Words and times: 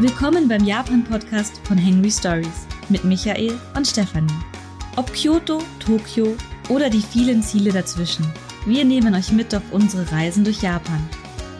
Willkommen 0.00 0.48
beim 0.48 0.64
Japan-Podcast 0.64 1.60
von 1.64 1.76
Henry 1.76 2.10
Stories 2.10 2.66
mit 2.88 3.04
Michael 3.04 3.52
und 3.76 3.86
Stefanie. 3.86 4.32
Ob 4.96 5.12
Kyoto, 5.12 5.62
Tokio 5.78 6.36
oder 6.70 6.88
die 6.88 7.02
vielen 7.02 7.42
Ziele 7.42 7.70
dazwischen, 7.70 8.24
wir 8.64 8.86
nehmen 8.86 9.14
euch 9.14 9.30
mit 9.30 9.54
auf 9.54 9.62
unsere 9.72 10.10
Reisen 10.10 10.42
durch 10.42 10.62
Japan. 10.62 11.06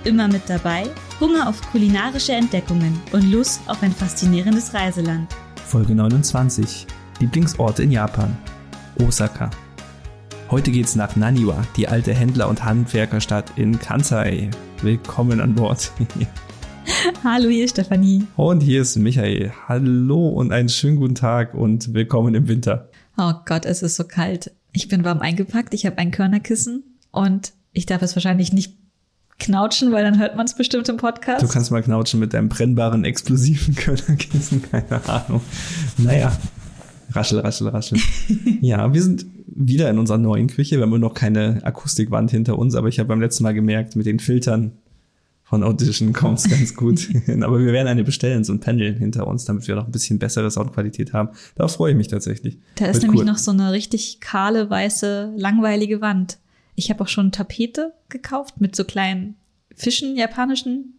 Immer 0.04 0.26
mit 0.26 0.48
dabei 0.48 0.84
Hunger 1.20 1.50
auf 1.50 1.60
kulinarische 1.70 2.32
Entdeckungen 2.32 2.98
und 3.12 3.30
Lust 3.30 3.60
auf 3.66 3.82
ein 3.82 3.92
faszinierendes 3.92 4.72
Reiseland. 4.72 5.30
Folge 5.66 5.94
29. 5.94 6.86
Lieblingsorte 7.18 7.82
in 7.82 7.92
Japan. 7.92 8.34
Osaka. 9.02 9.50
Heute 10.50 10.70
geht's 10.70 10.96
nach 10.96 11.14
Naniwa, 11.14 11.62
die 11.76 11.88
alte 11.88 12.14
Händler- 12.14 12.48
und 12.48 12.64
Handwerkerstadt 12.64 13.52
in 13.56 13.78
Kansai. 13.78 14.48
Willkommen 14.80 15.42
an 15.42 15.54
Bord. 15.54 15.92
Hallo, 17.24 17.48
hier 17.48 17.64
ist 17.64 17.72
Stefanie. 17.72 18.26
Und 18.36 18.60
hier 18.60 18.82
ist 18.82 18.96
Michael. 18.96 19.52
Hallo 19.68 20.28
und 20.28 20.52
einen 20.52 20.68
schönen 20.68 20.96
guten 20.96 21.14
Tag 21.14 21.54
und 21.54 21.94
willkommen 21.94 22.34
im 22.34 22.48
Winter. 22.48 22.88
Oh 23.16 23.32
Gott, 23.46 23.64
es 23.64 23.82
ist 23.82 23.96
so 23.96 24.04
kalt. 24.04 24.52
Ich 24.72 24.88
bin 24.88 25.04
warm 25.04 25.20
eingepackt, 25.20 25.74
ich 25.74 25.86
habe 25.86 25.98
ein 25.98 26.10
Körnerkissen 26.10 26.84
und 27.10 27.52
ich 27.72 27.86
darf 27.86 28.02
es 28.02 28.14
wahrscheinlich 28.16 28.52
nicht 28.52 28.76
knautschen, 29.38 29.92
weil 29.92 30.04
dann 30.04 30.18
hört 30.18 30.36
man 30.36 30.46
es 30.46 30.54
bestimmt 30.54 30.88
im 30.88 30.96
Podcast. 30.96 31.42
Du 31.42 31.48
kannst 31.48 31.70
mal 31.70 31.82
knautschen 31.82 32.20
mit 32.20 32.34
deinem 32.34 32.48
brennbaren, 32.48 33.04
explosiven 33.04 33.74
Körnerkissen, 33.76 34.62
keine 34.70 35.04
Ahnung. 35.08 35.40
Naja, 35.96 36.32
raschel, 37.12 37.40
raschel, 37.40 37.68
raschel. 37.68 37.98
ja, 38.60 38.92
wir 38.92 39.02
sind 39.02 39.26
wieder 39.46 39.90
in 39.90 39.98
unserer 39.98 40.18
neuen 40.18 40.48
Küche. 40.48 40.76
Wir 40.76 40.82
haben 40.82 41.00
noch 41.00 41.14
keine 41.14 41.60
Akustikwand 41.64 42.30
hinter 42.30 42.58
uns, 42.58 42.74
aber 42.74 42.88
ich 42.88 42.98
habe 42.98 43.08
beim 43.08 43.20
letzten 43.20 43.42
Mal 43.44 43.54
gemerkt, 43.54 43.96
mit 43.96 44.06
den 44.06 44.18
Filtern 44.18 44.72
von 45.50 45.64
Audition 45.64 46.12
kommt 46.12 46.38
es 46.38 46.48
ganz 46.48 46.76
gut. 46.76 47.08
aber 47.42 47.58
wir 47.58 47.72
werden 47.72 47.88
eine 47.88 48.04
bestellen, 48.04 48.44
so 48.44 48.52
ein 48.52 48.60
Panel 48.60 48.96
hinter 48.96 49.26
uns, 49.26 49.46
damit 49.46 49.66
wir 49.66 49.74
noch 49.74 49.86
ein 49.86 49.90
bisschen 49.90 50.20
bessere 50.20 50.48
Soundqualität 50.48 51.12
haben. 51.12 51.30
Darauf 51.56 51.72
freue 51.72 51.90
ich 51.90 51.96
mich 51.96 52.06
tatsächlich. 52.06 52.56
Da 52.76 52.86
ist 52.86 52.94
Wird 52.94 53.02
nämlich 53.02 53.22
cool. 53.22 53.26
noch 53.26 53.36
so 53.36 53.50
eine 53.50 53.72
richtig 53.72 54.20
kahle, 54.20 54.70
weiße, 54.70 55.34
langweilige 55.36 56.00
Wand. 56.00 56.38
Ich 56.76 56.88
habe 56.88 57.02
auch 57.02 57.08
schon 57.08 57.32
Tapete 57.32 57.92
gekauft 58.08 58.60
mit 58.60 58.76
so 58.76 58.84
kleinen 58.84 59.34
Fischen, 59.74 60.16
japanischen. 60.16 60.94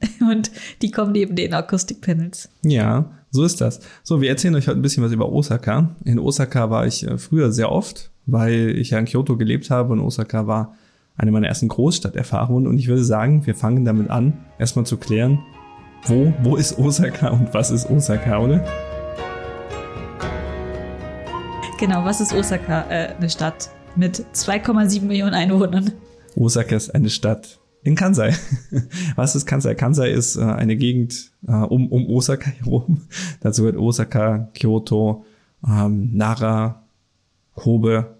Und 0.30 0.50
die 0.80 0.90
kommen 0.90 1.12
neben 1.12 1.36
den 1.36 1.52
Akustikpanels. 1.52 2.48
Ja, 2.62 3.10
so 3.30 3.44
ist 3.44 3.60
das. 3.60 3.80
So, 4.02 4.22
wir 4.22 4.30
erzählen 4.30 4.54
euch 4.54 4.66
heute 4.66 4.78
ein 4.78 4.82
bisschen 4.82 5.04
was 5.04 5.12
über 5.12 5.30
Osaka. 5.30 5.94
In 6.06 6.18
Osaka 6.18 6.70
war 6.70 6.86
ich 6.86 7.06
äh, 7.06 7.18
früher 7.18 7.52
sehr 7.52 7.70
oft, 7.70 8.10
weil 8.24 8.78
ich 8.78 8.90
ja 8.90 8.98
in 8.98 9.04
Kyoto 9.04 9.36
gelebt 9.36 9.68
habe 9.68 9.92
und 9.92 10.00
Osaka 10.00 10.46
war 10.46 10.74
eine 11.16 11.30
meiner 11.30 11.48
ersten 11.48 11.68
Großstadterfahrungen. 11.68 12.66
Und 12.66 12.78
ich 12.78 12.88
würde 12.88 13.04
sagen, 13.04 13.46
wir 13.46 13.54
fangen 13.54 13.84
damit 13.84 14.10
an, 14.10 14.44
erstmal 14.58 14.86
zu 14.86 14.96
klären, 14.96 15.40
wo, 16.06 16.32
wo 16.42 16.56
ist 16.56 16.78
Osaka 16.78 17.28
und 17.28 17.54
was 17.54 17.70
ist 17.70 17.88
Osaka, 17.88 18.38
oder? 18.38 18.64
Genau, 21.78 22.04
was 22.04 22.20
ist 22.20 22.34
Osaka? 22.34 22.90
Äh, 22.90 23.14
eine 23.16 23.30
Stadt 23.30 23.70
mit 23.96 24.24
2,7 24.34 25.02
Millionen 25.02 25.34
Einwohnern. 25.34 25.92
Osaka 26.36 26.76
ist 26.76 26.94
eine 26.94 27.10
Stadt 27.10 27.60
in 27.82 27.94
Kansai. 27.94 28.34
Was 29.16 29.36
ist 29.36 29.46
Kansai? 29.46 29.74
Kansai 29.74 30.10
ist 30.10 30.36
äh, 30.36 30.42
eine 30.42 30.76
Gegend 30.76 31.32
äh, 31.46 31.52
um, 31.52 31.88
um 31.92 32.08
Osaka 32.08 32.50
herum. 32.50 33.02
Dazu 33.40 33.62
gehört 33.62 33.76
Osaka, 33.76 34.48
Kyoto, 34.54 35.24
ähm, 35.66 36.10
Nara, 36.12 36.82
Kobe, 37.54 38.16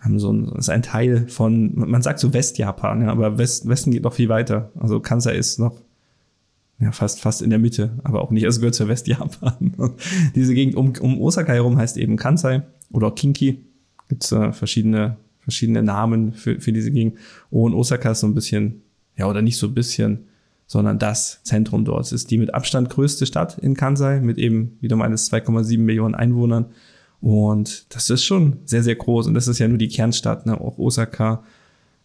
haben 0.00 0.18
so 0.18 0.32
ein, 0.32 0.48
ist 0.56 0.70
ein 0.70 0.82
Teil 0.82 1.28
von, 1.28 1.72
man 1.74 2.02
sagt 2.02 2.18
so 2.18 2.32
Westjapan, 2.32 3.02
ja, 3.02 3.08
aber 3.08 3.38
West, 3.38 3.68
Westen 3.68 3.90
geht 3.90 4.02
noch 4.02 4.14
viel 4.14 4.28
weiter. 4.28 4.72
Also 4.78 5.00
Kansai 5.00 5.36
ist 5.36 5.58
noch 5.58 5.80
ja, 6.80 6.92
fast, 6.92 7.20
fast 7.20 7.42
in 7.42 7.50
der 7.50 7.58
Mitte, 7.58 7.98
aber 8.04 8.22
auch 8.22 8.30
nicht. 8.30 8.44
Es 8.44 8.58
gehört 8.58 8.74
zur 8.74 8.88
Westjapan. 8.88 9.74
diese 10.34 10.54
Gegend 10.54 10.74
um, 10.74 10.94
um 11.00 11.20
Osaka 11.20 11.52
herum 11.52 11.76
heißt 11.76 11.98
eben 11.98 12.16
Kansai 12.16 12.62
oder 12.90 13.10
Kinki. 13.10 13.64
Gibt 14.08 14.32
äh, 14.32 14.52
verschiedene, 14.52 15.16
verschiedene 15.40 15.82
Namen 15.82 16.32
für, 16.32 16.58
für 16.58 16.72
diese 16.72 16.90
Gegend. 16.90 17.18
Und 17.50 17.74
Osaka 17.74 18.12
ist 18.12 18.20
so 18.20 18.26
ein 18.26 18.34
bisschen, 18.34 18.82
ja, 19.16 19.26
oder 19.28 19.42
nicht 19.42 19.58
so 19.58 19.66
ein 19.66 19.74
bisschen, 19.74 20.26
sondern 20.66 20.98
das 20.98 21.42
Zentrum 21.42 21.84
dort. 21.84 22.06
Es 22.06 22.12
ist 22.12 22.30
die 22.30 22.38
mit 22.38 22.54
Abstand 22.54 22.88
größte 22.88 23.26
Stadt 23.26 23.58
in 23.58 23.74
Kansai 23.74 24.20
mit 24.20 24.38
eben 24.38 24.78
wieder 24.80 24.96
meines 24.96 25.30
2,7 25.30 25.78
Millionen 25.80 26.14
Einwohnern. 26.14 26.66
Und 27.20 27.94
das 27.94 28.08
ist 28.10 28.24
schon 28.24 28.58
sehr, 28.64 28.82
sehr 28.82 28.96
groß. 28.96 29.26
Und 29.26 29.34
das 29.34 29.48
ist 29.48 29.58
ja 29.58 29.68
nur 29.68 29.78
die 29.78 29.88
Kernstadt, 29.88 30.46
ne? 30.46 30.60
Auch 30.60 30.78
Osaka, 30.78 31.44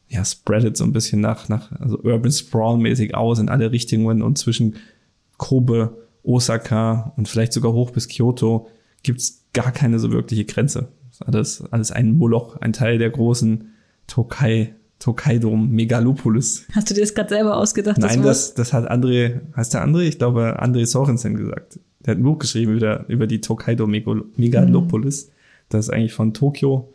ja, 0.09 0.23
spreadet 0.23 0.77
so 0.77 0.83
ein 0.83 0.93
bisschen 0.93 1.21
nach, 1.21 1.49
nach, 1.49 1.71
also 1.79 1.99
Urban 2.03 2.31
Sprawl 2.31 2.77
mäßig 2.77 3.15
aus 3.15 3.39
in 3.39 3.49
alle 3.49 3.71
Richtungen 3.71 4.21
und 4.21 4.37
zwischen 4.37 4.75
Kobe, 5.37 5.97
Osaka 6.23 7.13
und 7.17 7.27
vielleicht 7.27 7.53
sogar 7.53 7.73
hoch 7.73 7.91
bis 7.91 8.07
Kyoto 8.07 8.67
gibt's 9.03 9.45
gar 9.53 9.71
keine 9.71 9.99
so 9.99 10.11
wirkliche 10.11 10.45
Grenze. 10.45 10.89
Alles, 11.19 11.63
alles 11.71 11.91
ein 11.91 12.17
Moloch, 12.17 12.57
ein 12.57 12.73
Teil 12.73 12.97
der 12.97 13.09
großen 13.09 13.69
Tokai, 14.07 14.75
Tokaidom, 14.99 15.69
Megalopolis. 15.69 16.65
Hast 16.73 16.89
du 16.89 16.93
dir 16.93 17.01
das 17.01 17.13
gerade 17.13 17.29
selber 17.29 17.57
ausgedacht? 17.57 17.97
Nein, 17.97 18.23
das, 18.23 18.53
das 18.53 18.73
hat 18.73 18.89
André, 18.89 19.41
heißt 19.55 19.73
der 19.73 19.85
André? 19.85 20.01
Ich 20.01 20.17
glaube, 20.17 20.61
André 20.61 20.85
Sorensen 20.85 21.35
gesagt. 21.35 21.79
Der 22.05 22.11
hat 22.11 22.19
ein 22.19 22.23
Buch 22.23 22.39
geschrieben 22.39 22.73
über, 22.73 23.07
über 23.09 23.27
die 23.27 23.41
Tokaido 23.41 23.87
Megalopolis. 23.87 25.27
Mhm. 25.27 25.31
Das 25.69 25.85
ist 25.85 25.93
eigentlich 25.93 26.13
von 26.13 26.33
Tokio 26.33 26.93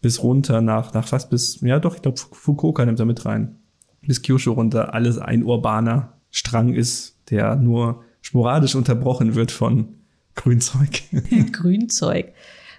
bis 0.00 0.22
runter 0.22 0.60
nach, 0.60 0.94
nach 0.94 1.06
fast 1.06 1.30
bis, 1.30 1.60
ja 1.60 1.78
doch, 1.78 1.96
ich 1.96 2.02
glaube, 2.02 2.18
Fukuoka 2.18 2.84
nimmt 2.84 2.98
da 2.98 3.04
mit 3.04 3.24
rein. 3.26 3.56
Bis 4.02 4.22
Kyushu 4.22 4.52
runter, 4.52 4.94
alles 4.94 5.18
ein 5.18 5.42
urbaner 5.42 6.14
Strang 6.30 6.72
ist, 6.72 7.16
der 7.28 7.56
nur 7.56 8.02
sporadisch 8.22 8.74
unterbrochen 8.74 9.34
wird 9.34 9.50
von 9.50 9.88
Grünzeug. 10.36 11.02
Grünzeug. 11.52 12.32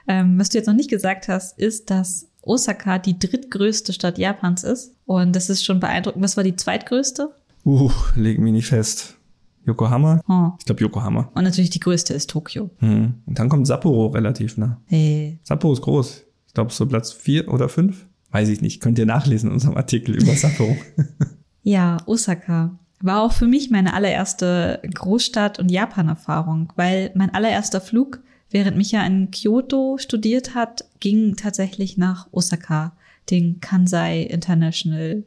Ähm, 0.07 0.39
was 0.39 0.49
du 0.49 0.57
jetzt 0.57 0.67
noch 0.67 0.73
nicht 0.73 0.89
gesagt 0.89 1.27
hast, 1.27 1.59
ist, 1.59 1.91
dass 1.91 2.30
Osaka 2.41 2.97
die 2.99 3.19
drittgrößte 3.19 3.93
Stadt 3.93 4.17
Japans 4.17 4.63
ist. 4.63 4.95
Und 5.05 5.35
das 5.35 5.49
ist 5.49 5.63
schon 5.63 5.79
beeindruckend. 5.79 6.23
Was 6.23 6.37
war 6.37 6.43
die 6.43 6.55
zweitgrößte? 6.55 7.29
Uh, 7.65 7.91
legen 8.15 8.43
mich 8.43 8.53
nicht 8.53 8.67
fest. 8.67 9.17
Yokohama? 9.65 10.21
Hm. 10.25 10.53
Ich 10.59 10.65
glaube 10.65 10.81
Yokohama. 10.81 11.29
Und 11.35 11.43
natürlich 11.43 11.69
die 11.69 11.79
größte 11.79 12.13
ist 12.13 12.29
Tokio. 12.29 12.71
Hm. 12.79 13.15
Und 13.25 13.39
dann 13.39 13.49
kommt 13.49 13.67
Sapporo 13.67 14.07
relativ 14.07 14.57
nah. 14.57 14.81
Hey. 14.85 15.39
Sapporo 15.43 15.73
ist 15.73 15.81
groß. 15.81 16.23
Ich 16.47 16.53
glaube 16.53 16.71
so 16.71 16.85
Platz 16.85 17.11
vier 17.11 17.47
oder 17.47 17.69
fünf. 17.69 18.07
Weiß 18.31 18.49
ich 18.49 18.61
nicht. 18.61 18.81
Könnt 18.81 18.97
ihr 18.97 19.05
nachlesen 19.05 19.49
in 19.49 19.53
unserem 19.53 19.77
Artikel 19.77 20.15
über 20.15 20.33
Sapporo. 20.33 20.75
ja, 21.63 21.97
Osaka 22.05 22.77
war 23.03 23.21
auch 23.23 23.33
für 23.33 23.47
mich 23.47 23.69
meine 23.69 23.93
allererste 23.93 24.79
Großstadt- 24.83 25.59
und 25.59 25.71
Japan-Erfahrung, 25.71 26.71
weil 26.75 27.11
mein 27.15 27.33
allererster 27.33 27.81
Flug, 27.81 28.21
während 28.51 28.77
Micha 28.77 29.05
in 29.05 29.31
Kyoto 29.31 29.97
studiert 29.97 30.53
hat, 30.53 30.85
ging 30.99 31.35
tatsächlich 31.35 31.97
nach 31.97 32.27
Osaka, 32.31 32.93
den 33.29 33.59
Kansai 33.61 34.21
International 34.23 35.23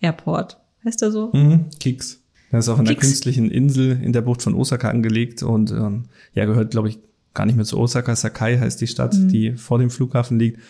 Airport. 0.00 0.58
Heißt 0.84 1.02
er 1.02 1.10
so? 1.10 1.30
Mhm, 1.32 1.66
Kicks. 1.80 2.20
Er 2.50 2.60
ist 2.60 2.68
auf 2.68 2.78
einer 2.78 2.90
Kicks. 2.90 3.06
künstlichen 3.06 3.50
Insel 3.50 4.00
in 4.02 4.12
der 4.12 4.22
Bucht 4.22 4.42
von 4.42 4.54
Osaka 4.54 4.88
angelegt 4.88 5.42
und 5.42 5.72
ähm, 5.72 6.04
ja, 6.34 6.44
gehört, 6.44 6.70
glaube 6.70 6.88
ich, 6.88 6.98
gar 7.32 7.46
nicht 7.46 7.56
mehr 7.56 7.64
zu 7.64 7.78
Osaka. 7.78 8.14
Sakai 8.14 8.58
heißt 8.58 8.80
die 8.80 8.86
Stadt, 8.86 9.14
mhm. 9.14 9.28
die 9.28 9.52
vor 9.52 9.78
dem 9.78 9.90
Flughafen 9.90 10.38
liegt. 10.38 10.60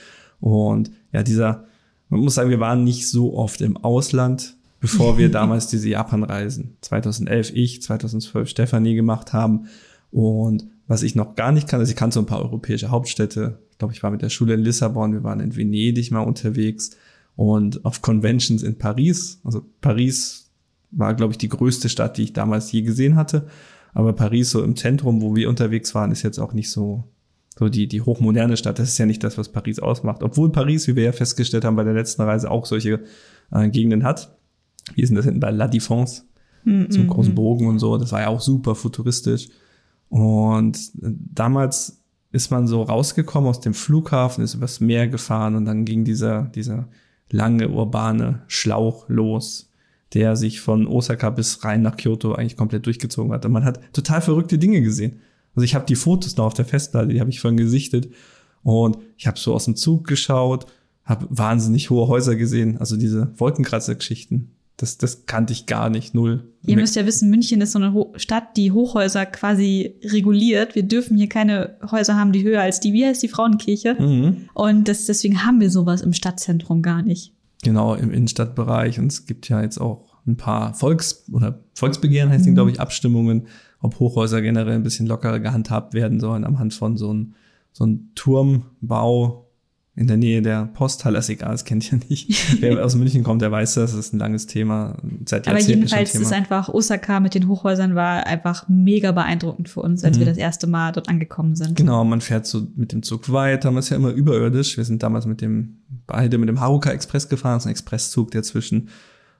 Und 0.40 0.90
ja, 1.12 1.22
dieser, 1.22 1.66
man 2.08 2.20
muss 2.20 2.34
sagen, 2.34 2.50
wir 2.50 2.60
waren 2.60 2.84
nicht 2.84 3.08
so 3.08 3.34
oft 3.34 3.60
im 3.60 3.76
Ausland, 3.76 4.56
bevor 4.80 5.18
wir 5.18 5.28
damals 5.30 5.66
diese 5.66 5.88
Japan-Reisen 5.90 6.76
2011 6.80 7.52
ich, 7.54 7.82
2012 7.82 8.48
Stefanie 8.48 8.94
gemacht 8.94 9.32
haben. 9.32 9.66
Und 10.14 10.68
was 10.86 11.02
ich 11.02 11.16
noch 11.16 11.34
gar 11.34 11.50
nicht 11.50 11.66
kann, 11.66 11.80
also 11.80 11.90
ich 11.90 11.96
kann 11.96 12.12
so 12.12 12.20
ein 12.20 12.26
paar 12.26 12.40
europäische 12.40 12.90
Hauptstädte. 12.90 13.58
Ich 13.72 13.78
glaube, 13.78 13.94
ich 13.94 14.04
war 14.04 14.12
mit 14.12 14.22
der 14.22 14.28
Schule 14.28 14.54
in 14.54 14.60
Lissabon, 14.60 15.12
wir 15.12 15.24
waren 15.24 15.40
in 15.40 15.56
Venedig 15.56 16.12
mal 16.12 16.20
unterwegs 16.20 16.92
und 17.34 17.84
auf 17.84 18.00
Conventions 18.00 18.62
in 18.62 18.78
Paris. 18.78 19.40
Also 19.42 19.66
Paris 19.80 20.52
war, 20.92 21.14
glaube 21.14 21.32
ich, 21.32 21.38
die 21.38 21.48
größte 21.48 21.88
Stadt, 21.88 22.16
die 22.16 22.22
ich 22.22 22.32
damals 22.32 22.70
je 22.70 22.82
gesehen 22.82 23.16
hatte. 23.16 23.48
Aber 23.92 24.12
Paris 24.12 24.50
so 24.50 24.62
im 24.62 24.76
Zentrum, 24.76 25.20
wo 25.20 25.34
wir 25.34 25.48
unterwegs 25.48 25.96
waren, 25.96 26.12
ist 26.12 26.22
jetzt 26.22 26.38
auch 26.38 26.52
nicht 26.52 26.70
so, 26.70 27.02
so 27.58 27.68
die, 27.68 27.88
die 27.88 28.02
hochmoderne 28.02 28.56
Stadt. 28.56 28.78
Das 28.78 28.90
ist 28.90 28.98
ja 28.98 29.06
nicht 29.06 29.24
das, 29.24 29.36
was 29.36 29.48
Paris 29.48 29.80
ausmacht. 29.80 30.22
Obwohl 30.22 30.52
Paris, 30.52 30.86
wie 30.86 30.94
wir 30.94 31.02
ja 31.02 31.12
festgestellt 31.12 31.64
haben 31.64 31.74
bei 31.74 31.82
der 31.82 31.94
letzten 31.94 32.22
Reise, 32.22 32.52
auch 32.52 32.66
solche 32.66 33.00
äh, 33.50 33.68
Gegenden 33.68 34.04
hat. 34.04 34.36
Wie 34.94 35.02
ist 35.02 35.08
denn 35.08 35.16
das 35.16 35.24
hinten 35.24 35.40
bei 35.40 35.50
La 35.50 35.66
Défense? 35.66 36.22
Mm 36.62 36.88
Zum 36.90 37.08
großen 37.08 37.34
Bogen 37.34 37.66
und 37.66 37.80
so. 37.80 37.98
Das 37.98 38.12
war 38.12 38.20
ja 38.20 38.28
auch 38.28 38.40
super 38.40 38.76
futuristisch. 38.76 39.48
Und 40.14 40.76
äh, 41.02 41.10
damals 41.34 42.00
ist 42.32 42.50
man 42.50 42.66
so 42.66 42.82
rausgekommen 42.82 43.48
aus 43.48 43.60
dem 43.60 43.74
Flughafen, 43.74 44.42
ist 44.42 44.54
übers 44.54 44.80
Meer 44.80 45.08
gefahren 45.08 45.54
und 45.54 45.64
dann 45.64 45.84
ging 45.84 46.04
dieser, 46.04 46.42
dieser 46.54 46.88
lange 47.30 47.68
urbane 47.68 48.42
Schlauch 48.48 49.08
los 49.08 49.70
der 50.14 50.36
sich 50.36 50.60
von 50.60 50.86
Osaka 50.86 51.28
bis 51.30 51.64
rein 51.64 51.82
nach 51.82 51.96
Kyoto 51.96 52.34
eigentlich 52.34 52.56
komplett 52.56 52.86
durchgezogen 52.86 53.32
hat. 53.32 53.44
Und 53.44 53.52
man 53.52 53.64
hat 53.64 53.80
total 53.92 54.22
verrückte 54.22 54.58
Dinge 54.58 54.80
gesehen. 54.80 55.20
Also 55.54 55.64
ich 55.64 55.74
habe 55.74 55.86
die 55.86 55.96
Fotos 55.96 56.36
noch 56.36 56.46
auf 56.46 56.54
der 56.54 56.64
Festplatte, 56.64 57.08
die 57.08 57.20
habe 57.20 57.30
ich 57.30 57.40
vorhin 57.40 57.56
gesichtet. 57.56 58.08
Und 58.62 58.98
ich 59.16 59.26
habe 59.26 59.38
so 59.38 59.52
aus 59.54 59.64
dem 59.64 59.76
Zug 59.76 60.06
geschaut, 60.06 60.66
habe 61.04 61.26
wahnsinnig 61.30 61.90
hohe 61.90 62.08
Häuser 62.08 62.36
gesehen, 62.36 62.78
also 62.78 62.96
diese 62.96 63.32
Wolkenkratzer-Geschichten. 63.38 64.53
Das, 64.76 64.98
das 64.98 65.26
kannte 65.26 65.52
ich 65.52 65.66
gar 65.66 65.88
nicht, 65.88 66.14
null. 66.14 66.52
Ihr 66.66 66.76
müsst 66.76 66.96
ja 66.96 67.06
wissen, 67.06 67.30
München 67.30 67.60
ist 67.60 67.72
so 67.72 67.78
eine 67.78 67.94
Ho 67.94 68.12
Stadt, 68.16 68.56
die 68.56 68.72
Hochhäuser 68.72 69.24
quasi 69.26 69.94
reguliert. 70.02 70.74
Wir 70.74 70.82
dürfen 70.82 71.16
hier 71.16 71.28
keine 71.28 71.76
Häuser 71.90 72.16
haben, 72.16 72.32
die 72.32 72.42
höher 72.42 72.60
als 72.60 72.80
die, 72.80 72.92
wie 72.92 73.06
heißt 73.06 73.22
die 73.22 73.28
Frauenkirche? 73.28 73.94
Mhm. 73.94 74.48
Und 74.52 74.88
das, 74.88 75.06
deswegen 75.06 75.44
haben 75.44 75.60
wir 75.60 75.70
sowas 75.70 76.02
im 76.02 76.12
Stadtzentrum 76.12 76.82
gar 76.82 77.02
nicht. 77.02 77.32
Genau, 77.62 77.94
im 77.94 78.10
Innenstadtbereich. 78.10 78.98
Und 78.98 79.12
es 79.12 79.26
gibt 79.26 79.48
ja 79.48 79.62
jetzt 79.62 79.78
auch 79.78 80.14
ein 80.26 80.36
paar 80.36 80.74
Volks- 80.74 81.24
oder 81.32 81.60
Volksbegehren 81.74 82.30
heißt 82.30 82.44
mhm. 82.44 82.50
die, 82.50 82.54
glaube 82.54 82.70
ich, 82.70 82.80
Abstimmungen, 82.80 83.46
ob 83.80 84.00
Hochhäuser 84.00 84.42
generell 84.42 84.74
ein 84.74 84.82
bisschen 84.82 85.06
lockerer 85.06 85.38
gehandhabt 85.38 85.94
werden 85.94 86.18
sollen, 86.18 86.44
am 86.44 86.58
Hand 86.58 86.74
von 86.74 86.96
so 86.96 87.10
einem 87.10 87.34
so 87.72 87.84
ein 87.84 88.10
Turmbau, 88.14 89.43
in 89.96 90.08
der 90.08 90.16
Nähe 90.16 90.42
der 90.42 90.66
Posthalle, 90.74 91.18
ist 91.18 91.28
egal, 91.28 91.52
das 91.52 91.64
kennt 91.64 91.92
ihr 91.92 92.00
nicht. 92.08 92.28
Wer 92.60 92.84
aus 92.84 92.96
München 92.96 93.22
kommt, 93.22 93.42
der 93.42 93.52
weiß 93.52 93.74
das, 93.74 93.92
das 93.92 94.06
ist 94.06 94.12
ein 94.12 94.18
langes 94.18 94.46
Thema. 94.46 94.96
Seit 95.24 95.46
Aber 95.46 95.60
jedenfalls 95.60 96.16
ist 96.16 96.32
einfach 96.32 96.68
Osaka 96.68 97.20
mit 97.20 97.34
den 97.34 97.46
Hochhäusern 97.46 97.94
war 97.94 98.26
einfach 98.26 98.68
mega 98.68 99.12
beeindruckend 99.12 99.68
für 99.68 99.82
uns, 99.82 100.02
als 100.02 100.16
mhm. 100.16 100.20
wir 100.20 100.26
das 100.26 100.36
erste 100.36 100.66
Mal 100.66 100.90
dort 100.90 101.08
angekommen 101.08 101.54
sind. 101.54 101.76
Genau, 101.76 102.04
man 102.04 102.20
fährt 102.20 102.46
so 102.46 102.66
mit 102.74 102.90
dem 102.90 103.04
Zug 103.04 103.30
weiter, 103.30 103.70
man 103.70 103.80
ist 103.80 103.90
ja 103.90 103.96
immer 103.96 104.10
überirdisch. 104.10 104.76
Wir 104.76 104.84
sind 104.84 105.00
damals 105.04 105.26
mit 105.26 105.40
dem, 105.40 105.76
beide 106.08 106.38
mit 106.38 106.48
dem 106.48 106.60
Haruka 106.60 106.90
Express 106.90 107.28
gefahren, 107.28 107.54
das 107.54 107.62
ist 107.62 107.68
ein 107.68 107.72
Expresszug, 107.72 108.32
der 108.32 108.42
zwischen 108.42 108.88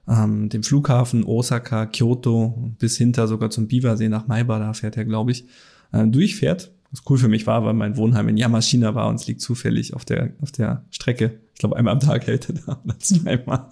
ähm, 0.07 0.47
dem 0.47 0.63
Flughafen 0.63 1.25
Osaka, 1.25 1.85
Kyoto 1.87 2.73
bis 2.79 2.95
hinter 2.95 3.27
sogar 3.27 3.49
zum 3.49 3.67
Biwasee 3.67 4.07
nach 4.07 4.27
Maiba, 4.27 4.59
da 4.59 4.71
fährt 4.71 4.95
er, 4.95 5.03
glaube 5.03 5.31
ich, 5.31 5.47
äh, 5.91 6.07
durchfährt 6.07 6.71
was 6.95 7.03
cool 7.09 7.17
für 7.17 7.27
mich 7.27 7.45
war, 7.45 7.65
weil 7.65 7.73
mein 7.73 7.97
Wohnheim 7.97 8.29
in 8.29 8.37
Yamashina 8.37 8.95
war 8.95 9.09
und 9.09 9.15
es 9.15 9.27
liegt 9.27 9.41
zufällig 9.41 9.93
auf 9.93 10.05
der, 10.05 10.31
auf 10.41 10.51
der 10.51 10.85
Strecke. 10.91 11.39
Ich 11.53 11.59
glaube, 11.59 11.75
einmal 11.75 11.93
am 11.93 11.99
Tag 11.99 12.25
hält 12.27 12.49
er 12.49 12.55
da 12.55 12.81
oder 12.83 12.99
zweimal. 12.99 13.67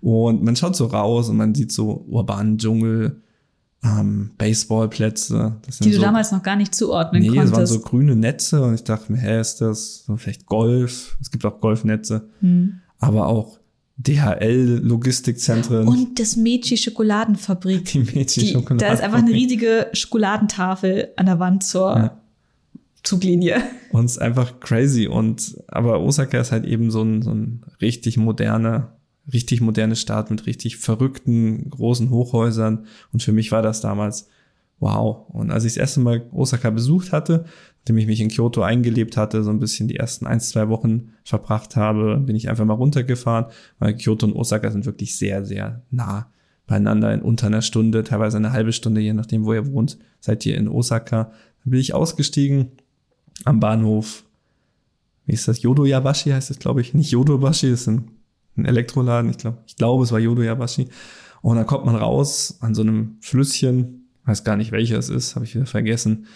Und 0.00 0.42
man 0.42 0.56
schaut 0.56 0.74
so 0.74 0.86
raus 0.86 1.28
und 1.28 1.36
man 1.36 1.54
sieht 1.54 1.70
so 1.70 2.04
urbanen 2.08 2.56
Dschungel, 2.56 3.20
ähm, 3.84 4.30
Baseballplätze. 4.38 5.56
Die 5.80 5.90
du 5.90 5.96
so, 5.96 6.00
damals 6.00 6.32
noch 6.32 6.42
gar 6.42 6.56
nicht 6.56 6.74
zuordnen 6.74 7.20
nee, 7.20 7.28
konntest. 7.28 7.46
Nee, 7.46 7.62
es 7.62 7.70
waren 7.70 7.78
so 7.78 7.80
grüne 7.80 8.16
Netze 8.16 8.62
und 8.62 8.74
ich 8.74 8.84
dachte 8.84 9.12
mir, 9.12 9.18
hä, 9.18 9.40
ist 9.40 9.60
das 9.60 10.04
so 10.06 10.16
vielleicht 10.16 10.46
Golf? 10.46 11.18
Es 11.20 11.30
gibt 11.30 11.44
auch 11.44 11.60
Golfnetze. 11.60 12.28
Hm. 12.40 12.80
Aber 12.98 13.26
auch 13.26 13.58
DHL-Logistikzentren. 13.98 15.86
Und 15.88 16.18
das 16.18 16.36
Meiji 16.36 16.78
Schokoladenfabrik. 16.78 17.84
Die 17.86 17.98
Meiji 17.98 18.46
Schokoladenfabrik. 18.46 18.78
Da 18.78 18.92
ist 18.92 19.02
einfach 19.02 19.18
eine 19.18 19.30
riesige 19.30 19.88
Schokoladentafel 19.92 21.08
an 21.16 21.26
der 21.26 21.38
Wand 21.38 21.64
zur 21.64 21.96
ja. 21.96 22.21
Zuglinie. 23.02 23.62
Und 23.90 24.06
es 24.06 24.12
ist 24.12 24.18
einfach 24.18 24.60
crazy. 24.60 25.06
Und 25.06 25.56
aber 25.68 26.00
Osaka 26.00 26.40
ist 26.40 26.52
halt 26.52 26.64
eben 26.64 26.90
so 26.90 27.02
ein, 27.02 27.22
so 27.22 27.30
ein 27.30 27.64
richtig 27.80 28.16
moderner, 28.16 28.96
richtig 29.32 29.60
moderne 29.60 29.96
Stadt 29.96 30.30
mit 30.30 30.46
richtig 30.46 30.76
verrückten 30.76 31.70
großen 31.70 32.10
Hochhäusern. 32.10 32.86
Und 33.12 33.22
für 33.22 33.32
mich 33.32 33.52
war 33.52 33.62
das 33.62 33.80
damals 33.80 34.28
wow. 34.82 35.28
Und 35.30 35.50
als 35.50 35.64
ich 35.64 35.74
das 35.74 35.80
erste 35.80 36.00
Mal 36.00 36.26
Osaka 36.32 36.70
besucht 36.70 37.12
hatte, 37.12 37.44
nachdem 37.78 37.98
ich 37.98 38.06
mich 38.06 38.20
in 38.20 38.28
Kyoto 38.28 38.62
eingelebt 38.62 39.16
hatte, 39.16 39.42
so 39.42 39.50
ein 39.50 39.60
bisschen 39.60 39.88
die 39.88 39.96
ersten 39.96 40.26
ein, 40.26 40.40
zwei 40.40 40.68
Wochen 40.68 41.12
verbracht 41.24 41.76
habe, 41.76 42.18
bin 42.18 42.36
ich 42.36 42.48
einfach 42.48 42.64
mal 42.64 42.74
runtergefahren, 42.74 43.46
weil 43.78 43.96
Kyoto 43.96 44.26
und 44.26 44.34
Osaka 44.34 44.70
sind 44.70 44.84
wirklich 44.84 45.16
sehr, 45.16 45.44
sehr 45.44 45.82
nah 45.90 46.30
beieinander 46.66 47.12
in 47.12 47.22
unter 47.22 47.46
einer 47.46 47.62
Stunde, 47.62 48.04
teilweise 48.04 48.36
eine 48.36 48.52
halbe 48.52 48.72
Stunde, 48.72 49.00
je 49.00 49.12
nachdem, 49.12 49.44
wo 49.44 49.52
ihr 49.52 49.66
wohnt, 49.66 49.98
seid 50.20 50.44
ihr 50.46 50.56
in 50.56 50.68
Osaka. 50.68 51.32
Dann 51.64 51.70
bin 51.70 51.80
ich 51.80 51.94
ausgestiegen, 51.94 52.72
am 53.44 53.60
Bahnhof, 53.60 54.24
wie 55.26 55.32
ist 55.32 55.48
das? 55.48 55.62
Yodoyabashi 55.62 56.30
heißt 56.30 56.50
es, 56.50 56.58
glaube 56.58 56.80
ich. 56.80 56.94
Nicht 56.94 57.10
Yodobashi, 57.10 57.70
das 57.70 57.82
ist 57.82 57.88
ein, 57.88 58.10
ein 58.56 58.64
Elektroladen. 58.64 59.30
Ich 59.30 59.38
glaube, 59.38 59.58
ich 59.66 59.76
glaube, 59.76 60.04
es 60.04 60.12
war 60.12 60.18
Yodoyabashi. 60.18 60.88
Und 61.42 61.56
dann 61.56 61.66
kommt 61.66 61.86
man 61.86 61.96
raus 61.96 62.58
an 62.60 62.74
so 62.74 62.82
einem 62.82 63.16
Flüsschen, 63.20 64.08
weiß 64.24 64.44
gar 64.44 64.56
nicht 64.56 64.72
welcher 64.72 64.98
es 64.98 65.08
ist, 65.08 65.34
habe 65.34 65.44
ich 65.44 65.54
wieder 65.54 65.66
vergessen. 65.66 66.26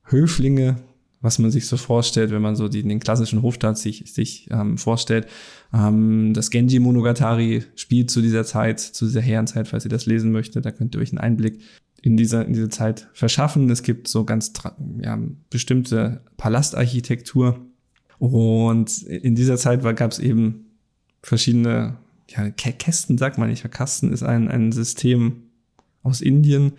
Höflinge, 0.03 0.77
was 1.19 1.37
man 1.37 1.51
sich 1.51 1.67
so 1.67 1.75
vorstellt, 1.75 2.31
wenn 2.31 2.41
man 2.41 2.55
so 2.55 2.69
die, 2.69 2.81
den 2.81 3.01
klassischen 3.01 3.41
Hofstaat 3.41 3.77
sich, 3.77 4.11
sich 4.11 4.47
ähm, 4.51 4.77
vorstellt. 4.77 5.27
Ähm, 5.73 6.33
das 6.33 6.49
Genji 6.49 6.79
Monogatari 6.79 7.63
spielt 7.75 8.09
zu 8.09 8.21
dieser 8.21 8.45
Zeit, 8.45 8.79
zu 8.79 9.05
dieser 9.05 9.21
Heian-Zeit, 9.21 9.67
falls 9.67 9.83
ihr 9.83 9.91
das 9.91 10.05
lesen 10.05 10.31
möchtet. 10.31 10.65
Da 10.65 10.71
könnt 10.71 10.95
ihr 10.95 11.01
euch 11.01 11.11
einen 11.11 11.19
Einblick 11.19 11.59
in 12.01 12.15
dieser, 12.15 12.45
in 12.45 12.53
diese 12.53 12.69
Zeit 12.69 13.09
verschaffen. 13.13 13.69
Es 13.69 13.83
gibt 13.83 14.07
so 14.07 14.23
ganz 14.23 14.53
ja, 15.01 15.19
bestimmte 15.49 16.21
Palastarchitektur. 16.37 17.59
Und 18.17 19.03
in 19.03 19.35
dieser 19.35 19.57
Zeit 19.57 19.83
gab 19.97 20.11
es 20.11 20.19
eben 20.19 20.70
verschiedene 21.21 21.97
ja, 22.27 22.49
Kästen, 22.49 23.17
sagt 23.17 23.37
man 23.37 23.49
nicht. 23.49 23.69
Kasten 23.71 24.11
ist 24.11 24.23
ein, 24.23 24.49
ein 24.49 24.71
System 24.71 25.43
aus 26.03 26.21
Indien. 26.21 26.73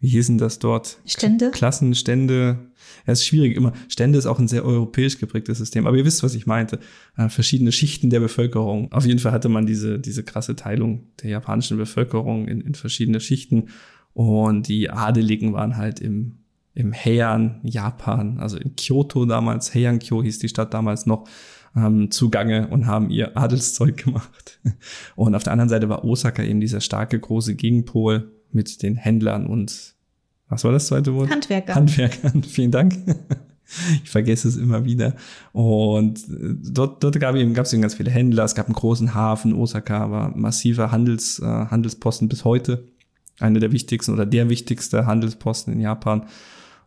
Wie 0.00 0.08
hießen 0.08 0.36
das 0.38 0.58
dort? 0.58 0.98
Stände? 1.06 1.50
Klassen, 1.50 1.94
Stände. 1.94 2.58
Ja, 3.06 3.12
ist 3.12 3.26
schwierig 3.26 3.56
immer. 3.56 3.72
Stände 3.88 4.18
ist 4.18 4.26
auch 4.26 4.38
ein 4.38 4.48
sehr 4.48 4.64
europäisch 4.64 5.18
geprägtes 5.18 5.58
System. 5.58 5.86
Aber 5.86 5.96
ihr 5.96 6.04
wisst, 6.04 6.22
was 6.22 6.34
ich 6.34 6.46
meinte. 6.46 6.78
Äh, 7.16 7.28
verschiedene 7.28 7.72
Schichten 7.72 8.10
der 8.10 8.20
Bevölkerung. 8.20 8.92
Auf 8.92 9.06
jeden 9.06 9.18
Fall 9.18 9.32
hatte 9.32 9.48
man 9.48 9.66
diese, 9.66 9.98
diese 9.98 10.22
krasse 10.22 10.54
Teilung 10.54 11.04
der 11.22 11.30
japanischen 11.30 11.78
Bevölkerung 11.78 12.46
in, 12.46 12.60
in 12.60 12.74
verschiedene 12.74 13.20
Schichten. 13.20 13.68
Und 14.12 14.68
die 14.68 14.90
Adeligen 14.90 15.54
waren 15.54 15.76
halt 15.76 16.00
im, 16.00 16.38
im 16.74 16.92
Heian, 16.92 17.60
Japan, 17.64 18.38
also 18.38 18.58
in 18.58 18.76
Kyoto 18.76 19.24
damals. 19.24 19.74
Heian-kyo 19.74 20.22
hieß 20.22 20.38
die 20.40 20.48
Stadt 20.48 20.74
damals 20.74 21.06
noch 21.06 21.26
ähm, 21.76 22.10
zugange 22.10 22.68
und 22.68 22.86
haben 22.86 23.10
ihr 23.10 23.36
Adelszeug 23.36 23.96
gemacht. 24.04 24.60
Und 25.14 25.34
auf 25.34 25.42
der 25.42 25.52
anderen 25.52 25.68
Seite 25.68 25.88
war 25.88 26.04
Osaka 26.04 26.42
eben 26.42 26.60
dieser 26.60 26.80
starke 26.80 27.18
große 27.18 27.54
Gegenpol 27.54 28.32
mit 28.50 28.82
den 28.82 28.96
Händlern 28.96 29.46
und 29.46 29.94
was 30.48 30.64
war 30.64 30.72
das 30.72 30.86
zweite 30.86 31.14
Wort? 31.14 31.30
Handwerker. 31.30 31.74
Handwerkern, 31.74 32.42
vielen 32.44 32.70
Dank. 32.70 32.94
ich 34.04 34.10
vergesse 34.10 34.46
es 34.48 34.56
immer 34.56 34.84
wieder. 34.84 35.16
Und 35.52 36.18
äh, 36.28 36.54
dort, 36.62 37.02
dort 37.02 37.18
gab 37.18 37.34
es 37.34 37.40
eben, 37.40 37.52
gab 37.52 37.66
es 37.66 37.72
eben 37.72 37.82
ganz 37.82 37.94
viele 37.94 38.10
Händler. 38.10 38.44
Es 38.44 38.54
gab 38.54 38.66
einen 38.66 38.74
großen 38.74 39.14
Hafen. 39.14 39.52
Osaka 39.54 40.10
war 40.10 40.36
massiver 40.36 40.92
Handels, 40.92 41.40
äh, 41.40 41.44
Handelsposten 41.44 42.28
bis 42.28 42.44
heute. 42.44 42.86
Einer 43.40 43.58
der 43.58 43.72
wichtigsten 43.72 44.12
oder 44.12 44.24
der 44.24 44.48
wichtigste 44.48 45.06
Handelsposten 45.06 45.72
in 45.72 45.80
Japan. 45.80 46.26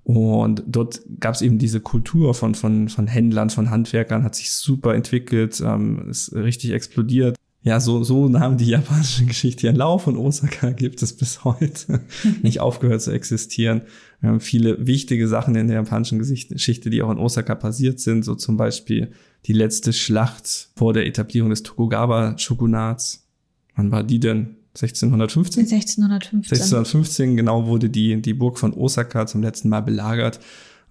Und 0.03 0.63
dort 0.65 1.01
gab 1.19 1.35
es 1.35 1.41
eben 1.41 1.59
diese 1.59 1.81
Kultur 1.81 2.33
von, 2.33 2.55
von, 2.55 2.89
von 2.89 3.07
Händlern, 3.07 3.49
von 3.49 3.69
Handwerkern, 3.69 4.23
hat 4.23 4.35
sich 4.35 4.51
super 4.51 4.95
entwickelt, 4.95 5.61
ähm, 5.63 6.09
ist 6.09 6.33
richtig 6.33 6.71
explodiert. 6.71 7.35
Ja, 7.61 7.81
so, 7.81 8.03
so 8.03 8.29
nahm 8.29 8.57
die 8.57 8.67
japanische 8.67 9.25
Geschichte 9.27 9.67
ihren 9.67 9.75
Lauf 9.75 10.07
und 10.07 10.17
Osaka 10.17 10.71
gibt 10.75 11.01
es 11.01 11.15
bis 11.15 11.43
heute 11.43 12.01
nicht 12.41 12.61
aufgehört 12.61 13.01
zu 13.01 13.11
existieren. 13.11 13.81
Wir 14.21 14.29
haben 14.29 14.39
viele 14.39 14.87
wichtige 14.87 15.27
Sachen 15.27 15.55
in 15.55 15.67
der 15.67 15.77
japanischen 15.77 16.19
Geschichte, 16.19 16.89
die 16.89 17.01
auch 17.01 17.11
in 17.11 17.17
Osaka 17.17 17.55
passiert 17.55 17.99
sind, 17.99 18.23
so 18.23 18.35
zum 18.35 18.57
Beispiel 18.57 19.11
die 19.45 19.53
letzte 19.53 19.93
Schlacht 19.93 20.69
vor 20.75 20.93
der 20.93 21.05
Etablierung 21.05 21.49
des 21.49 21.63
Tokugawa-Shogunats. 21.63 23.27
Wann 23.75 23.91
war 23.91 24.03
die 24.03 24.19
denn? 24.19 24.55
1615? 24.75 25.63
1615. 25.63 26.57
1615, 26.57 27.37
genau, 27.37 27.65
wurde 27.65 27.89
die, 27.89 28.21
die 28.21 28.33
Burg 28.33 28.59
von 28.59 28.73
Osaka 28.73 29.25
zum 29.25 29.41
letzten 29.41 29.69
Mal 29.69 29.81
belagert. 29.81 30.39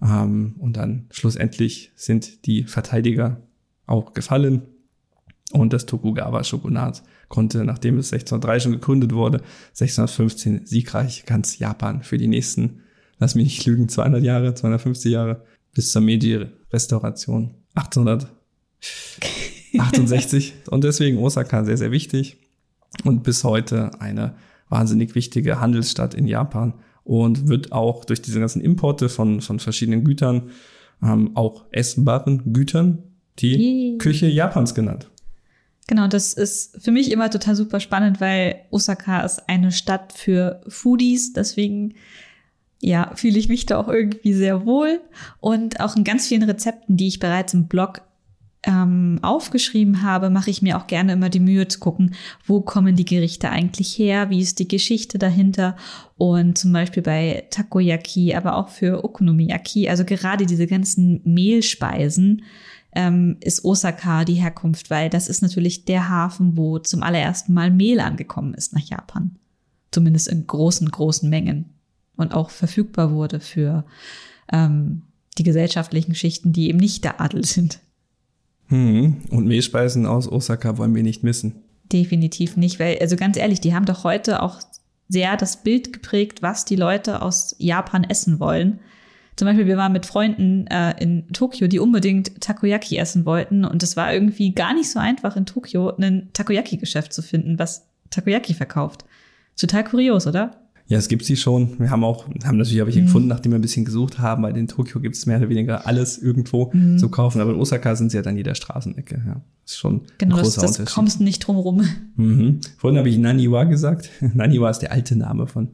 Ähm, 0.01 0.55
und 0.59 0.77
dann 0.77 1.07
schlussendlich 1.11 1.91
sind 1.95 2.45
die 2.45 2.63
Verteidiger 2.63 3.41
auch 3.85 4.13
gefallen. 4.13 4.61
Und 5.51 5.73
das 5.73 5.87
Tokugawa-Shogunat 5.87 7.03
konnte, 7.27 7.63
nachdem 7.63 7.97
es 7.97 8.13
1603 8.13 8.59
schon 8.59 8.71
gegründet 8.73 9.13
wurde, 9.13 9.37
1615 9.69 10.65
siegreich 10.65 11.25
ganz 11.25 11.57
Japan 11.57 12.03
für 12.03 12.17
die 12.17 12.27
nächsten, 12.27 12.81
lass 13.17 13.35
mich 13.35 13.45
nicht 13.45 13.65
lügen, 13.65 13.89
200 13.89 14.23
Jahre, 14.23 14.53
250 14.53 15.11
Jahre 15.11 15.43
bis 15.73 15.91
zur 15.91 16.01
Meiji-Restauration 16.01 17.55
1868. 17.75 20.53
und 20.67 20.83
deswegen 20.83 21.17
Osaka 21.17 21.63
sehr, 21.63 21.77
sehr 21.77 21.91
wichtig 21.91 22.37
und 23.03 23.23
bis 23.23 23.43
heute 23.43 23.91
eine 23.99 24.35
wahnsinnig 24.69 25.15
wichtige 25.15 25.59
Handelsstadt 25.59 26.13
in 26.13 26.27
Japan 26.27 26.73
und 27.03 27.47
wird 27.47 27.71
auch 27.71 28.05
durch 28.05 28.21
diese 28.21 28.39
ganzen 28.39 28.61
Importe 28.61 29.09
von, 29.09 29.41
von 29.41 29.59
verschiedenen 29.59 30.03
Gütern, 30.03 30.51
ähm, 31.01 31.31
auch 31.35 31.65
essbaren 31.71 32.53
Gütern, 32.53 33.03
die 33.39 33.55
Yay. 33.55 33.97
Küche 33.97 34.27
Japans 34.27 34.75
genannt. 34.75 35.09
Genau, 35.87 36.07
das 36.07 36.33
ist 36.33 36.79
für 36.79 36.91
mich 36.91 37.11
immer 37.11 37.31
total 37.31 37.55
super 37.55 37.79
spannend, 37.79 38.21
weil 38.21 38.61
Osaka 38.69 39.21
ist 39.21 39.49
eine 39.49 39.71
Stadt 39.71 40.13
für 40.13 40.61
Foodies, 40.67 41.33
deswegen 41.33 41.95
ja, 42.81 43.11
fühle 43.15 43.39
ich 43.39 43.49
mich 43.49 43.65
da 43.65 43.79
auch 43.79 43.87
irgendwie 43.87 44.33
sehr 44.33 44.65
wohl 44.65 45.01
und 45.39 45.79
auch 45.79 45.95
in 45.95 46.03
ganz 46.03 46.27
vielen 46.27 46.43
Rezepten, 46.43 46.95
die 46.95 47.07
ich 47.07 47.19
bereits 47.19 47.53
im 47.53 47.67
Blog 47.67 48.01
ähm, 48.63 49.19
aufgeschrieben 49.21 50.03
habe, 50.03 50.29
mache 50.29 50.49
ich 50.49 50.61
mir 50.61 50.77
auch 50.77 50.87
gerne 50.87 51.13
immer 51.13 51.29
die 51.29 51.39
Mühe 51.39 51.67
zu 51.67 51.79
gucken, 51.79 52.15
wo 52.45 52.61
kommen 52.61 52.95
die 52.95 53.05
Gerichte 53.05 53.49
eigentlich 53.49 53.97
her, 53.97 54.29
wie 54.29 54.41
ist 54.41 54.59
die 54.59 54.67
Geschichte 54.67 55.17
dahinter 55.17 55.77
und 56.17 56.57
zum 56.57 56.73
Beispiel 56.73 57.01
bei 57.01 57.47
Takoyaki, 57.51 58.35
aber 58.35 58.57
auch 58.57 58.69
für 58.69 59.05
Okonomiyaki, 59.05 59.87
also 59.87 60.03
gerade 60.03 60.45
diese 60.45 60.67
ganzen 60.67 61.21
Mehlspeisen, 61.23 62.43
ähm, 62.93 63.37
ist 63.41 63.63
Osaka 63.63 64.25
die 64.25 64.33
Herkunft, 64.33 64.89
weil 64.89 65.09
das 65.09 65.29
ist 65.29 65.41
natürlich 65.41 65.85
der 65.85 66.09
Hafen, 66.09 66.57
wo 66.57 66.79
zum 66.79 67.03
allerersten 67.03 67.53
Mal 67.53 67.71
Mehl 67.71 67.99
angekommen 67.99 68.53
ist 68.53 68.73
nach 68.73 68.81
Japan. 68.81 69.37
Zumindest 69.91 70.27
in 70.27 70.47
großen, 70.47 70.89
großen 70.89 71.29
Mengen. 71.29 71.73
Und 72.15 72.33
auch 72.33 72.49
verfügbar 72.49 73.11
wurde 73.11 73.39
für 73.39 73.85
ähm, 74.51 75.03
die 75.37 75.43
gesellschaftlichen 75.43 76.15
Schichten, 76.15 76.51
die 76.51 76.67
eben 76.67 76.79
nicht 76.79 77.03
der 77.03 77.21
Adel 77.21 77.45
sind. 77.45 77.79
Hm. 78.69 79.17
Und 79.29 79.47
Mehlspeisen 79.47 80.05
aus 80.05 80.31
Osaka 80.31 80.77
wollen 80.77 80.95
wir 80.95 81.03
nicht 81.03 81.23
missen. 81.23 81.55
Definitiv 81.91 82.55
nicht, 82.55 82.79
weil, 82.79 82.97
also 82.99 83.15
ganz 83.15 83.35
ehrlich, 83.37 83.61
die 83.61 83.73
haben 83.73 83.85
doch 83.85 84.03
heute 84.03 84.41
auch 84.41 84.61
sehr 85.07 85.37
das 85.37 85.63
Bild 85.63 85.91
geprägt, 85.91 86.41
was 86.41 86.65
die 86.65 86.75
Leute 86.75 87.21
aus 87.21 87.55
Japan 87.57 88.03
essen 88.03 88.39
wollen. 88.39 88.79
Zum 89.35 89.47
Beispiel, 89.47 89.67
wir 89.67 89.77
waren 89.77 89.93
mit 89.93 90.05
Freunden 90.05 90.67
äh, 90.67 91.01
in 91.01 91.27
Tokio, 91.33 91.67
die 91.67 91.79
unbedingt 91.79 92.41
Takoyaki 92.41 92.97
essen 92.97 93.25
wollten. 93.25 93.65
Und 93.65 93.81
es 93.81 93.97
war 93.97 94.13
irgendwie 94.13 94.53
gar 94.53 94.73
nicht 94.73 94.91
so 94.91 94.99
einfach, 94.99 95.35
in 95.35 95.45
Tokio 95.45 95.95
ein 95.95 96.29
Takoyaki-Geschäft 96.33 97.11
zu 97.11 97.21
finden, 97.21 97.57
was 97.57 97.87
Takoyaki 98.09 98.53
verkauft. 98.53 99.05
Total 99.59 99.83
kurios, 99.83 100.27
oder? 100.27 100.51
Ja, 100.89 100.97
es 100.97 101.07
gibt 101.07 101.23
sie 101.23 101.37
schon. 101.37 101.79
Wir 101.79 101.91
haben 101.91 102.03
auch, 102.03 102.25
haben 102.43 102.57
natürlich 102.57 102.83
welche 102.83 103.01
mhm. 103.01 103.05
gefunden, 103.05 103.27
nachdem 103.27 103.51
wir 103.51 103.59
ein 103.59 103.61
bisschen 103.61 103.85
gesucht 103.85 104.17
haben, 104.17 104.41
weil 104.41 104.57
in 104.57 104.67
Tokio 104.67 104.99
gibt 104.99 105.15
es 105.15 105.27
mehr 105.27 105.37
oder 105.37 105.47
weniger 105.47 105.85
alles 105.85 106.17
irgendwo 106.17 106.71
mhm. 106.73 106.97
zu 106.97 107.09
kaufen. 107.09 107.39
Aber 107.41 107.51
in 107.51 107.59
Osaka 107.59 107.95
sind 107.95 108.09
sie 108.09 108.17
ja 108.17 108.23
dann 108.23 108.35
jeder 108.35 108.55
Straßenecke. 108.55 109.21
Ja, 109.23 109.41
ist 109.63 109.77
schon 109.77 110.01
genau, 110.17 110.37
ein 110.37 110.41
großer 110.41 110.61
das, 110.61 110.71
das 110.71 110.79
Unterschied. 110.79 110.95
kommst 110.95 111.21
nicht 111.21 111.39
drum 111.39 111.57
rum. 111.57 111.83
Mhm. 112.15 112.61
Vorhin 112.77 112.97
habe 112.97 113.07
ich 113.07 113.19
Naniwa 113.19 113.65
gesagt. 113.65 114.09
Naniwa 114.33 114.67
ist 114.71 114.79
der 114.79 114.91
alte 114.91 115.15
Name 115.15 115.45
von 115.45 115.69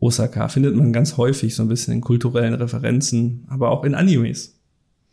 Osaka 0.00 0.48
findet 0.48 0.76
man 0.76 0.92
ganz 0.94 1.18
häufig 1.18 1.54
so 1.54 1.62
ein 1.62 1.68
bisschen 1.68 1.92
in 1.92 2.00
kulturellen 2.00 2.54
Referenzen, 2.54 3.44
aber 3.48 3.70
auch 3.70 3.84
in 3.84 3.94
Animes. 3.94 4.58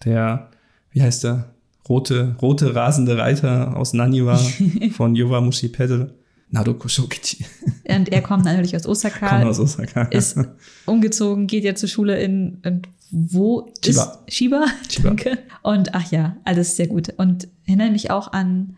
Der, 0.06 0.50
wie 0.92 1.02
heißt 1.02 1.26
der? 1.26 1.56
Rote, 1.90 2.36
rote 2.42 2.74
rasende 2.74 3.18
Reiter 3.18 3.76
aus 3.76 3.94
Naniwa 3.94 4.38
von 4.92 5.14
Yowamushi 5.14 5.68
Pedal. 5.68 6.14
Nadoko 6.56 6.88
Shokichi. 6.88 7.46
Und 7.88 8.10
er 8.12 8.22
kommt 8.22 8.46
natürlich 8.46 8.76
aus 8.76 8.88
Osaka. 8.88 9.30
Kommt 9.38 9.46
aus 9.46 9.60
Osaka. 9.60 10.04
Ist 10.04 10.38
umgezogen, 10.86 11.48
geht 11.48 11.64
ja 11.64 11.76
zur 11.76 11.90
Schule 11.90 12.20
in, 12.20 12.60
in 12.64 12.82
wo 13.12 13.72
Chiba. 13.82 14.20
ist 14.26 14.34
Shiba? 14.34 14.66
Chiba. 14.88 15.10
Danke. 15.10 15.38
Und 15.62 15.94
ach 15.94 16.12
ja, 16.12 16.38
alles 16.46 16.76
sehr 16.78 16.88
gut. 16.88 17.14
Und 17.18 17.48
erinnere 17.66 17.92
mich 17.92 18.10
auch 18.10 18.32
an 18.34 18.78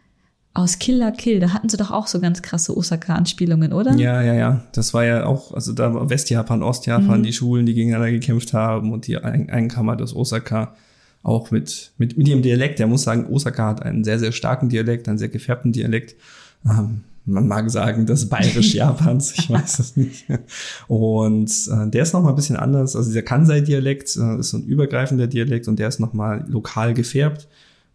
aus 0.53 0.79
Killer 0.79 1.11
Kill, 1.11 1.39
da 1.39 1.53
hatten 1.53 1.69
sie 1.69 1.77
doch 1.77 1.91
auch 1.91 2.07
so 2.07 2.19
ganz 2.19 2.41
krasse 2.41 2.75
Osaka-Anspielungen, 2.75 3.73
oder? 3.73 3.93
Ja, 3.93 4.23
ja, 4.23 4.33
ja. 4.33 4.63
Das 4.71 4.91
war 4.95 5.05
ja 5.05 5.27
auch, 5.27 5.53
also 5.53 5.71
da 5.71 5.93
war 5.93 6.09
Westjapan, 6.09 6.63
Ostjapan, 6.63 7.19
mhm. 7.19 7.23
die 7.23 7.33
Schulen, 7.33 7.67
die 7.67 7.75
gegeneinander 7.75 8.09
gekämpft 8.09 8.53
haben 8.53 8.91
und 8.91 9.05
die 9.05 9.17
Einkammer 9.17 9.95
des 9.95 10.15
Osaka 10.15 10.73
auch 11.21 11.51
mit, 11.51 11.91
mit, 11.99 12.17
mit 12.17 12.27
ihrem 12.27 12.41
Dialekt. 12.41 12.79
Der 12.79 12.87
muss 12.87 13.03
sagen, 13.03 13.27
Osaka 13.27 13.67
hat 13.67 13.83
einen 13.83 14.03
sehr, 14.03 14.17
sehr 14.17 14.31
starken 14.31 14.67
Dialekt, 14.67 15.07
einen 15.07 15.19
sehr 15.19 15.29
gefärbten 15.29 15.73
Dialekt. 15.73 16.15
Ähm, 16.65 17.03
man 17.27 17.47
mag 17.47 17.69
sagen, 17.69 18.05
das 18.05 18.27
Bayerisch 18.29 18.73
Japans, 18.73 19.33
ich 19.37 19.49
weiß 19.49 19.79
es 19.79 19.97
nicht. 19.97 20.25
Und 20.87 21.51
äh, 21.69 21.89
der 21.89 22.03
ist 22.03 22.13
noch 22.13 22.23
mal 22.23 22.29
ein 22.29 22.35
bisschen 22.35 22.55
anders. 22.55 22.95
Also 22.95 23.09
dieser 23.09 23.21
Kansai-Dialekt 23.21 24.15
äh, 24.15 24.39
ist 24.39 24.49
so 24.49 24.57
ein 24.57 24.63
übergreifender 24.63 25.27
Dialekt 25.27 25.67
und 25.67 25.77
der 25.77 25.89
ist 25.89 25.99
noch 25.99 26.13
mal 26.13 26.45
lokal 26.47 26.93
gefärbt. 26.93 27.47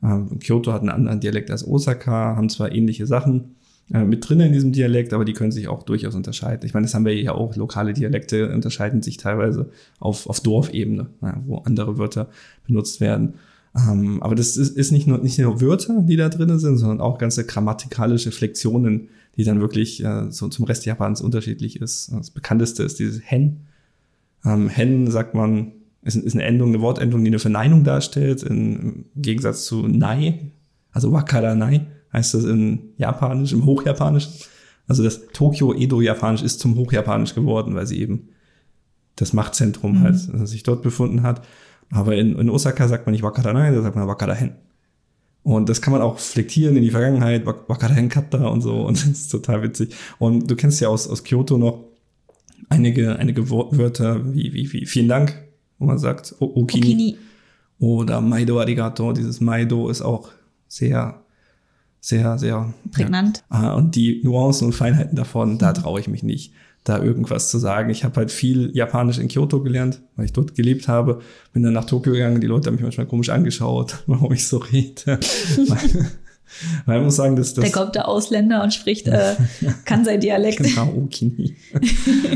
Ähm, 0.03 0.39
Kyoto 0.39 0.73
hat 0.73 0.81
einen 0.81 0.91
anderen 0.91 1.21
Dialekt 1.21 1.51
als 1.51 1.67
Osaka, 1.67 2.37
haben 2.37 2.51
zwar 2.51 2.73
ähnliche 2.73 3.07
Sachen 3.07 3.57
äh, 3.93 4.05
mit 4.05 4.29
drin 4.29 4.41
in 4.41 4.53
diesem 4.53 4.73
Dialekt, 4.73 5.12
aber 5.12 5.25
die 5.25 5.33
können 5.33 5.53
sich 5.53 5.69
auch 5.69 5.83
durchaus 5.83 6.15
unterscheiden. 6.15 6.67
Ich 6.67 6.75
meine, 6.75 6.87
das 6.87 6.95
haben 6.95 7.05
wir 7.07 7.15
ja 7.15 7.33
auch. 7.33 7.57
Lokale 7.57 7.95
Dialekte 7.95 8.53
unterscheiden 8.53 9.03
sich 9.03 9.17
teilweise 9.17 9.71
auf, 9.99 10.29
auf 10.29 10.41
Dorfebene, 10.41 11.07
ja, 11.23 11.41
wo 11.47 11.59
andere 11.59 11.99
Wörter 11.99 12.29
benutzt 12.67 13.01
werden. 13.01 13.35
Ähm, 13.76 14.23
aber 14.23 14.35
das 14.35 14.57
ist, 14.57 14.76
ist 14.76 14.93
nicht, 14.93 15.07
nur, 15.07 15.19
nicht 15.19 15.38
nur 15.38 15.61
Wörter, 15.61 16.02
die 16.02 16.17
da 16.17 16.29
drin 16.29 16.59
sind, 16.59 16.76
sondern 16.76 17.00
auch 17.00 17.19
ganze 17.19 17.47
grammatikalische 17.47 18.33
Flexionen, 18.33 19.09
die 19.37 19.45
dann 19.45 19.61
wirklich 19.61 20.05
äh, 20.05 20.31
so 20.31 20.49
zum 20.49 20.67
Rest 20.67 20.85
Japans 20.85 21.21
unterschiedlich 21.23 21.81
ist. 21.81 22.12
Das 22.12 22.31
bekannteste 22.31 22.83
ist 22.83 22.99
dieses 22.99 23.23
Hen. 23.25 23.62
Ähm, 24.45 24.69
Hen 24.69 25.11
sagt 25.11 25.35
man 25.35 25.73
ist, 26.02 26.17
ist 26.17 26.35
eine 26.35 26.43
Endung, 26.43 26.71
eine 26.71 26.83
Wortendung, 26.83 27.23
die 27.23 27.31
eine 27.31 27.38
Verneinung 27.38 27.85
darstellt, 27.85 28.43
im 28.43 29.07
Gegensatz 29.14 29.64
zu 29.64 29.87
Nai, 29.87 30.52
also 30.93 31.12
Wakaranai 31.12 31.87
heißt 32.12 32.35
das 32.35 32.45
in 32.45 32.93
Japanisch, 32.99 33.52
im 33.52 33.64
Hochjapanischen. 33.64 34.33
Also 34.87 35.02
das 35.02 35.29
Tokio-Edo-Japanisch 35.33 36.43
ist 36.43 36.61
zum 36.61 36.76
Hochjapanisch 36.76 37.35
geworden, 37.35 37.75
weil 37.75 37.87
sie 37.87 38.00
eben 38.00 38.29
das 39.17 39.33
Machtzentrum 39.33 39.99
mhm. 39.99 40.00
halt 40.02 40.14
also 40.33 40.45
sich 40.45 40.62
dort 40.62 40.83
befunden 40.83 41.23
hat. 41.23 41.47
Aber 41.93 42.17
in, 42.17 42.39
in 42.39 42.49
Osaka 42.49 42.89
sagt 42.89 43.07
man 43.07 43.13
nicht 43.13 43.23
Wakaranai, 43.23 43.71
da 43.71 43.83
sagt 43.83 43.97
man 43.97 44.09
Wakarahen. 44.09 44.55
Und 45.43 45.69
das 45.69 45.83
kann 45.83 45.93
man 45.93 46.01
auch 46.01 46.19
flektieren 46.19 46.77
in 46.77 46.83
die 46.83 46.91
Vergangenheit, 46.91 47.45
Wakarahen 47.45 48.09
Kata 48.09 48.47
und 48.49 48.63
so, 48.63 48.87
und 48.87 48.97
das 49.07 49.07
ist 49.07 49.29
total 49.29 49.63
witzig. 49.63 49.95
Und 50.19 50.51
du 50.51 50.57
kennst 50.57 50.81
ja 50.81 50.89
aus, 50.89 51.07
aus 51.07 51.23
Kyoto 51.23 51.59
noch 51.59 51.85
einige, 52.71 53.19
einige 53.19 53.51
Wörter 53.51 54.35
wie, 54.35 54.55
wie, 54.55 54.73
wie 54.73 54.87
vielen 54.87 55.09
Dank, 55.09 55.43
wo 55.79 55.85
man 55.85 55.99
sagt 55.99 56.35
Okini. 56.41 56.63
Okini. 56.63 57.19
Oder 57.79 58.21
Maido 58.21 58.61
Arigato. 58.61 59.13
Dieses 59.13 59.41
Maido 59.41 59.91
ist 59.91 60.01
auch 60.01 60.31
sehr, 60.69 61.22
sehr, 62.03 62.37
sehr 62.37 62.75
prägnant. 62.91 63.45
Ja. 63.51 63.75
Und 63.75 63.95
die 63.95 64.21
Nuancen 64.25 64.67
und 64.67 64.73
Feinheiten 64.73 65.17
davon, 65.17 65.59
da 65.59 65.71
mhm. 65.71 65.75
traue 65.75 66.01
ich 66.01 66.09
mich 66.09 66.25
nicht, 66.25 66.53
da 66.83 67.01
irgendwas 67.01 67.49
zu 67.49 67.59
sagen. 67.59 67.91
Ich 67.91 68.03
habe 68.03 68.17
halt 68.17 68.33
viel 68.33 68.75
Japanisch 68.75 69.19
in 69.19 69.29
Kyoto 69.29 69.63
gelernt, 69.63 70.03
weil 70.17 70.25
ich 70.25 70.33
dort 70.33 70.57
gelebt 70.57 70.89
habe. 70.89 71.21
Bin 71.53 71.63
dann 71.63 71.73
nach 71.73 71.85
Tokio 71.85 72.13
gegangen, 72.13 72.41
die 72.41 72.49
Leute 72.49 72.67
haben 72.67 72.75
mich 72.75 72.83
manchmal 72.83 73.07
komisch 73.07 73.31
angeschaut, 73.31 74.03
warum 74.07 74.33
ich 74.33 74.47
so 74.47 74.59
rede. 74.59 75.19
Weil 76.85 76.99
ich 76.99 77.05
muss 77.05 77.17
sagen, 77.17 77.35
dass 77.35 77.55
das. 77.55 77.65
Da 77.65 77.71
kommt 77.71 77.95
der 77.95 78.07
Ausländer 78.07 78.63
und 78.63 78.75
spricht, 78.75 79.09
äh, 79.09 79.37
kann 79.87 80.05
sein 80.05 80.21
Dialekt. 80.21 80.59
Genau, 80.59 80.87
Okini. 80.89 81.57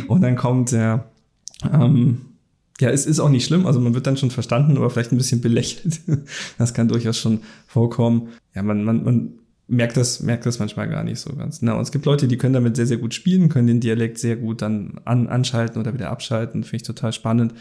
und 0.09 0.23
dann 0.23 0.37
kommt 0.37 0.73
der, 0.73 1.11
ähm, 1.71 2.23
ja, 2.81 2.89
es 2.89 3.05
ist 3.05 3.21
auch 3.21 3.29
nicht 3.29 3.45
schlimm. 3.45 3.67
Also 3.67 3.79
man 3.79 3.93
wird 3.93 4.07
dann 4.07 4.17
schon 4.17 4.31
verstanden, 4.31 4.79
aber 4.79 4.89
vielleicht 4.89 5.13
ein 5.13 5.19
bisschen 5.19 5.43
belächelt. 5.43 6.01
Das 6.57 6.73
kann 6.73 6.89
durchaus 6.89 7.19
schon 7.19 7.41
vorkommen. 7.67 8.29
Ja, 8.55 8.63
man, 8.63 8.85
man, 8.85 9.05
man 9.05 9.33
merkt 9.69 9.97
das, 9.97 10.21
merkt 10.21 10.47
das 10.47 10.59
manchmal 10.59 10.89
gar 10.89 11.05
nicht 11.05 11.21
so 11.21 11.35
ganz. 11.35 11.63
Na, 11.63 11.75
und 11.75 11.83
es 11.83 11.93
gibt 11.93 12.07
Leute, 12.07 12.29
die 12.29 12.37
können 12.37 12.55
damit 12.55 12.77
sehr, 12.77 12.87
sehr 12.87 12.99
gut 12.99 13.15
spielen, 13.15 13.49
können 13.49 13.67
den 13.67 13.81
Dialekt 13.81 14.19
sehr 14.19 14.37
gut 14.37 14.63
dann 14.63 15.01
an, 15.05 15.27
anschalten 15.27 15.81
oder 15.81 15.95
wieder 15.95 16.11
abschalten. 16.11 16.63
Finde 16.63 16.77
ich 16.77 16.83
total 16.83 17.13
spannend. 17.13 17.55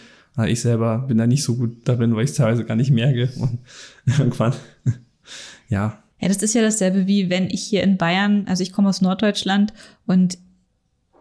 Ich 0.48 0.62
selber 0.62 1.00
bin 1.08 1.18
da 1.18 1.28
nicht 1.28 1.44
so 1.44 1.56
gut 1.56 1.88
darin, 1.88 2.16
weil 2.16 2.26
ich 2.26 2.32
es 2.32 2.36
teilweise 2.36 2.66
gar 2.66 2.76
nicht 2.76 2.92
merke. 2.92 3.30
Und 3.40 3.60
irgendwann, 4.06 4.54
ja. 5.70 6.04
Ja, 6.20 6.28
das 6.28 6.38
ist 6.38 6.54
ja 6.54 6.62
dasselbe 6.62 7.08
wie 7.08 7.30
wenn 7.30 7.50
ich 7.50 7.64
hier 7.64 7.84
in 7.84 7.98
Bayern, 7.98 8.46
also 8.48 8.64
ich 8.64 8.72
komme 8.72 8.90
aus 8.90 9.02
Norddeutschland 9.02 9.74
und 10.06 10.38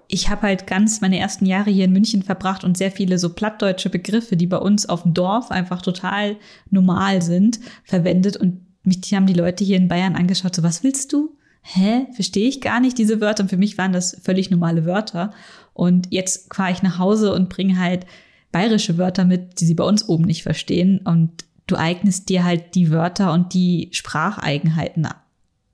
ich 0.07 0.29
habe 0.29 0.43
halt 0.43 0.67
ganz 0.67 1.00
meine 1.00 1.19
ersten 1.19 1.47
Jahre 1.47 1.71
hier 1.71 1.87
in 1.87 1.93
München 1.93 2.23
verbracht 2.23 2.62
und 2.62 2.76
sehr 2.76 2.93
viele 2.93 3.19
so 3.19 3.31
plattdeutsche 3.33 3.91
Begriffe, 3.91 4.37
die 4.37 4.47
bei 4.47 4.59
uns 4.59 4.88
auf 4.88 5.03
dem 5.03 5.14
Dorf 5.14 5.50
einfach 5.50 5.83
total 5.83 6.37
normal 6.71 7.23
sind, 7.23 7.59
verwendet 7.85 8.37
und 8.37 8.61
mich 8.85 9.14
haben 9.14 9.26
die 9.26 9.35
Leute 9.35 9.64
hier 9.64 9.76
in 9.76 9.88
Bayern 9.88 10.17
angeschaut, 10.17 10.55
so 10.55 10.62
was 10.62 10.83
willst 10.83 11.12
du? 11.12 11.37
Hä? 11.62 12.07
Verstehe 12.14 12.49
ich 12.49 12.61
gar 12.61 12.81
nicht 12.81 12.99
diese 12.99 13.21
Wörter. 13.21 13.45
Und 13.45 13.49
für 13.49 13.57
mich 13.57 13.79
waren 13.79 13.93
das 13.93 14.19
völlig 14.23 14.50
normale 14.50 14.85
Wörter. 14.85 15.33
Und 15.73 16.09
jetzt 16.11 16.55
fahre 16.55 16.73
ich 16.73 16.83
nach 16.83 16.99
Hause 16.99 17.33
und 17.33 17.49
bringe 17.49 17.79
halt 17.79 18.07
bayerische 18.53 18.99
Wörter 18.99 19.25
mit, 19.25 19.61
die 19.61 19.64
sie 19.64 19.75
bei 19.75 19.85
uns 19.85 20.09
oben 20.09 20.25
nicht 20.25 20.43
verstehen. 20.43 21.00
Und 21.05 21.45
du 21.67 21.76
eignest 21.76 22.29
dir 22.29 22.45
halt 22.45 22.75
die 22.75 22.91
Wörter 22.91 23.33
und 23.33 23.55
die 23.55 23.88
Spracheigenheiten 23.93 25.09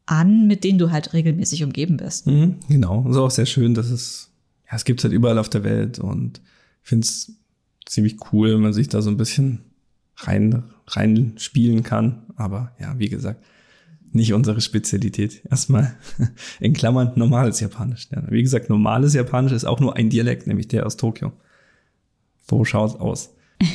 an, 0.06 0.46
mit 0.46 0.64
denen 0.64 0.78
du 0.78 0.90
halt 0.90 1.12
regelmäßig 1.12 1.64
umgeben 1.64 1.96
bist. 1.96 2.26
Mhm, 2.26 2.56
genau. 2.68 3.08
ist 3.08 3.16
auch 3.16 3.30
sehr 3.30 3.46
schön, 3.46 3.74
dass 3.74 3.90
es, 3.90 4.30
ja, 4.68 4.76
es 4.76 4.84
gibt 4.84 5.02
halt 5.02 5.12
überall 5.12 5.38
auf 5.38 5.48
der 5.48 5.64
Welt 5.64 5.98
und 5.98 6.40
ich 6.82 6.88
finde 6.88 7.04
es 7.04 7.32
ziemlich 7.86 8.16
cool, 8.32 8.54
wenn 8.54 8.60
man 8.60 8.72
sich 8.72 8.88
da 8.88 9.02
so 9.02 9.10
ein 9.10 9.16
bisschen 9.16 9.69
rein, 10.22 10.64
rein 10.86 11.34
spielen 11.36 11.82
kann. 11.82 12.22
Aber 12.36 12.72
ja, 12.78 12.98
wie 12.98 13.08
gesagt, 13.08 13.44
nicht 14.12 14.32
unsere 14.32 14.60
Spezialität. 14.60 15.42
Erstmal 15.50 15.94
in 16.60 16.72
Klammern 16.72 17.12
normales 17.14 17.60
Japanisch. 17.60 18.08
Ja, 18.10 18.22
wie 18.30 18.42
gesagt, 18.42 18.68
normales 18.68 19.14
Japanisch 19.14 19.52
ist 19.52 19.64
auch 19.64 19.80
nur 19.80 19.96
ein 19.96 20.10
Dialekt, 20.10 20.46
nämlich 20.46 20.68
der 20.68 20.86
aus 20.86 20.96
Tokio. 20.96 21.32
So 22.48 22.64
schaut's 22.64 22.96
aus. 22.96 23.34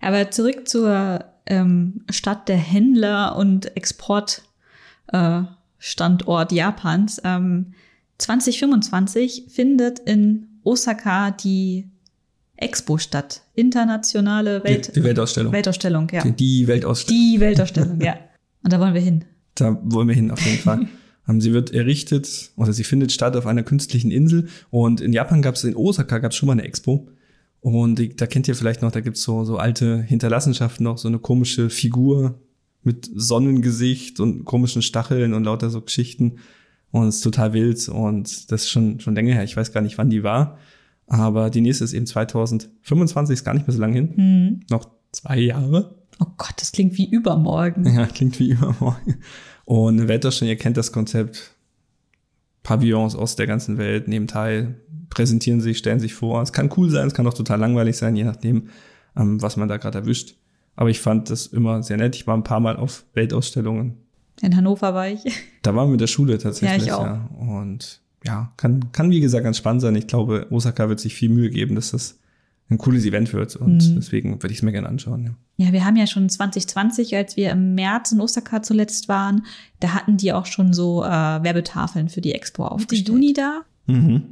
Aber 0.00 0.30
zurück 0.30 0.68
zur 0.68 1.24
ähm, 1.46 2.02
Stadt 2.10 2.48
der 2.48 2.58
Händler 2.58 3.36
und 3.36 3.76
Exportstandort 3.76 6.52
äh, 6.52 6.54
Japans. 6.54 7.20
Ähm, 7.24 7.72
2025 8.18 9.46
findet 9.48 9.98
in 10.00 10.60
Osaka 10.62 11.30
die 11.30 11.88
Expo 12.56 12.98
statt. 12.98 13.42
Internationale 13.54 14.62
Welt 14.64 14.88
die, 14.88 15.00
die 15.00 15.04
Weltausstellung. 15.04 15.52
Weltausstellung, 15.52 16.08
ja. 16.12 16.22
Die, 16.22 16.32
die 16.32 16.66
Weltausstellung. 16.66 17.20
Die 17.20 17.40
Weltausstellung, 17.40 18.00
ja. 18.00 18.16
Und 18.62 18.72
da 18.72 18.80
wollen 18.80 18.94
wir 18.94 19.00
hin. 19.00 19.24
Da 19.54 19.78
wollen 19.82 20.08
wir 20.08 20.14
hin, 20.14 20.30
auf 20.30 20.40
jeden 20.44 20.58
Fall. 20.58 20.86
Ähm, 21.26 21.40
sie 21.40 21.54
wird 21.54 21.72
errichtet 21.72 22.50
oder 22.56 22.74
sie 22.74 22.84
findet 22.84 23.12
statt 23.12 23.34
auf 23.34 23.46
einer 23.46 23.62
künstlichen 23.62 24.10
Insel. 24.10 24.48
Und 24.68 25.00
in 25.00 25.14
Japan 25.14 25.40
gab 25.40 25.54
es, 25.54 25.64
in 25.64 25.74
Osaka 25.74 26.18
gab 26.18 26.32
es 26.32 26.36
schon 26.36 26.46
mal 26.48 26.52
eine 26.52 26.64
Expo. 26.64 27.08
Und 27.60 27.98
die, 27.98 28.14
da 28.14 28.26
kennt 28.26 28.46
ihr 28.46 28.54
vielleicht 28.54 28.82
noch, 28.82 28.92
da 28.92 29.00
gibt's 29.00 29.22
so, 29.22 29.44
so 29.44 29.56
alte 29.56 30.02
Hinterlassenschaften 30.02 30.84
noch, 30.84 30.98
so 30.98 31.08
eine 31.08 31.18
komische 31.18 31.70
Figur 31.70 32.38
mit 32.82 33.10
Sonnengesicht 33.14 34.20
und 34.20 34.44
komischen 34.44 34.82
Stacheln 34.82 35.32
und 35.32 35.44
lauter 35.44 35.70
so 35.70 35.80
Geschichten. 35.80 36.40
Und 36.90 37.08
es 37.08 37.16
ist 37.16 37.22
total 37.22 37.54
wild 37.54 37.88
und 37.88 38.52
das 38.52 38.62
ist 38.64 38.70
schon, 38.70 39.00
schon 39.00 39.14
länger 39.14 39.32
her. 39.32 39.44
Ich 39.44 39.56
weiß 39.56 39.72
gar 39.72 39.80
nicht, 39.80 39.96
wann 39.96 40.10
die 40.10 40.22
war. 40.22 40.58
Aber 41.06 41.50
die 41.50 41.60
nächste 41.60 41.84
ist 41.84 41.92
eben 41.92 42.06
2025, 42.06 43.34
ist 43.34 43.44
gar 43.44 43.54
nicht 43.54 43.66
mehr 43.66 43.74
so 43.74 43.80
lange 43.80 43.94
hin. 43.94 44.12
Mhm. 44.16 44.60
Noch 44.70 44.88
zwei 45.12 45.38
Jahre. 45.38 45.96
Oh 46.20 46.26
Gott, 46.36 46.54
das 46.56 46.72
klingt 46.72 46.96
wie 46.96 47.08
übermorgen. 47.08 47.86
Ja, 47.94 48.06
klingt 48.06 48.38
wie 48.38 48.50
übermorgen. 48.50 49.16
Und 49.64 50.08
Wetterstein, 50.08 50.48
ihr 50.48 50.56
kennt 50.56 50.76
das 50.76 50.92
Konzept. 50.92 51.54
Pavillons 52.62 53.14
aus 53.14 53.36
der 53.36 53.46
ganzen 53.46 53.76
Welt 53.76 54.08
nehmen 54.08 54.26
teil, 54.26 54.80
präsentieren 55.10 55.60
sich, 55.60 55.78
stellen 55.78 56.00
sich 56.00 56.14
vor. 56.14 56.40
Es 56.42 56.52
kann 56.52 56.70
cool 56.76 56.90
sein, 56.90 57.06
es 57.06 57.14
kann 57.14 57.26
auch 57.26 57.34
total 57.34 57.60
langweilig 57.60 57.96
sein, 57.96 58.16
je 58.16 58.24
nachdem, 58.24 58.68
ähm, 59.16 59.42
was 59.42 59.56
man 59.56 59.68
da 59.68 59.76
gerade 59.76 59.98
erwischt. 59.98 60.36
Aber 60.76 60.90
ich 60.90 61.00
fand 61.00 61.30
das 61.30 61.46
immer 61.46 61.82
sehr 61.82 61.98
nett. 61.98 62.16
Ich 62.16 62.26
war 62.26 62.36
ein 62.36 62.42
paar 62.42 62.60
Mal 62.60 62.76
auf 62.76 63.04
Weltausstellungen. 63.12 63.98
In 64.40 64.56
Hannover 64.56 64.94
war 64.94 65.08
ich. 65.08 65.22
Da 65.62 65.74
waren 65.74 65.88
wir 65.88 65.92
mit 65.92 66.00
der 66.00 66.08
Schule 66.08 66.38
tatsächlich. 66.38 66.86
Ja, 66.86 66.86
ich 66.86 66.92
auch. 66.92 67.04
Ja. 67.04 67.28
Und 67.38 68.00
ja, 68.24 68.52
kann, 68.56 68.92
kann 68.92 69.10
wie 69.10 69.20
gesagt 69.20 69.44
ganz 69.44 69.58
spannend 69.58 69.82
sein. 69.82 69.94
Ich 69.96 70.06
glaube, 70.06 70.46
Osaka 70.50 70.88
wird 70.88 71.00
sich 71.00 71.14
viel 71.14 71.28
Mühe 71.28 71.50
geben, 71.50 71.74
dass 71.74 71.90
das 71.90 72.18
ein 72.70 72.78
cooles 72.78 73.04
Event 73.04 73.32
wird 73.34 73.56
und 73.56 73.76
mhm. 73.76 73.94
deswegen 73.96 74.42
würde 74.42 74.52
ich 74.52 74.58
es 74.58 74.62
mir 74.62 74.72
gerne 74.72 74.88
anschauen. 74.88 75.36
Ja. 75.58 75.66
ja, 75.66 75.72
wir 75.72 75.84
haben 75.84 75.96
ja 75.96 76.06
schon 76.06 76.28
2020, 76.28 77.14
als 77.14 77.36
wir 77.36 77.50
im 77.50 77.74
März 77.74 78.12
in 78.12 78.20
Osaka 78.20 78.62
zuletzt 78.62 79.08
waren, 79.08 79.44
da 79.80 79.88
hatten 79.88 80.16
die 80.16 80.32
auch 80.32 80.46
schon 80.46 80.72
so 80.72 81.04
äh, 81.04 81.08
Werbetafeln 81.08 82.08
für 82.08 82.22
die 82.22 82.32
Expo 82.32 82.64
aufgestellt. 82.64 83.08
Die 83.08 83.12
Juni 83.12 83.32
da? 83.34 83.62
Mhm. 83.86 84.22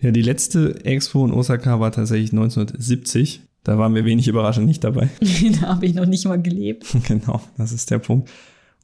Ja, 0.00 0.10
die 0.10 0.22
letzte 0.22 0.84
Expo 0.84 1.24
in 1.24 1.32
Osaka 1.32 1.78
war 1.78 1.92
tatsächlich 1.92 2.32
1970. 2.32 3.42
Da 3.64 3.78
waren 3.78 3.94
wir 3.94 4.04
wenig 4.04 4.28
überraschend 4.28 4.66
nicht 4.66 4.82
dabei. 4.82 5.08
da 5.60 5.68
habe 5.68 5.86
ich 5.86 5.94
noch 5.94 6.06
nicht 6.06 6.26
mal 6.26 6.40
gelebt. 6.40 6.86
genau, 7.06 7.42
das 7.58 7.72
ist 7.72 7.90
der 7.90 7.98
Punkt. 7.98 8.30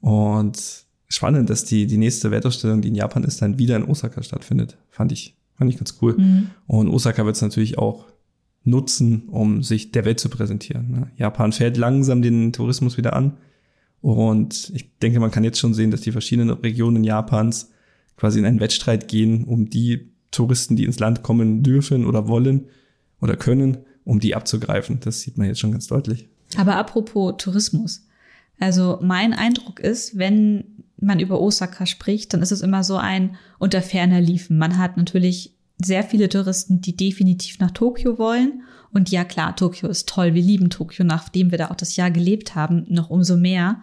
Und 0.00 0.84
spannend, 1.10 1.50
dass 1.50 1.64
die, 1.64 1.86
die 1.86 1.98
nächste 1.98 2.30
Weltausstellung, 2.30 2.80
die 2.80 2.88
in 2.88 2.94
Japan 2.94 3.24
ist, 3.24 3.42
dann 3.42 3.58
wieder 3.58 3.76
in 3.76 3.84
Osaka 3.84 4.22
stattfindet. 4.22 4.78
Fand 4.90 5.12
ich, 5.12 5.36
fand 5.58 5.70
ich 5.70 5.76
ganz 5.76 5.98
cool. 6.00 6.16
Mhm. 6.16 6.50
Und 6.66 6.88
Osaka 6.88 7.26
wird 7.26 7.36
es 7.36 7.42
natürlich 7.42 7.76
auch 7.76 8.06
nutzen, 8.62 9.28
um 9.28 9.62
sich 9.62 9.90
der 9.90 10.04
Welt 10.04 10.20
zu 10.20 10.28
präsentieren. 10.28 10.90
Ne? 10.90 11.10
Japan 11.16 11.52
fährt 11.52 11.76
langsam 11.76 12.22
den 12.22 12.52
Tourismus 12.52 12.96
wieder 12.96 13.14
an. 13.14 13.36
Und 14.00 14.70
ich 14.74 14.96
denke, 14.98 15.20
man 15.20 15.30
kann 15.30 15.44
jetzt 15.44 15.58
schon 15.58 15.74
sehen, 15.74 15.90
dass 15.90 16.00
die 16.00 16.12
verschiedenen 16.12 16.50
Regionen 16.50 17.04
Japans 17.04 17.70
quasi 18.16 18.38
in 18.38 18.46
einen 18.46 18.60
Wettstreit 18.60 19.08
gehen, 19.08 19.44
um 19.44 19.68
die 19.68 20.12
Touristen, 20.30 20.76
die 20.76 20.84
ins 20.84 21.00
Land 21.00 21.22
kommen 21.22 21.62
dürfen 21.62 22.06
oder 22.06 22.28
wollen 22.28 22.66
oder 23.20 23.36
können, 23.36 23.78
um 24.04 24.20
die 24.20 24.34
abzugreifen. 24.34 25.00
Das 25.00 25.20
sieht 25.20 25.36
man 25.38 25.48
jetzt 25.48 25.58
schon 25.58 25.72
ganz 25.72 25.88
deutlich. 25.88 26.28
Aber 26.56 26.76
apropos 26.76 27.34
Tourismus. 27.38 28.06
Also 28.60 28.98
mein 29.02 29.32
Eindruck 29.32 29.80
ist, 29.80 30.18
wenn 30.18 30.69
man 31.02 31.20
über 31.20 31.40
Osaka 31.40 31.86
spricht, 31.86 32.32
dann 32.32 32.42
ist 32.42 32.52
es 32.52 32.60
immer 32.60 32.84
so 32.84 32.96
ein 32.96 33.36
unter 33.58 33.82
ferner 33.82 34.20
Liefen. 34.20 34.58
Man 34.58 34.78
hat 34.78 34.96
natürlich 34.96 35.54
sehr 35.78 36.02
viele 36.02 36.28
Touristen, 36.28 36.80
die 36.80 36.96
definitiv 36.96 37.58
nach 37.58 37.70
Tokio 37.70 38.18
wollen. 38.18 38.62
Und 38.92 39.10
ja, 39.10 39.24
klar, 39.24 39.56
Tokio 39.56 39.88
ist 39.88 40.08
toll. 40.08 40.34
Wir 40.34 40.42
lieben 40.42 40.70
Tokio, 40.70 41.04
nachdem 41.04 41.50
wir 41.50 41.58
da 41.58 41.70
auch 41.70 41.76
das 41.76 41.96
Jahr 41.96 42.10
gelebt 42.10 42.54
haben, 42.54 42.86
noch 42.88 43.10
umso 43.10 43.36
mehr. 43.36 43.82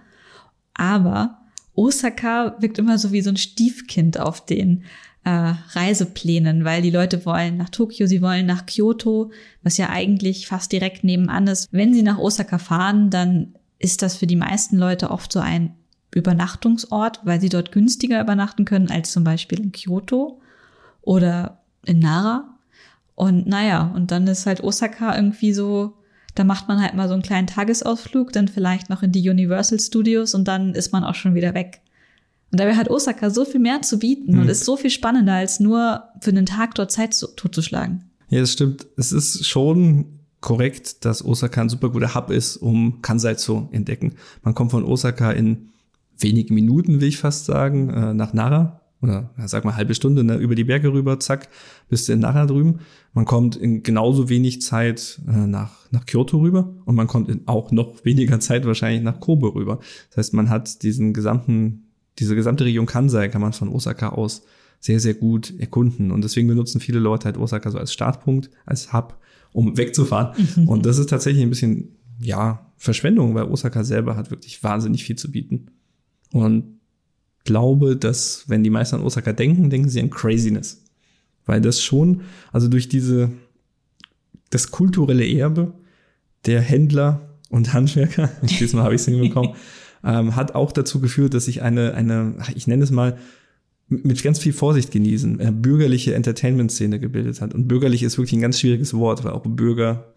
Aber 0.73 1.39
Osaka 1.73 2.55
wirkt 2.59 2.77
immer 2.77 2.97
so 2.97 3.11
wie 3.11 3.21
so 3.21 3.29
ein 3.29 3.37
Stiefkind 3.37 4.19
auf 4.19 4.45
den 4.45 4.83
äh, 5.23 5.53
Reiseplänen, 5.71 6.65
weil 6.65 6.81
die 6.81 6.91
Leute 6.91 7.25
wollen 7.25 7.57
nach 7.57 7.69
Tokio, 7.69 8.07
sie 8.07 8.21
wollen 8.21 8.45
nach 8.45 8.65
Kyoto, 8.65 9.31
was 9.63 9.77
ja 9.77 9.89
eigentlich 9.89 10.47
fast 10.47 10.71
direkt 10.71 11.03
nebenan 11.03 11.47
ist. 11.47 11.67
Wenn 11.71 11.93
sie 11.93 12.03
nach 12.03 12.17
Osaka 12.17 12.57
fahren, 12.57 13.09
dann 13.09 13.55
ist 13.79 14.01
das 14.01 14.15
für 14.15 14.27
die 14.27 14.35
meisten 14.35 14.77
Leute 14.77 15.11
oft 15.11 15.31
so 15.31 15.39
ein 15.39 15.75
Übernachtungsort, 16.13 17.21
weil 17.23 17.41
sie 17.41 17.49
dort 17.49 17.71
günstiger 17.71 18.21
übernachten 18.21 18.65
können 18.65 18.89
als 18.89 19.11
zum 19.11 19.23
Beispiel 19.23 19.59
in 19.59 19.71
Kyoto 19.71 20.41
oder 21.01 21.59
in 21.85 21.99
Nara. 21.99 22.57
Und 23.15 23.47
naja, 23.47 23.91
und 23.95 24.11
dann 24.11 24.27
ist 24.27 24.45
halt 24.45 24.63
Osaka 24.63 25.15
irgendwie 25.15 25.53
so, 25.53 25.93
da 26.35 26.43
macht 26.43 26.67
man 26.67 26.81
halt 26.81 26.93
mal 26.93 27.07
so 27.07 27.13
einen 27.13 27.23
kleinen 27.23 27.47
Tagesausflug, 27.47 28.31
dann 28.31 28.47
vielleicht 28.47 28.89
noch 28.89 29.03
in 29.03 29.11
die 29.11 29.27
Universal 29.27 29.79
Studios 29.79 30.35
und 30.35 30.47
dann 30.47 30.73
ist 30.73 30.93
man 30.93 31.03
auch 31.03 31.15
schon 31.15 31.33
wieder 31.35 31.53
weg. 31.53 31.81
Und 32.51 32.59
dabei 32.59 32.75
hat 32.75 32.89
Osaka 32.89 33.29
so 33.29 33.43
viel 33.43 33.59
mehr 33.59 33.81
zu 33.81 33.99
bieten 33.99 34.33
hm. 34.33 34.41
und 34.41 34.49
ist 34.49 34.63
so 34.63 34.77
viel 34.77 34.89
spannender, 34.89 35.33
als 35.33 35.59
nur 35.59 36.03
für 36.21 36.29
einen 36.29 36.45
Tag 36.45 36.75
dort 36.75 36.91
Zeit 36.91 37.13
zu, 37.13 37.27
totzuschlagen. 37.27 38.05
Ja, 38.29 38.39
das 38.39 38.53
stimmt. 38.53 38.87
Es 38.95 39.11
ist 39.11 39.47
schon 39.47 40.05
korrekt, 40.39 41.03
dass 41.05 41.25
Osaka 41.25 41.61
ein 41.61 41.69
super 41.69 41.89
guter 41.89 42.13
Hub 42.15 42.29
ist, 42.29 42.57
um 42.57 43.01
Kansai 43.01 43.35
zu 43.35 43.67
entdecken. 43.71 44.13
Man 44.43 44.53
kommt 44.53 44.71
von 44.71 44.85
Osaka 44.85 45.31
in 45.31 45.69
wenigen 46.19 46.53
Minuten, 46.53 47.01
will 47.01 47.07
ich 47.07 47.17
fast 47.17 47.45
sagen, 47.45 47.89
äh, 47.89 48.13
nach 48.13 48.33
Nara. 48.33 48.81
Oder 48.99 49.29
sag 49.45 49.63
mal 49.63 49.75
halbe 49.75 49.93
Stunde 49.93 50.23
ne, 50.23 50.37
über 50.37 50.55
die 50.55 50.63
Berge 50.63 50.91
rüber, 50.91 51.19
zack, 51.19 51.49
bist 51.87 52.09
du 52.09 52.13
in 52.13 52.19
Nara 52.19 52.47
drüben. 52.47 52.79
Man 53.13 53.25
kommt 53.25 53.55
in 53.55 53.83
genauso 53.83 54.27
wenig 54.27 54.61
Zeit 54.63 55.21
äh, 55.27 55.45
nach, 55.45 55.91
nach 55.91 56.05
Kyoto 56.07 56.39
rüber 56.39 56.73
und 56.85 56.95
man 56.95 57.05
kommt 57.05 57.29
in 57.29 57.47
auch 57.47 57.71
noch 57.71 58.03
weniger 58.05 58.39
Zeit 58.39 58.65
wahrscheinlich 58.65 59.03
nach 59.03 59.19
Kobe 59.19 59.53
rüber. 59.53 59.79
Das 60.09 60.17
heißt, 60.17 60.33
man 60.33 60.49
hat 60.49 60.81
diesen 60.81 61.13
gesamten, 61.13 61.91
diese 62.17 62.35
gesamte 62.35 62.65
Region 62.65 62.87
Kansai 62.87 63.27
kann 63.27 63.41
man 63.41 63.53
von 63.53 63.69
Osaka 63.69 64.09
aus 64.09 64.41
sehr, 64.79 64.99
sehr 64.99 65.13
gut 65.13 65.53
erkunden. 65.59 66.11
Und 66.11 66.23
deswegen 66.23 66.47
benutzen 66.47 66.81
viele 66.81 66.99
Leute 66.99 67.25
halt 67.25 67.37
Osaka 67.37 67.69
so 67.69 67.77
als 67.77 67.93
Startpunkt, 67.93 68.49
als 68.65 68.93
Hub 68.93 69.19
um 69.53 69.77
wegzufahren. 69.77 70.35
Mhm. 70.55 70.67
Und 70.67 70.85
das 70.85 70.97
ist 70.97 71.09
tatsächlich 71.09 71.43
ein 71.43 71.49
bisschen, 71.49 71.97
ja, 72.19 72.71
Verschwendung, 72.77 73.33
weil 73.35 73.45
Osaka 73.45 73.83
selber 73.83 74.15
hat 74.15 74.29
wirklich 74.29 74.63
wahnsinnig 74.63 75.03
viel 75.03 75.15
zu 75.15 75.31
bieten. 75.31 75.71
Und 76.31 76.79
glaube, 77.43 77.95
dass 77.95 78.45
wenn 78.47 78.63
die 78.63 78.69
meisten 78.69 78.97
an 78.97 79.01
Osaka 79.01 79.33
denken, 79.33 79.69
denken 79.69 79.89
sie 79.89 80.01
an 80.01 80.09
Craziness. 80.09 80.83
Weil 81.45 81.61
das 81.61 81.81
schon, 81.81 82.21
also 82.51 82.67
durch 82.67 82.89
diese 82.89 83.31
das 84.49 84.71
kulturelle 84.71 85.27
Erbe 85.27 85.73
der 86.45 86.61
Händler 86.61 87.37
und 87.49 87.73
Handwerker, 87.73 88.29
diesmal 88.41 88.83
habe 88.83 88.95
ich 88.95 89.01
es 89.01 89.07
hinbekommen, 89.07 89.51
ähm, 90.03 90.35
hat 90.35 90.55
auch 90.55 90.71
dazu 90.71 90.99
geführt, 90.99 91.33
dass 91.33 91.45
sich 91.45 91.61
eine, 91.61 91.93
eine, 91.93 92.35
ich 92.55 92.67
nenne 92.67 92.83
es 92.83 92.91
mal, 92.91 93.17
mit 93.89 94.21
ganz 94.21 94.39
viel 94.39 94.51
Vorsicht 94.51 94.91
genießen, 94.91 95.39
eine 95.39 95.53
bürgerliche 95.53 96.13
Entertainment-Szene 96.13 96.99
gebildet 96.99 97.39
hat. 97.39 97.53
Und 97.53 97.69
bürgerlich 97.69 98.03
ist 98.03 98.17
wirklich 98.17 98.33
ein 98.33 98.41
ganz 98.41 98.59
schwieriges 98.59 98.93
Wort, 98.93 99.23
weil 99.23 99.31
auch 99.31 99.43
Bürger 99.43 100.13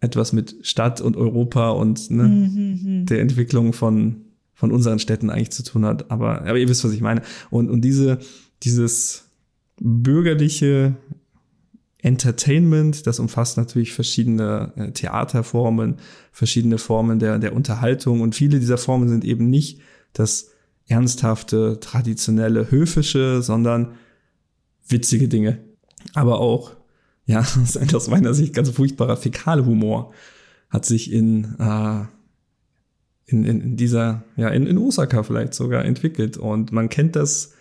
etwas 0.00 0.32
mit 0.32 0.56
Stadt 0.62 1.00
und 1.00 1.16
Europa 1.16 1.70
und 1.70 2.10
ne, 2.10 2.24
mhm. 2.24 3.06
der 3.06 3.20
Entwicklung 3.20 3.72
von, 3.72 4.25
von 4.56 4.72
unseren 4.72 4.98
Städten 4.98 5.30
eigentlich 5.30 5.52
zu 5.52 5.62
tun 5.62 5.84
hat. 5.84 6.10
Aber, 6.10 6.40
aber 6.40 6.58
ihr 6.58 6.68
wisst, 6.68 6.84
was 6.84 6.92
ich 6.92 7.02
meine. 7.02 7.22
Und, 7.50 7.70
und 7.70 7.82
diese, 7.82 8.18
dieses 8.62 9.28
bürgerliche 9.78 10.96
Entertainment, 11.98 13.06
das 13.06 13.20
umfasst 13.20 13.58
natürlich 13.58 13.92
verschiedene 13.92 14.72
äh, 14.76 14.92
Theaterformen, 14.92 15.96
verschiedene 16.32 16.78
Formen 16.78 17.18
der, 17.18 17.38
der 17.38 17.54
Unterhaltung 17.54 18.22
und 18.22 18.34
viele 18.34 18.58
dieser 18.58 18.78
Formen 18.78 19.08
sind 19.08 19.24
eben 19.24 19.50
nicht 19.50 19.80
das 20.12 20.50
ernsthafte, 20.86 21.78
traditionelle, 21.80 22.70
höfische, 22.70 23.42
sondern 23.42 23.94
witzige 24.88 25.28
Dinge. 25.28 25.58
Aber 26.14 26.40
auch, 26.40 26.76
ja, 27.26 27.44
aus 27.92 28.08
meiner 28.08 28.34
Sicht 28.34 28.54
ganz 28.54 28.70
furchtbarer 28.70 29.16
Fäkalhumor 29.16 30.12
hat 30.70 30.86
sich 30.86 31.12
in, 31.12 31.56
äh, 31.58 32.04
in, 33.26 33.44
in, 33.44 33.60
in 33.60 33.76
dieser, 33.76 34.24
ja, 34.36 34.48
in, 34.48 34.66
in 34.66 34.78
Osaka 34.78 35.22
vielleicht 35.22 35.54
sogar 35.54 35.84
entwickelt. 35.84 36.36
Und 36.36 36.72
man 36.72 36.88
kennt 36.88 37.16
das 37.16 37.52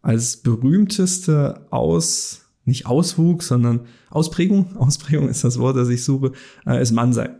als 0.00 0.38
berühmteste 0.38 1.66
aus 1.70 2.40
nicht 2.64 2.86
Auswuchs, 2.86 3.48
sondern 3.48 3.80
Ausprägung, 4.10 4.76
Ausprägung 4.76 5.28
ist 5.28 5.44
das 5.44 5.58
Wort, 5.58 5.76
das 5.76 5.88
ich 5.88 6.04
suche, 6.04 6.32
äh, 6.66 6.80
ist 6.80 6.92
Mansei. 6.92 7.30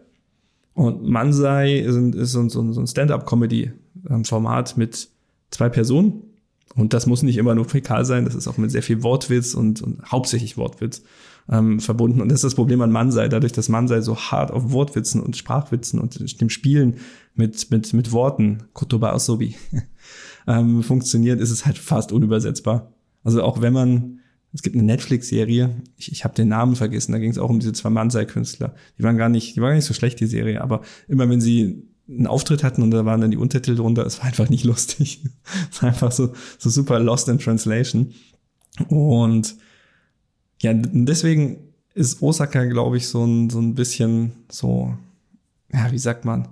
Und 0.75 1.05
Mansei 1.05 1.79
ist, 1.79 1.97
ist 1.97 2.33
so, 2.33 2.49
so, 2.49 2.73
so 2.73 2.81
ein 2.81 2.87
Stand-up-Comedy-Format 2.87 4.77
mit 4.77 5.09
zwei 5.51 5.69
Personen. 5.69 6.23
Und 6.75 6.95
das 6.95 7.07
muss 7.07 7.23
nicht 7.23 7.37
immer 7.37 7.55
nur 7.55 7.67
fäkal 7.67 8.07
sein, 8.07 8.25
das 8.25 8.35
ist 8.35 8.49
auch 8.49 8.57
mit 8.57 8.71
sehr 8.71 8.83
viel 8.83 9.03
Wortwitz 9.03 9.53
und, 9.55 9.83
und 9.83 10.11
hauptsächlich 10.11 10.57
Wortwitz 10.57 11.03
ähm, 11.49 11.81
verbunden. 11.81 12.21
Und 12.21 12.29
das 12.29 12.37
ist 12.37 12.45
das 12.45 12.55
Problem 12.55 12.81
an 12.83 12.93
Mansei, 12.93 13.29
dadurch, 13.29 13.53
dass 13.53 13.69
Mansei 13.69 14.01
so 14.01 14.17
hart 14.17 14.51
auf 14.51 14.73
Wortwitzen 14.73 15.21
und 15.21 15.37
Sprachwitzen 15.37 15.99
und 15.99 16.41
dem 16.41 16.51
Spielen 16.51 16.97
mit, 17.35 17.71
mit, 17.71 17.93
mit 17.93 18.13
Worten, 18.13 18.65
Kotoba 18.73 19.13
Asobi, 19.13 19.55
ähm, 20.47 20.83
funktioniert, 20.83 21.41
ist 21.41 21.51
es 21.51 21.67
halt 21.67 21.79
fast 21.79 22.13
unübersetzbar. 22.13 22.93
Also 23.25 23.43
auch 23.43 23.61
wenn 23.61 23.73
man 23.73 24.19
es 24.55 24.63
gibt 24.63 24.77
eine 24.77 24.85
Netflix-Serie, 24.85 25.71
ich, 25.97 26.13
ich 26.13 26.25
habe 26.25 26.35
den 26.35 26.49
Namen 26.49 26.77
vergessen, 26.77 27.13
da 27.13 27.19
ging 27.19 27.31
es 27.31 27.39
auch 27.39 27.49
um 27.49 27.59
diese 27.59 27.73
zwei 27.73 27.89
Mansei-Künstler. 27.91 28.75
Die 28.99 29.03
waren 29.03 29.17
gar 29.17 29.31
nicht, 29.31 29.57
die 29.57 29.61
waren 29.63 29.71
gar 29.71 29.77
nicht 29.77 29.87
so 29.87 29.95
schlecht, 29.95 30.21
die 30.21 30.27
Serie, 30.27 30.61
aber 30.61 30.83
immer 31.09 31.29
wenn 31.29 31.41
sie 31.41 31.89
einen 32.09 32.27
Auftritt 32.27 32.63
hatten 32.63 32.83
und 32.83 32.91
da 32.91 33.05
waren 33.07 33.21
dann 33.21 33.31
die 33.31 33.37
Untertitel 33.37 33.77
drunter, 33.77 34.05
es 34.05 34.19
war 34.19 34.27
einfach 34.27 34.51
nicht 34.51 34.65
lustig. 34.67 35.25
es 35.71 35.83
war 35.83 35.89
einfach 35.89 36.13
so, 36.13 36.33
so 36.59 36.69
super 36.69 36.99
lost 36.99 37.29
in 37.29 37.39
translation. 37.39 38.13
Und 38.89 39.57
ja, 40.63 40.73
deswegen 40.75 41.59
ist 41.95 42.23
Osaka, 42.23 42.65
glaube 42.65 42.97
ich, 42.97 43.09
so 43.09 43.25
ein, 43.25 43.51
so 43.51 43.59
ein 43.61 43.75
bisschen 43.75 44.33
so, 44.51 44.97
ja, 45.73 45.91
wie 45.93 45.99
sagt 45.99 46.25
man, 46.25 46.49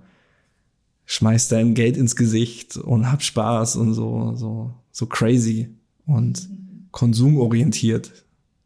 schmeißt 1.06 1.52
dein 1.52 1.74
Geld 1.74 1.96
ins 1.96 2.16
Gesicht 2.16 2.76
und 2.76 3.10
hab 3.10 3.22
Spaß 3.22 3.76
und 3.76 3.94
so, 3.94 4.34
so, 4.36 4.74
so 4.92 5.06
crazy. 5.06 5.70
Und 6.06 6.48
konsumorientiert. 6.90 8.10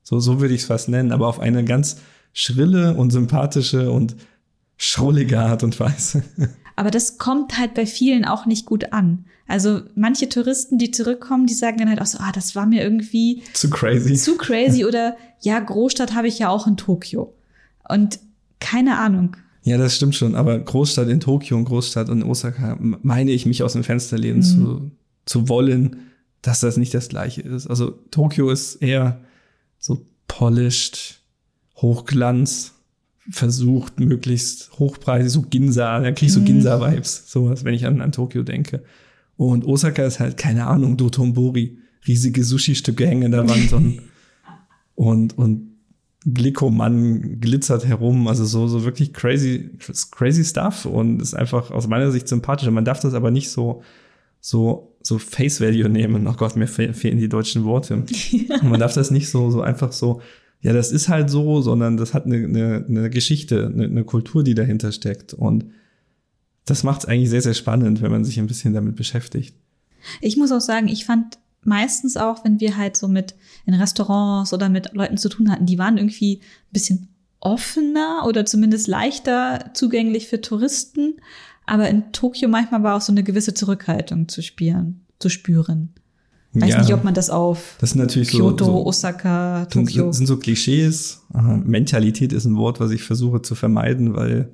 So, 0.02 0.20
so 0.20 0.40
würde 0.40 0.54
ich 0.54 0.62
es 0.62 0.66
fast 0.66 0.88
nennen, 0.88 1.12
aber 1.12 1.28
auf 1.28 1.40
eine 1.40 1.64
ganz 1.64 1.98
schrille 2.32 2.94
und 2.94 3.10
sympathische 3.10 3.90
und 3.90 4.16
schrullige 4.76 5.40
Art 5.40 5.62
und 5.62 5.78
Weise. 5.78 6.24
Aber 6.76 6.90
das 6.90 7.18
kommt 7.18 7.56
halt 7.56 7.74
bei 7.74 7.86
vielen 7.86 8.24
auch 8.24 8.46
nicht 8.46 8.66
gut 8.66 8.92
an. 8.92 9.26
Also 9.46 9.82
manche 9.94 10.28
Touristen, 10.28 10.78
die 10.78 10.90
zurückkommen, 10.90 11.46
die 11.46 11.54
sagen 11.54 11.78
dann 11.78 11.88
halt 11.88 12.00
auch 12.00 12.06
so, 12.06 12.18
ah, 12.20 12.32
das 12.32 12.56
war 12.56 12.66
mir 12.66 12.82
irgendwie 12.82 13.42
zu 13.52 13.68
crazy. 13.68 14.14
Zu 14.14 14.36
crazy 14.36 14.84
oder 14.84 15.16
ja, 15.40 15.58
Großstadt 15.60 16.14
habe 16.14 16.28
ich 16.28 16.38
ja 16.38 16.48
auch 16.48 16.66
in 16.66 16.76
Tokio. 16.76 17.34
Und 17.88 18.18
keine 18.60 18.98
Ahnung. 18.98 19.36
Ja, 19.62 19.76
das 19.76 19.96
stimmt 19.96 20.14
schon, 20.14 20.34
aber 20.34 20.58
Großstadt 20.58 21.08
in 21.08 21.20
Tokio 21.20 21.56
und 21.56 21.64
Großstadt 21.64 22.08
in 22.08 22.22
Osaka 22.22 22.78
meine 22.80 23.30
ich 23.30 23.46
mich 23.46 23.62
aus 23.62 23.74
dem 23.74 23.84
Fenster 23.84 24.16
lehnen 24.16 24.38
mhm. 24.38 24.42
zu, 24.42 24.90
zu 25.26 25.48
wollen 25.48 25.96
dass 26.44 26.60
das 26.60 26.76
nicht 26.76 26.92
das 26.92 27.08
gleiche 27.08 27.40
ist. 27.40 27.66
Also 27.66 27.92
Tokio 28.10 28.50
ist 28.50 28.76
eher 28.76 29.20
so 29.78 30.06
polished, 30.28 31.22
Hochglanz, 31.76 32.74
versucht 33.30 33.98
möglichst 33.98 34.78
hochpreisig, 34.78 35.32
so 35.32 35.42
Ginza, 35.42 36.00
da 36.00 36.12
krieg 36.12 36.28
ich 36.28 36.34
so 36.34 36.40
mhm. 36.40 36.44
Ginza-Vibes, 36.44 37.30
sowas, 37.30 37.64
wenn 37.64 37.72
ich 37.72 37.86
an, 37.86 38.02
an 38.02 38.12
Tokio 38.12 38.42
denke. 38.42 38.84
Und 39.36 39.64
Osaka 39.64 40.04
ist 40.04 40.20
halt, 40.20 40.36
keine 40.36 40.66
Ahnung, 40.66 40.96
Dotonbori, 40.96 41.78
riesige 42.06 42.44
Sushi-Stücke 42.44 43.06
hängen 43.06 43.22
in 43.22 43.32
der 43.32 43.48
Wand 43.48 43.72
und, 43.72 44.02
und, 44.94 45.38
und 45.38 45.74
Glikoman 46.26 47.40
glitzert 47.40 47.86
herum, 47.86 48.28
also 48.28 48.44
so, 48.44 48.66
so 48.66 48.84
wirklich 48.84 49.12
crazy, 49.12 49.70
crazy 50.10 50.44
stuff 50.44 50.86
und 50.86 51.20
ist 51.20 51.34
einfach 51.34 51.70
aus 51.70 51.86
meiner 51.86 52.10
Sicht 52.10 52.28
sympathisch. 52.28 52.68
Man 52.70 52.84
darf 52.84 53.00
das 53.00 53.12
aber 53.14 53.30
nicht 53.30 53.50
so, 53.50 53.82
so 54.40 54.94
so 55.04 55.18
Face 55.18 55.60
Value 55.60 55.88
nehmen. 55.88 56.26
Oh 56.26 56.32
Gott, 56.32 56.56
mir 56.56 56.66
fehlen 56.66 57.18
die 57.18 57.28
deutschen 57.28 57.64
Worte. 57.64 58.04
Ja. 58.30 58.62
Man 58.62 58.80
darf 58.80 58.94
das 58.94 59.10
nicht 59.10 59.28
so, 59.28 59.50
so 59.50 59.60
einfach 59.60 59.92
so, 59.92 60.20
ja, 60.60 60.72
das 60.72 60.92
ist 60.92 61.08
halt 61.08 61.30
so, 61.30 61.60
sondern 61.60 61.96
das 61.96 62.14
hat 62.14 62.24
eine, 62.26 62.36
eine, 62.36 62.84
eine 62.88 63.10
Geschichte, 63.10 63.70
eine, 63.72 63.84
eine 63.84 64.04
Kultur, 64.04 64.42
die 64.42 64.54
dahinter 64.54 64.92
steckt. 64.92 65.34
Und 65.34 65.66
das 66.64 66.82
macht 66.82 67.00
es 67.00 67.06
eigentlich 67.06 67.30
sehr, 67.30 67.42
sehr 67.42 67.54
spannend, 67.54 68.02
wenn 68.02 68.10
man 68.10 68.24
sich 68.24 68.38
ein 68.38 68.46
bisschen 68.46 68.74
damit 68.74 68.96
beschäftigt. 68.96 69.54
Ich 70.20 70.36
muss 70.36 70.52
auch 70.52 70.60
sagen, 70.60 70.88
ich 70.88 71.04
fand 71.04 71.38
meistens 71.62 72.16
auch, 72.16 72.44
wenn 72.44 72.60
wir 72.60 72.76
halt 72.76 72.96
so 72.96 73.08
mit 73.08 73.34
in 73.66 73.74
Restaurants 73.74 74.52
oder 74.52 74.68
mit 74.68 74.92
Leuten 74.94 75.16
zu 75.16 75.28
tun 75.28 75.50
hatten, 75.50 75.66
die 75.66 75.78
waren 75.78 75.96
irgendwie 75.96 76.40
ein 76.40 76.72
bisschen 76.72 77.08
offener 77.40 78.24
oder 78.26 78.46
zumindest 78.46 78.88
leichter 78.88 79.70
zugänglich 79.74 80.28
für 80.28 80.40
Touristen. 80.40 81.16
Aber 81.66 81.88
in 81.88 82.12
Tokio 82.12 82.48
manchmal 82.48 82.82
war 82.82 82.96
auch 82.96 83.00
so 83.00 83.12
eine 83.12 83.22
gewisse 83.22 83.54
Zurückhaltung 83.54 84.28
zu 84.28 84.42
spüren. 84.42 85.04
Zu 85.18 85.28
spüren. 85.28 85.90
Weiß 86.52 86.70
ja, 86.70 86.80
nicht, 86.80 86.94
ob 86.94 87.02
man 87.02 87.14
das 87.14 87.30
auf 87.30 87.76
das 87.80 87.90
sind 87.90 88.00
natürlich 88.00 88.30
Kyoto, 88.30 88.64
so, 88.64 88.70
so, 88.70 88.86
Osaka, 88.86 89.66
Tokio. 89.66 90.04
Sind, 90.04 90.12
sind 90.12 90.26
so 90.26 90.36
Klischees. 90.36 91.22
Mentalität 91.32 92.32
ist 92.32 92.44
ein 92.44 92.56
Wort, 92.56 92.78
was 92.78 92.92
ich 92.92 93.02
versuche 93.02 93.42
zu 93.42 93.56
vermeiden, 93.56 94.14
weil 94.14 94.50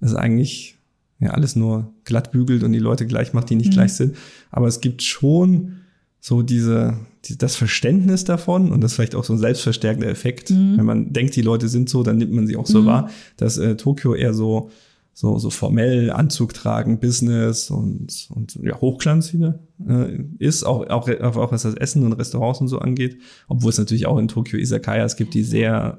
es 0.00 0.14
eigentlich 0.14 0.78
ja 1.22 1.30
alles 1.30 1.56
nur 1.56 1.92
glatt 2.04 2.32
bügelt 2.32 2.62
und 2.62 2.72
die 2.72 2.78
Leute 2.78 3.06
gleich 3.06 3.32
macht, 3.32 3.50
die 3.50 3.56
nicht 3.56 3.70
mhm. 3.70 3.74
gleich 3.74 3.92
sind. 3.94 4.16
Aber 4.50 4.66
es 4.66 4.80
gibt 4.80 5.02
schon 5.02 5.76
so 6.20 6.42
diese, 6.42 6.98
die, 7.24 7.36
das 7.36 7.56
Verständnis 7.56 8.24
davon 8.24 8.70
und 8.70 8.80
das 8.80 8.92
ist 8.92 8.96
vielleicht 8.96 9.14
auch 9.14 9.24
so 9.24 9.32
ein 9.32 9.38
selbstverstärkender 9.38 10.08
Effekt. 10.08 10.50
Mhm. 10.50 10.78
Wenn 10.78 10.84
man 10.84 11.12
denkt, 11.12 11.36
die 11.36 11.42
Leute 11.42 11.68
sind 11.68 11.88
so, 11.88 12.02
dann 12.02 12.18
nimmt 12.18 12.32
man 12.32 12.46
sie 12.46 12.56
auch 12.56 12.66
so 12.66 12.82
mhm. 12.82 12.86
wahr, 12.86 13.10
dass 13.36 13.58
äh, 13.58 13.76
Tokio 13.76 14.14
eher 14.14 14.34
so 14.34 14.70
so, 15.14 15.38
so 15.38 15.50
formell 15.50 16.10
Anzug 16.10 16.54
tragen, 16.54 16.98
Business 16.98 17.70
und, 17.70 18.28
und 18.30 18.58
ja, 18.62 18.80
Hochglanz 18.80 19.32
wieder 19.34 19.58
äh, 19.86 20.18
ist, 20.38 20.64
auch, 20.64 20.88
auch, 20.88 21.08
auch 21.08 21.52
was 21.52 21.62
das 21.62 21.74
Essen 21.74 22.04
und 22.04 22.14
Restaurants 22.14 22.60
und 22.60 22.68
so 22.68 22.78
angeht, 22.78 23.18
obwohl 23.48 23.70
es 23.70 23.78
natürlich 23.78 24.06
auch 24.06 24.18
in 24.18 24.28
Tokio 24.28 24.58
Isakayas 24.58 25.16
gibt, 25.16 25.34
die 25.34 25.42
sehr, 25.42 25.98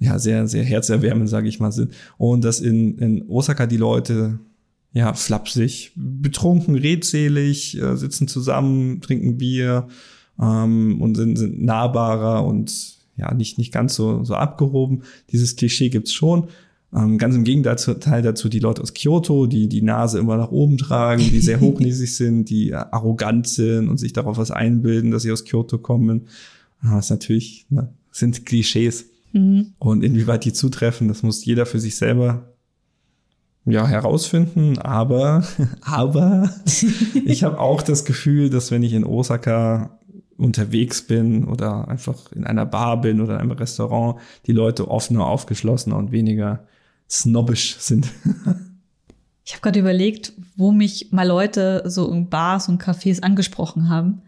ja, 0.00 0.18
sehr, 0.18 0.48
sehr 0.48 0.64
herzerwärmend, 0.64 1.28
sage 1.28 1.48
ich 1.48 1.60
mal, 1.60 1.70
sind. 1.70 1.92
Und 2.16 2.42
dass 2.42 2.60
in, 2.60 2.98
in 2.98 3.28
Osaka 3.28 3.66
die 3.66 3.76
Leute 3.76 4.40
ja, 4.92 5.14
flapsig, 5.14 5.92
betrunken, 5.94 6.74
redselig, 6.74 7.80
äh, 7.80 7.96
sitzen 7.96 8.26
zusammen, 8.26 9.00
trinken 9.02 9.38
Bier 9.38 9.86
ähm, 10.40 11.00
und 11.00 11.16
sind, 11.16 11.36
sind 11.36 11.62
nahbarer 11.62 12.44
und 12.44 12.98
ja, 13.16 13.32
nicht, 13.34 13.58
nicht 13.58 13.72
ganz 13.72 13.94
so, 13.94 14.24
so 14.24 14.34
abgehoben. 14.34 15.02
Dieses 15.30 15.54
Klischee 15.54 15.90
gibt's 15.90 16.12
schon. 16.12 16.48
Ähm, 16.92 17.18
ganz 17.18 17.36
im 17.36 17.44
Gegenteil 17.44 18.22
dazu 18.22 18.48
die 18.48 18.58
Leute 18.58 18.82
aus 18.82 18.94
Kyoto, 18.94 19.46
die 19.46 19.68
die 19.68 19.82
Nase 19.82 20.18
immer 20.18 20.36
nach 20.36 20.50
oben 20.50 20.76
tragen, 20.76 21.22
die 21.22 21.40
sehr 21.40 21.60
hochnäsig 21.60 22.16
sind, 22.16 22.50
die 22.50 22.74
arrogant 22.74 23.46
sind 23.46 23.88
und 23.88 23.98
sich 23.98 24.12
darauf 24.12 24.38
was 24.38 24.50
einbilden, 24.50 25.10
dass 25.10 25.22
sie 25.22 25.30
aus 25.30 25.44
Kyoto 25.44 25.78
kommen. 25.78 26.26
Das 26.82 27.04
ist 27.04 27.10
natürlich, 27.10 27.66
ne, 27.68 27.92
sind 28.10 28.46
Klischees. 28.46 29.09
Mhm. 29.32 29.74
Und 29.78 30.02
inwieweit 30.02 30.44
die 30.44 30.52
zutreffen, 30.52 31.08
das 31.08 31.22
muss 31.22 31.44
jeder 31.44 31.66
für 31.66 31.80
sich 31.80 31.96
selber 31.96 32.54
ja 33.64 33.86
herausfinden. 33.86 34.78
Aber, 34.78 35.44
aber 35.82 36.50
ich 37.24 37.44
habe 37.44 37.58
auch 37.58 37.82
das 37.82 38.04
Gefühl, 38.04 38.50
dass 38.50 38.70
wenn 38.70 38.82
ich 38.82 38.92
in 38.92 39.04
Osaka 39.04 39.98
unterwegs 40.36 41.02
bin 41.02 41.44
oder 41.44 41.88
einfach 41.88 42.32
in 42.32 42.44
einer 42.44 42.64
Bar 42.64 43.00
bin 43.00 43.20
oder 43.20 43.34
in 43.34 43.40
einem 43.40 43.50
Restaurant, 43.52 44.18
die 44.46 44.52
Leute 44.52 44.88
offener, 44.88 45.26
aufgeschlossener 45.26 45.96
und 45.96 46.12
weniger 46.12 46.66
snobbisch 47.08 47.76
sind. 47.78 48.10
ich 49.44 49.52
habe 49.52 49.62
gerade 49.62 49.80
überlegt, 49.80 50.32
wo 50.56 50.72
mich 50.72 51.12
mal 51.12 51.26
Leute 51.26 51.82
so 51.86 52.10
in 52.10 52.30
Bars 52.30 52.68
und 52.68 52.82
Cafés 52.82 53.20
angesprochen 53.20 53.90
haben. 53.90 54.22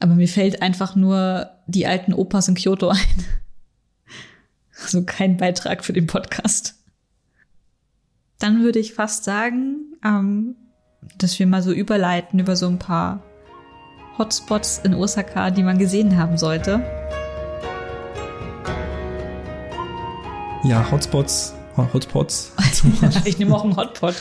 Aber 0.00 0.14
mir 0.14 0.28
fällt 0.28 0.62
einfach 0.62 0.96
nur 0.96 1.50
die 1.66 1.86
alten 1.86 2.14
Opas 2.14 2.48
in 2.48 2.54
Kyoto 2.54 2.88
ein. 2.88 2.98
Also 4.84 5.02
kein 5.04 5.36
Beitrag 5.36 5.84
für 5.84 5.92
den 5.92 6.06
Podcast. 6.06 6.74
Dann 8.38 8.62
würde 8.62 8.78
ich 8.78 8.94
fast 8.94 9.24
sagen, 9.24 9.96
ähm, 10.04 10.56
dass 11.18 11.38
wir 11.38 11.46
mal 11.46 11.62
so 11.62 11.72
überleiten 11.72 12.38
über 12.38 12.56
so 12.56 12.66
ein 12.66 12.78
paar 12.78 13.22
Hotspots 14.18 14.78
in 14.84 14.94
Osaka, 14.94 15.50
die 15.50 15.62
man 15.62 15.78
gesehen 15.78 16.18
haben 16.18 16.38
sollte. 16.38 16.80
Ja, 20.64 20.90
Hotspots, 20.90 21.54
Hotspots. 21.76 22.52
ich 23.24 23.38
nehme 23.38 23.54
auch 23.54 23.64
einen 23.64 23.76
Hotpot. 23.76 24.14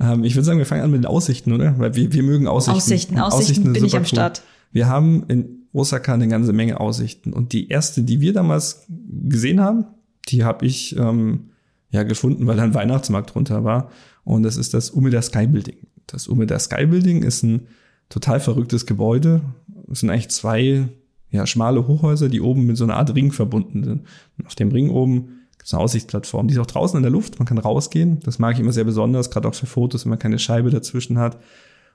Ähm, 0.00 0.24
ich 0.24 0.34
würde 0.34 0.44
sagen, 0.44 0.58
wir 0.58 0.66
fangen 0.66 0.82
an 0.82 0.90
mit 0.90 1.02
den 1.02 1.06
Aussichten, 1.06 1.52
oder? 1.52 1.78
Weil 1.78 1.94
wir, 1.94 2.12
wir 2.12 2.22
mögen 2.22 2.48
Aussichten. 2.48 2.76
Aussichten, 2.76 3.18
Aussichten, 3.18 3.42
Aussichten 3.42 3.72
bin 3.72 3.84
ich 3.84 3.94
am 3.94 4.02
cool. 4.02 4.08
Start. 4.08 4.42
Wir 4.72 4.88
haben 4.88 5.24
in 5.28 5.68
Osaka 5.72 6.14
eine 6.14 6.28
ganze 6.28 6.52
Menge 6.52 6.80
Aussichten. 6.80 7.32
Und 7.32 7.52
die 7.52 7.68
erste, 7.68 8.02
die 8.02 8.20
wir 8.20 8.32
damals 8.32 8.86
gesehen 8.88 9.60
haben, 9.60 9.86
die 10.28 10.44
habe 10.44 10.66
ich 10.66 10.96
ähm, 10.96 11.50
ja 11.90 12.02
gefunden, 12.02 12.46
weil 12.46 12.56
da 12.56 12.62
ein 12.62 12.74
Weihnachtsmarkt 12.74 13.34
drunter 13.34 13.64
war. 13.64 13.90
Und 14.24 14.42
das 14.42 14.56
ist 14.56 14.74
das 14.74 14.90
Umeda 14.90 15.22
Sky 15.22 15.46
Building. 15.46 15.76
Das 16.06 16.28
Umeda 16.28 16.58
Sky 16.58 16.86
Building 16.86 17.22
ist 17.22 17.42
ein 17.42 17.68
total 18.08 18.40
verrücktes 18.40 18.86
Gebäude. 18.86 19.42
Es 19.90 20.00
sind 20.00 20.10
eigentlich 20.10 20.30
zwei 20.30 20.88
ja, 21.30 21.46
schmale 21.46 21.86
Hochhäuser, 21.86 22.28
die 22.28 22.40
oben 22.40 22.66
mit 22.66 22.76
so 22.76 22.84
einer 22.84 22.96
Art 22.96 23.14
Ring 23.14 23.32
verbunden 23.32 23.84
sind. 23.84 24.06
Und 24.38 24.46
auf 24.46 24.54
dem 24.54 24.70
Ring 24.70 24.90
oben 24.90 25.40
gibt 25.52 25.64
es 25.64 25.74
eine 25.74 25.82
Aussichtsplattform. 25.82 26.48
Die 26.48 26.54
ist 26.54 26.60
auch 26.60 26.66
draußen 26.66 26.96
in 26.96 27.02
der 27.02 27.12
Luft, 27.12 27.38
man 27.38 27.46
kann 27.46 27.58
rausgehen. 27.58 28.20
Das 28.20 28.38
mag 28.38 28.54
ich 28.54 28.60
immer 28.60 28.72
sehr 28.72 28.84
besonders, 28.84 29.30
gerade 29.30 29.48
auch 29.48 29.54
für 29.54 29.66
Fotos, 29.66 30.04
wenn 30.04 30.10
man 30.10 30.18
keine 30.18 30.38
Scheibe 30.38 30.70
dazwischen 30.70 31.18
hat. 31.18 31.40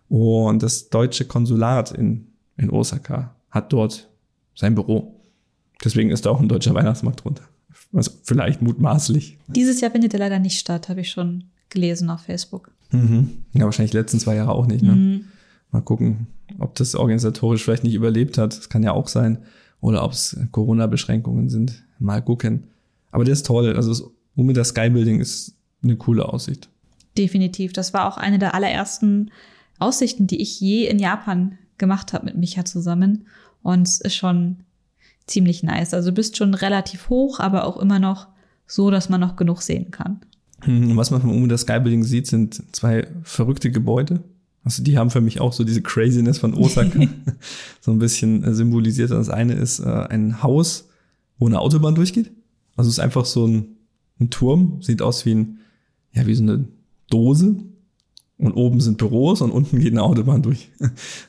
Und 0.10 0.64
das 0.64 0.90
deutsche 0.90 1.26
Konsulat 1.26 1.92
in, 1.92 2.28
in 2.58 2.70
Osaka 2.70 3.36
hat 3.50 3.72
dort 3.72 4.10
sein 4.56 4.76
Büro. 4.76 5.22
Deswegen 5.84 6.10
ist 6.10 6.26
da 6.26 6.32
auch 6.32 6.42
ein 6.42 6.50
deutscher 6.50 6.74
Weihnachtsmarkt 6.74 7.24
drunter. 7.24 7.44
Also 7.94 8.12
vielleicht 8.24 8.62
mutmaßlich. 8.62 9.38
Dieses 9.48 9.82
Jahr 9.82 9.92
findet 9.92 10.14
er 10.14 10.20
leider 10.20 10.40
nicht 10.40 10.60
statt, 10.60 10.90
habe 10.90 11.02
ich 11.02 11.10
schon 11.10 11.46
gelesen 11.70 12.10
auf 12.10 12.22
Facebook. 12.22 12.72
Mhm. 12.92 13.44
Ja, 13.54 13.66
wahrscheinlich 13.66 13.92
die 13.92 13.98
letzten 13.98 14.20
zwei 14.20 14.36
Jahre 14.36 14.52
auch 14.52 14.68
nicht. 14.68 14.84
Ne? 14.84 14.96
Mhm. 14.96 15.26
Mal 15.72 15.82
gucken, 15.82 16.28
ob 16.60 16.76
das 16.76 16.96
organisatorisch 16.96 17.64
vielleicht 17.64 17.84
nicht 17.84 17.94
überlebt 17.94 18.38
hat. 18.38 18.58
Das 18.58 18.70
kann 18.70 18.84
ja 18.84 18.92
auch 18.92 19.08
sein. 19.08 19.40
Oder 19.82 20.04
ob 20.04 20.12
es 20.12 20.38
Corona-Beschränkungen 20.52 21.50
sind. 21.50 21.84
Mal 22.00 22.22
gucken. 22.22 22.66
Aber 23.12 23.24
der 23.24 23.34
ist 23.34 23.46
toll. 23.46 23.76
Also 23.76 23.90
das 23.90 24.04
Umida 24.36 24.64
Sky 24.64 24.90
Building 24.90 25.20
ist 25.20 25.56
eine 25.84 25.96
coole 25.96 26.28
Aussicht. 26.28 26.70
Definitiv. 27.18 27.74
Das 27.74 27.94
war 27.94 28.08
auch 28.08 28.18
eine 28.18 28.40
der 28.40 28.56
allerersten 28.56 29.32
Aussichten, 29.78 30.28
die 30.28 30.42
ich 30.42 30.60
je 30.60 30.88
in 30.88 31.00
Japan 31.00 31.58
gemacht 31.78 32.14
habe 32.14 32.26
mit 32.26 32.38
Micha 32.38 32.66
zusammen. 32.66 33.28
Und 33.62 33.88
es 33.88 34.02
ist 34.02 34.16
schon 34.16 34.58
ziemlich 35.30 35.64
nice. 35.64 35.94
Also 35.94 36.10
du 36.10 36.16
bist 36.16 36.38
schon 36.38 36.54
relativ 36.54 37.10
hoch, 37.10 37.40
aber 37.40 37.66
auch 37.66 37.78
immer 37.78 38.00
noch 38.00 38.28
so, 38.68 38.92
dass 38.92 39.10
man 39.10 39.22
noch 39.22 39.36
genug 39.36 39.62
sehen 39.62 39.92
kann. 39.92 40.20
Hm, 40.62 40.96
was 40.98 41.12
man 41.12 41.22
vom 41.22 41.32
Umida 41.32 41.58
Sky 41.58 41.80
Building 41.80 42.04
sieht, 42.04 42.28
sind 42.28 42.62
zwei 42.76 43.08
verrückte 43.24 43.72
Gebäude. 43.72 44.22
Also 44.64 44.84
die 44.84 44.98
haben 44.98 45.10
für 45.10 45.22
mich 45.22 45.40
auch 45.40 45.54
so 45.54 45.64
diese 45.64 45.82
Craziness 45.82 46.38
von 46.38 46.54
Osaka 46.54 47.00
so 47.82 47.92
ein 47.92 48.00
bisschen 48.00 48.44
äh, 48.44 48.54
symbolisiert. 48.54 49.12
Das 49.12 49.30
eine 49.30 49.54
ist 49.54 49.80
äh, 49.80 49.86
ein 49.86 50.44
Haus, 50.44 50.90
wo 51.38 51.48
eine 51.48 51.60
Autobahn 51.60 51.96
durchgeht. 51.96 52.32
Also 52.76 52.90
es 52.90 52.96
ist 52.96 53.04
einfach 53.04 53.26
so 53.26 53.48
ein, 53.48 53.78
ein 54.20 54.30
Turm, 54.30 54.82
sieht 54.82 55.02
aus 55.02 55.26
wie 55.26 55.36
ein, 55.36 55.60
ja, 56.14 56.28
wie 56.28 56.36
so 56.36 56.44
eine 56.44 56.66
Dose. 57.10 57.56
Und 58.38 58.54
oben 58.54 58.80
sind 58.80 58.98
Büros 58.98 59.42
und 59.42 59.52
unten 59.52 59.80
geht 59.80 59.92
eine 59.92 60.04
Autobahn 60.04 60.42
durch. 60.42 60.70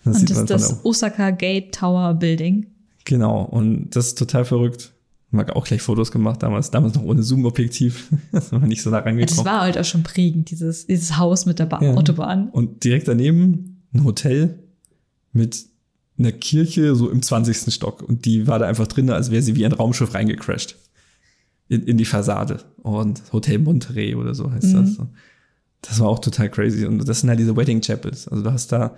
Das 0.05 0.21
und 0.21 0.31
das 0.31 0.39
ist 0.39 0.51
das 0.51 0.85
Osaka 0.85 1.31
Gate 1.31 1.75
Tower 1.75 2.15
Building. 2.15 2.67
Genau, 3.11 3.43
und 3.43 3.97
das 3.97 4.07
ist 4.07 4.19
total 4.19 4.45
verrückt. 4.45 4.93
Ich 5.33 5.37
habe 5.37 5.57
auch 5.57 5.65
gleich 5.65 5.83
Fotos 5.83 6.13
gemacht 6.13 6.45
damals, 6.45 6.71
damals 6.71 6.95
noch 6.95 7.03
ohne 7.03 7.25
Zoom-Objektiv. 7.25 8.09
das 8.33 8.53
war 8.53 8.61
nicht 8.61 8.83
so 8.83 8.91
nah 8.91 9.01
rangekommen. 9.01 9.37
Das 9.37 9.45
war 9.45 9.63
halt 9.63 9.77
auch 9.77 9.85
schon 9.85 10.05
prägend, 10.05 10.49
dieses, 10.53 10.87
dieses 10.87 11.19
Haus 11.19 11.45
mit 11.45 11.59
der 11.59 11.67
ba 11.67 11.83
ja. 11.83 11.95
Autobahn. 11.95 12.51
Und 12.51 12.85
direkt 12.85 13.09
daneben 13.09 13.83
ein 13.93 14.05
Hotel 14.05 14.61
mit 15.33 15.67
einer 16.21 16.31
Kirche 16.31 16.95
so 16.95 17.11
im 17.11 17.21
20. 17.21 17.75
Stock. 17.75 18.01
Und 18.01 18.27
die 18.27 18.47
war 18.47 18.61
da 18.61 18.69
einfach 18.69 18.87
drin, 18.87 19.11
als 19.11 19.33
wäre 19.33 19.43
sie 19.43 19.57
wie 19.57 19.67
ein 19.67 19.73
Raumschiff 19.73 20.15
reingecrashed. 20.15 20.77
In, 21.69 21.83
in 21.83 21.99
die 21.99 22.05
Fassade. 22.05 22.61
Und 22.77 23.23
Hotel 23.33 23.59
Monterey 23.59 24.15
oder 24.15 24.37
so 24.37 24.53
heißt 24.53 24.73
mhm. 24.73 24.75
das. 24.75 24.99
Das 25.83 25.99
war 25.99 26.07
auch 26.07 26.21
total 26.21 26.49
crazy. 26.49 26.87
Und 26.87 27.09
das 27.09 27.23
sind 27.23 27.29
halt 27.29 27.41
diese 27.41 27.57
Wedding 27.57 27.81
Chapels. 27.81 28.29
Also 28.29 28.45
du 28.45 28.53
hast 28.53 28.71
da 28.71 28.95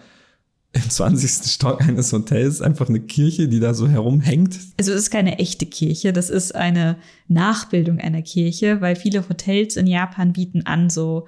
im 0.72 0.88
20. 0.88 1.50
Stock 1.50 1.82
eines 1.82 2.12
Hotels 2.12 2.62
einfach 2.62 2.88
eine 2.88 3.00
Kirche, 3.00 3.48
die 3.48 3.60
da 3.60 3.74
so 3.74 3.88
herumhängt. 3.88 4.58
Also 4.78 4.92
es 4.92 5.02
ist 5.02 5.10
keine 5.10 5.38
echte 5.38 5.66
Kirche, 5.66 6.12
das 6.12 6.30
ist 6.30 6.54
eine 6.54 6.96
Nachbildung 7.28 7.98
einer 7.98 8.22
Kirche, 8.22 8.80
weil 8.80 8.96
viele 8.96 9.28
Hotels 9.28 9.76
in 9.76 9.86
Japan 9.86 10.32
bieten 10.32 10.64
an 10.64 10.88
so 10.88 11.26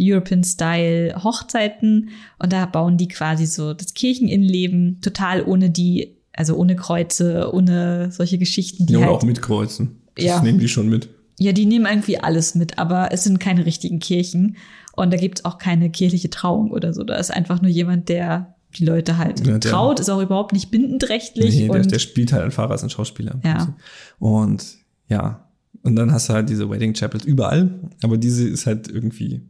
European-Style 0.00 1.22
Hochzeiten 1.22 2.10
und 2.38 2.52
da 2.52 2.66
bauen 2.66 2.96
die 2.96 3.08
quasi 3.08 3.46
so 3.46 3.74
das 3.74 3.94
Kircheninnenleben 3.94 5.00
total 5.00 5.42
ohne 5.44 5.70
die, 5.70 6.16
also 6.32 6.56
ohne 6.56 6.76
Kreuze, 6.76 7.52
ohne 7.52 8.10
solche 8.10 8.38
Geschichten. 8.38 8.86
Die 8.86 8.94
ja, 8.94 9.00
oder 9.00 9.08
halt, 9.08 9.16
auch 9.16 9.22
mit 9.24 9.42
Kreuzen. 9.42 10.02
Das 10.16 10.24
ja. 10.24 10.42
nehmen 10.42 10.58
die 10.58 10.68
schon 10.68 10.88
mit. 10.88 11.08
Ja, 11.38 11.52
die 11.52 11.66
nehmen 11.66 11.86
irgendwie 11.86 12.18
alles 12.18 12.54
mit, 12.54 12.78
aber 12.78 13.10
es 13.12 13.24
sind 13.24 13.40
keine 13.40 13.66
richtigen 13.66 13.98
Kirchen. 13.98 14.56
Und 14.96 15.12
da 15.12 15.16
gibt's 15.16 15.44
auch 15.44 15.58
keine 15.58 15.90
kirchliche 15.90 16.30
Trauung 16.30 16.70
oder 16.70 16.92
so. 16.92 17.02
Da 17.02 17.16
ist 17.16 17.32
einfach 17.32 17.60
nur 17.60 17.70
jemand, 17.70 18.08
der 18.08 18.53
die 18.76 18.84
Leute 18.84 19.18
halt 19.18 19.46
ja, 19.46 19.58
traut, 19.58 20.00
ist 20.00 20.10
auch 20.10 20.20
überhaupt 20.20 20.52
nicht 20.52 20.70
bindendrechtlich. 20.70 21.54
Nee, 21.54 21.68
der, 21.68 21.82
der, 21.82 21.98
spielt 21.98 22.32
halt 22.32 22.42
einfach 22.42 22.70
als 22.70 22.82
ein 22.82 22.90
Schauspieler. 22.90 23.40
Ja. 23.44 23.74
Und 24.18 24.76
ja, 25.08 25.48
und 25.82 25.96
dann 25.96 26.12
hast 26.12 26.28
du 26.28 26.32
halt 26.32 26.48
diese 26.48 26.68
Wedding 26.70 26.94
Chapels 26.94 27.24
überall, 27.24 27.70
aber 28.02 28.16
diese 28.16 28.48
ist 28.48 28.66
halt 28.66 28.88
irgendwie 28.88 29.42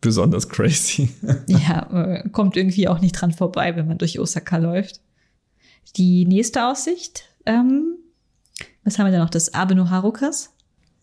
besonders 0.00 0.48
crazy. 0.48 1.10
ja, 1.46 1.88
äh, 1.92 2.28
kommt 2.30 2.56
irgendwie 2.56 2.88
auch 2.88 3.00
nicht 3.00 3.12
dran 3.12 3.32
vorbei, 3.32 3.74
wenn 3.76 3.88
man 3.88 3.98
durch 3.98 4.18
Osaka 4.18 4.56
läuft. 4.58 5.00
Die 5.96 6.26
nächste 6.26 6.66
Aussicht, 6.66 7.24
ähm, 7.46 7.96
was 8.84 8.98
haben 8.98 9.06
wir 9.06 9.12
da 9.12 9.18
noch? 9.18 9.30
Das 9.30 9.54
Abe 9.54 9.74
no 9.74 9.90
Harukas? 9.90 10.50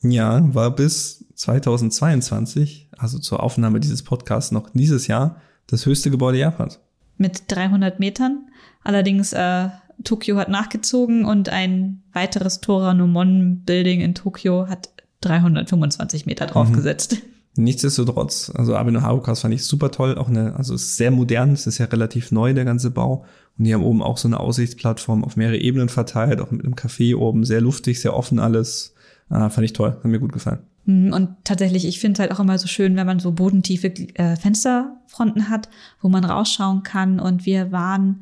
Ja, 0.01 0.41
war 0.53 0.75
bis 0.75 1.25
2022, 1.35 2.89
also 2.97 3.19
zur 3.19 3.43
Aufnahme 3.43 3.79
dieses 3.79 4.03
Podcasts 4.03 4.51
noch 4.51 4.69
dieses 4.69 5.07
Jahr, 5.07 5.41
das 5.67 5.85
höchste 5.85 6.09
Gebäude 6.09 6.39
Japans 6.39 6.79
mit 7.17 7.43
300 7.47 7.99
Metern. 7.99 8.47
Allerdings 8.83 9.33
äh, 9.33 9.69
Tokio 10.03 10.37
hat 10.37 10.49
nachgezogen 10.49 11.25
und 11.25 11.49
ein 11.49 12.01
weiteres 12.13 12.61
Toranomon 12.61 13.61
Building 13.65 14.01
in 14.01 14.15
Tokio 14.15 14.67
hat 14.67 14.89
325 15.21 16.25
Meter 16.25 16.47
draufgesetzt. 16.47 17.13
Mhm. 17.13 17.63
Nichtsdestotrotz, 17.63 18.49
also 18.55 18.77
Abe 18.77 19.01
Harukas 19.01 19.41
fand 19.41 19.53
ich 19.53 19.65
super 19.65 19.91
toll, 19.91 20.17
auch 20.17 20.29
eine, 20.29 20.55
also 20.55 20.73
es 20.73 20.83
ist 20.83 20.97
sehr 20.97 21.11
modern, 21.11 21.51
es 21.51 21.67
ist 21.67 21.79
ja 21.79 21.85
relativ 21.85 22.31
neu, 22.31 22.53
der 22.53 22.63
ganze 22.63 22.91
Bau. 22.91 23.25
Und 23.57 23.65
die 23.65 23.73
haben 23.73 23.83
oben 23.83 24.01
auch 24.01 24.17
so 24.17 24.29
eine 24.29 24.39
Aussichtsplattform 24.39 25.25
auf 25.25 25.35
mehrere 25.35 25.57
Ebenen 25.57 25.89
verteilt, 25.89 26.39
auch 26.39 26.51
mit 26.51 26.63
einem 26.63 26.75
Café 26.75 27.15
oben, 27.15 27.43
sehr 27.43 27.59
luftig, 27.59 27.99
sehr 27.99 28.15
offen 28.15 28.39
alles. 28.39 28.93
Ah, 29.27 29.49
fand 29.49 29.65
ich 29.65 29.73
toll, 29.73 29.91
hat 29.91 30.05
mir 30.05 30.19
gut 30.19 30.31
gefallen. 30.31 30.59
Mhm, 30.85 31.13
und 31.13 31.29
tatsächlich, 31.43 31.85
ich 31.85 31.99
finde 31.99 32.13
es 32.13 32.19
halt 32.19 32.31
auch 32.31 32.39
immer 32.39 32.57
so 32.57 32.67
schön, 32.67 32.95
wenn 32.95 33.07
man 33.07 33.19
so 33.19 33.31
bodentiefe 33.31 33.87
äh, 34.15 34.35
Fensterfronten 34.35 35.49
hat, 35.49 35.69
wo 36.01 36.09
man 36.09 36.25
rausschauen 36.25 36.83
kann. 36.83 37.19
Und 37.19 37.45
wir 37.45 37.71
waren 37.71 38.21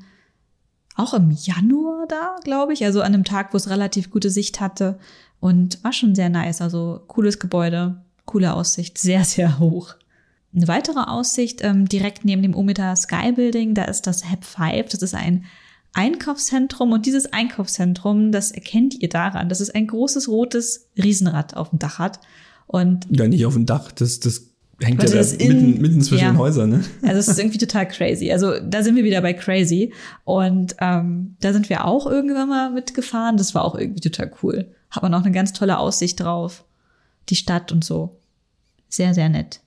auch 0.96 1.14
im 1.14 1.32
Januar 1.32 2.06
da, 2.08 2.36
glaube 2.44 2.74
ich, 2.74 2.84
also 2.84 3.02
an 3.02 3.14
einem 3.14 3.24
Tag, 3.24 3.54
wo 3.54 3.58
es 3.58 3.70
relativ 3.70 4.12
gute 4.12 4.30
Sicht 4.30 4.60
hatte. 4.60 5.00
Und 5.40 5.84
war 5.84 5.94
schon 5.94 6.16
sehr 6.16 6.30
nice. 6.30 6.62
Also 6.62 7.02
cooles 7.08 7.40
Gebäude, 7.40 8.02
coole 8.26 8.54
Aussicht, 8.54 8.98
sehr, 8.98 9.24
sehr 9.24 9.60
hoch. 9.60 9.96
Eine 10.54 10.68
weitere 10.68 11.00
Aussicht 11.00 11.64
ähm, 11.64 11.88
direkt 11.88 12.26
neben 12.26 12.42
dem 12.42 12.56
Omita 12.56 12.96
Sky 12.96 13.32
Building, 13.32 13.76
da 13.76 13.86
ist 13.86 14.08
das 14.08 14.30
Hab 14.30 14.44
5. 14.44 14.90
Das 14.90 15.02
ist 15.02 15.14
ein 15.14 15.46
Einkaufszentrum 15.94 16.92
und 16.92 17.06
dieses 17.06 17.32
Einkaufszentrum, 17.34 18.32
das 18.32 18.52
erkennt 18.52 19.02
ihr 19.02 19.10
daran, 19.10 19.50
dass 19.50 19.60
es 19.60 19.70
ein 19.70 19.88
großes 19.88 20.28
rotes 20.28 20.88
Riesenrad 20.98 21.56
auf 21.56 21.70
dem 21.70 21.80
Dach 21.80 22.00
hat. 22.00 22.20
Und 22.72 23.08
ja, 23.10 23.28
nicht 23.28 23.48
auf 23.48 23.56
dem 23.56 23.66
Dach, 23.66 23.92
das, 23.92 24.20
das 24.20 24.52
hängt 24.80 25.02
ja 25.02 25.10
da 25.10 25.28
mitten, 25.44 25.82
mitten 25.82 26.02
zwischen 26.02 26.26
ja. 26.26 26.32
den 26.32 26.38
Häusern, 26.38 26.70
ne? 26.70 26.84
Also 27.02 27.18
es 27.18 27.28
ist 27.28 27.40
irgendwie 27.40 27.58
total 27.58 27.88
crazy. 27.88 28.32
Also 28.32 28.60
da 28.60 28.84
sind 28.84 28.96
wir 28.96 29.04
wieder 29.04 29.22
bei 29.22 29.34
crazy. 29.34 29.92
Und 30.24 30.76
ähm, 30.80 31.36
da 31.40 31.52
sind 31.52 31.68
wir 31.70 31.86
auch 31.86 32.06
irgendwann 32.06 32.48
mal 32.48 32.70
mitgefahren. 32.70 33.38
Das 33.38 33.56
war 33.56 33.66
auch 33.66 33.74
irgendwie 33.74 34.02
total 34.02 34.32
cool. 34.44 34.72
Hat 34.92 35.02
man 35.02 35.16
auch 35.16 35.24
eine 35.24 35.32
ganz 35.32 35.52
tolle 35.52 35.80
Aussicht 35.80 36.20
drauf. 36.20 36.64
Die 37.30 37.36
Stadt 37.36 37.72
und 37.72 37.84
so. 37.84 38.20
Sehr, 38.88 39.16
sehr 39.16 39.30
nett. 39.30 39.62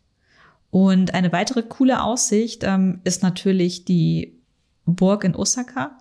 Und 0.71 1.13
eine 1.13 1.33
weitere 1.33 1.65
coole 1.65 2.05
Aussicht 2.05 2.63
ähm, 2.63 3.01
ist 3.03 3.25
natürlich 3.25 3.85
die 3.85 4.39
Burg 4.87 5.25
in 5.25 5.35
Osaka. 5.35 5.99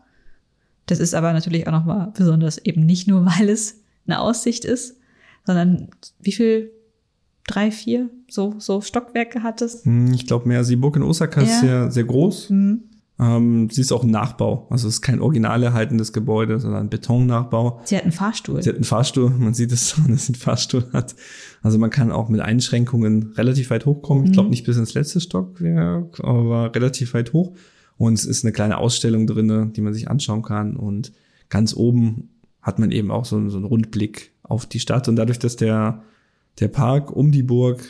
Das 0.85 0.99
ist 0.99 1.15
aber 1.15 1.33
natürlich 1.33 1.65
auch 1.65 1.71
nochmal 1.71 2.13
besonders 2.15 2.59
eben 2.59 2.85
nicht 2.85 3.07
nur, 3.07 3.25
weil 3.39 3.49
es 3.49 3.79
eine 4.05 4.19
Aussicht 4.19 4.65
ist, 4.65 4.97
sondern 5.47 5.89
wie 6.19 6.31
viel 6.31 6.71
drei, 7.47 7.71
vier 7.71 8.09
so, 8.29 8.55
so 8.57 8.81
Stockwerke 8.81 9.43
hattest. 9.43 9.85
Hm, 9.85 10.13
ich 10.13 10.27
glaube 10.27 10.47
mehr. 10.47 10.59
Also 10.59 10.71
die 10.71 10.75
Burg 10.77 10.95
in 10.95 11.03
Osaka 11.03 11.41
ja. 11.41 11.47
ist 11.47 11.59
sehr, 11.61 11.91
sehr 11.91 12.03
groß. 12.03 12.49
Mhm. 12.49 12.83
Ähm, 13.19 13.69
sie 13.69 13.81
ist 13.81 13.91
auch 13.91 14.03
ein 14.03 14.09
Nachbau. 14.09 14.67
Also 14.71 14.87
es 14.87 14.95
ist 14.95 15.01
kein 15.01 15.21
original 15.21 15.61
erhaltenes 15.61 16.11
Gebäude, 16.11 16.59
sondern 16.59 16.85
ein 16.85 16.89
Betonnachbau. 16.89 17.81
Sie 17.83 17.95
hat 17.95 18.03
einen 18.03 18.11
Fahrstuhl. 18.11 18.63
Sie 18.63 18.69
hat 18.69 18.75
einen 18.75 18.83
Fahrstuhl. 18.83 19.29
Man 19.29 19.53
sieht 19.53 19.71
es, 19.71 19.95
dass 20.07 20.25
sie 20.25 20.31
einen 20.31 20.35
Fahrstuhl 20.35 20.85
hat. 20.91 21.15
Also 21.61 21.77
man 21.77 21.91
kann 21.91 22.11
auch 22.11 22.29
mit 22.29 22.41
Einschränkungen 22.41 23.33
relativ 23.33 23.69
weit 23.69 23.85
hochkommen. 23.85 24.23
Mhm. 24.23 24.27
Ich 24.27 24.33
glaube 24.33 24.49
nicht 24.49 24.65
bis 24.65 24.77
ins 24.77 24.95
letzte 24.95 25.21
Stockwerk, 25.21 26.19
aber 26.23 26.73
relativ 26.73 27.13
weit 27.13 27.33
hoch. 27.33 27.53
Und 27.97 28.13
es 28.13 28.25
ist 28.25 28.43
eine 28.43 28.51
kleine 28.51 28.77
Ausstellung 28.77 29.27
drinne, 29.27 29.67
die 29.75 29.81
man 29.81 29.93
sich 29.93 30.09
anschauen 30.09 30.41
kann. 30.41 30.75
Und 30.75 31.11
ganz 31.49 31.75
oben 31.75 32.29
hat 32.63 32.79
man 32.79 32.91
eben 32.91 33.11
auch 33.11 33.25
so, 33.25 33.47
so 33.49 33.57
einen 33.57 33.65
Rundblick 33.65 34.31
auf 34.41 34.65
die 34.65 34.79
Stadt. 34.79 35.07
Und 35.07 35.15
dadurch, 35.17 35.37
dass 35.37 35.55
der, 35.55 36.01
der 36.59 36.67
Park 36.67 37.11
um 37.11 37.31
die 37.31 37.43
Burg 37.43 37.83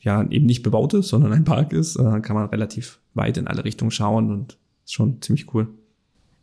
ja 0.00 0.22
eben 0.28 0.46
nicht 0.46 0.62
bebaut 0.62 0.94
ist, 0.94 1.08
sondern 1.08 1.32
ein 1.32 1.44
Park 1.44 1.72
ist, 1.72 1.96
äh, 1.96 2.20
kann 2.20 2.36
man 2.36 2.48
relativ 2.48 2.98
weit 3.14 3.36
in 3.36 3.46
alle 3.46 3.64
Richtungen 3.64 3.90
schauen 3.90 4.30
und 4.30 4.58
ist 4.84 4.94
schon 4.94 5.20
ziemlich 5.22 5.52
cool. 5.54 5.68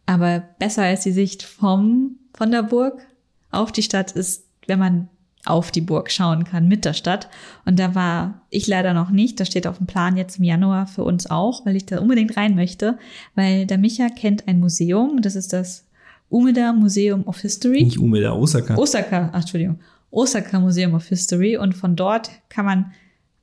Aber 0.05 0.43
besser 0.59 0.83
als 0.83 1.01
die 1.01 1.11
Sicht 1.11 1.43
vom, 1.43 2.17
von 2.33 2.51
der 2.51 2.63
Burg 2.63 3.05
auf 3.51 3.71
die 3.71 3.83
Stadt 3.83 4.11
ist, 4.11 4.45
wenn 4.67 4.79
man 4.79 5.09
auf 5.45 5.71
die 5.71 5.81
Burg 5.81 6.11
schauen 6.11 6.43
kann 6.43 6.67
mit 6.67 6.85
der 6.85 6.93
Stadt. 6.93 7.29
Und 7.65 7.79
da 7.79 7.95
war 7.95 8.41
ich 8.49 8.67
leider 8.67 8.93
noch 8.93 9.11
nicht. 9.11 9.39
Das 9.39 9.47
steht 9.47 9.67
auf 9.67 9.77
dem 9.77 9.87
Plan 9.87 10.17
jetzt 10.17 10.39
im 10.39 10.43
Januar 10.43 10.87
für 10.87 11.03
uns 11.03 11.29
auch, 11.29 11.65
weil 11.65 11.75
ich 11.75 11.85
da 11.85 11.99
unbedingt 11.99 12.35
rein 12.35 12.55
möchte, 12.55 12.97
weil 13.35 13.65
der 13.65 13.77
Micha 13.77 14.09
kennt 14.09 14.47
ein 14.47 14.59
Museum. 14.59 15.21
Das 15.21 15.35
ist 15.35 15.53
das 15.53 15.85
Umeda 16.29 16.73
Museum 16.73 17.27
of 17.27 17.39
History. 17.39 17.83
Nicht 17.83 17.99
Umeda, 17.99 18.33
Osaka. 18.33 18.75
Osaka, 18.75 19.29
ach, 19.31 19.41
Entschuldigung. 19.41 19.79
Osaka 20.15 20.59
Museum 20.59 20.93
of 20.93 21.05
History. 21.07 21.57
Und 21.57 21.73
von 21.73 21.95
dort 21.95 22.29
kann 22.49 22.65
man 22.65 22.91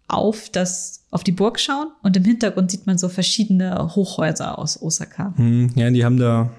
auf 0.09 0.51
das, 0.51 1.05
auf 1.11 1.25
die 1.25 1.33
Burg 1.33 1.59
schauen 1.59 1.89
und 2.03 2.17
im 2.17 2.25
Hintergrund 2.25 2.71
sieht 2.71 2.87
man 2.87 2.99
so 2.99 3.09
verschiedene 3.09 3.95
Hochhäuser 3.95 4.59
aus 4.59 4.81
Osaka. 4.81 5.33
Hm, 5.37 5.71
ja, 5.75 5.91
die 5.91 6.05
haben 6.05 6.19
da, 6.19 6.51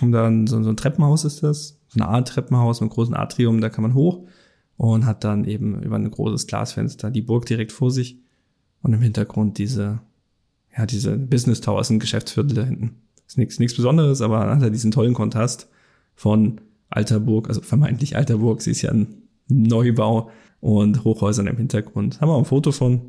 haben 0.00 0.12
da 0.12 0.30
so, 0.46 0.62
so 0.62 0.70
ein 0.70 0.76
Treppenhaus 0.76 1.24
ist 1.24 1.42
das. 1.42 1.78
So 1.88 2.00
eine 2.00 2.08
Art 2.08 2.28
Treppenhaus 2.28 2.80
mit 2.80 2.88
einem 2.88 2.94
großen 2.94 3.14
Atrium, 3.14 3.60
da 3.60 3.68
kann 3.68 3.82
man 3.82 3.94
hoch 3.94 4.20
und 4.78 5.04
hat 5.04 5.24
dann 5.24 5.44
eben 5.44 5.82
über 5.82 5.96
ein 5.96 6.10
großes 6.10 6.46
Glasfenster 6.46 7.10
die 7.10 7.20
Burg 7.20 7.44
direkt 7.46 7.70
vor 7.70 7.90
sich 7.90 8.18
und 8.82 8.94
im 8.94 9.02
Hintergrund 9.02 9.58
diese, 9.58 10.00
ja, 10.76 10.86
diese 10.86 11.18
Business 11.18 11.60
Towers, 11.60 11.90
ein 11.90 12.00
Geschäftsviertel 12.00 12.54
da 12.54 12.62
hinten. 12.64 12.96
Ist 13.26 13.36
nichts, 13.38 13.58
nichts 13.58 13.76
Besonderes, 13.76 14.22
aber 14.22 14.40
hat 14.40 14.62
er 14.62 14.70
diesen 14.70 14.90
tollen 14.90 15.14
Kontrast 15.14 15.68
von 16.14 16.60
alter 16.88 17.20
Burg, 17.20 17.48
also 17.48 17.60
vermeintlich 17.60 18.16
alter 18.16 18.38
Burg, 18.38 18.62
sie 18.62 18.70
ist 18.70 18.82
ja 18.82 18.90
ein 18.90 19.21
Neubau 19.48 20.30
und 20.60 21.04
Hochhäusern 21.04 21.46
im 21.46 21.56
Hintergrund. 21.56 22.20
Haben 22.20 22.28
wir 22.28 22.34
auch 22.34 22.38
ein 22.38 22.44
Foto 22.44 22.72
von. 22.72 23.00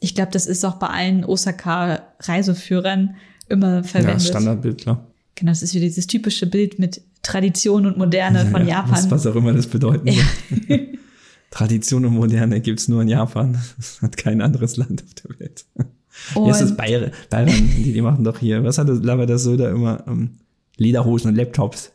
Ich 0.00 0.14
glaube, 0.14 0.32
das 0.32 0.46
ist 0.46 0.64
auch 0.64 0.76
bei 0.76 0.88
allen 0.88 1.24
Osaka-Reiseführern 1.24 3.14
immer 3.48 3.84
verwendet. 3.84 4.22
Ja, 4.22 4.28
Standardbild, 4.30 4.78
klar. 4.78 5.06
Genau, 5.34 5.52
das 5.52 5.62
ist 5.62 5.74
wieder 5.74 5.86
dieses 5.86 6.06
typische 6.06 6.46
Bild 6.46 6.78
mit 6.78 7.02
Tradition 7.22 7.86
und 7.86 7.96
Moderne 7.96 8.46
von 8.46 8.62
ja, 8.62 8.76
Japan. 8.76 8.92
Was, 8.92 9.10
was 9.10 9.26
auch 9.26 9.36
immer 9.36 9.52
das 9.52 9.66
bedeuten 9.66 10.08
ja. 10.08 10.24
Tradition 11.50 12.04
und 12.04 12.14
Moderne 12.14 12.60
gibt's 12.60 12.88
nur 12.88 13.02
in 13.02 13.08
Japan. 13.08 13.58
Das 13.76 14.02
hat 14.02 14.16
kein 14.16 14.40
anderes 14.40 14.76
Land 14.76 15.04
auf 15.04 15.14
der 15.14 15.38
Welt. 15.38 15.64
Und 16.34 16.44
Hier 16.44 16.52
ist 16.52 16.60
es 16.60 16.76
Bayern, 16.76 17.10
Bayern 17.30 17.48
die, 17.76 17.92
die 17.92 18.00
machen 18.00 18.24
doch 18.24 18.38
hier, 18.38 18.64
was 18.64 18.78
hat 18.78 18.88
das 18.88 19.00
Lavada 19.02 19.38
Söder 19.38 19.70
immer? 19.70 20.06
Um, 20.06 20.12
ähm, 20.12 20.30
Lederhosen 20.78 21.30
und 21.30 21.36
Laptops. 21.36 21.92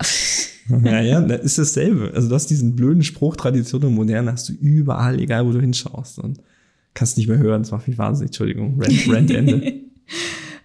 ja, 0.68 1.00
ja, 1.00 1.20
das 1.20 1.42
ist 1.42 1.58
dasselbe. 1.58 2.12
Also 2.14 2.28
du 2.28 2.34
hast 2.34 2.48
diesen 2.48 2.76
blöden 2.76 3.02
Spruch, 3.02 3.36
Tradition 3.36 3.84
und 3.84 3.94
Moderne 3.94 4.32
hast 4.32 4.48
du 4.48 4.52
überall, 4.52 5.20
egal 5.20 5.46
wo 5.46 5.52
du 5.52 5.60
hinschaust. 5.60 6.18
Und 6.18 6.40
kannst 6.94 7.16
nicht 7.16 7.28
mehr 7.28 7.38
hören, 7.38 7.62
das 7.62 7.70
macht 7.70 7.88
mich 7.88 7.98
wahnsinnig, 7.98 8.30
Entschuldigung, 8.30 8.80
Rent, 8.80 9.08
Rent 9.12 9.30
Ende. 9.30 9.62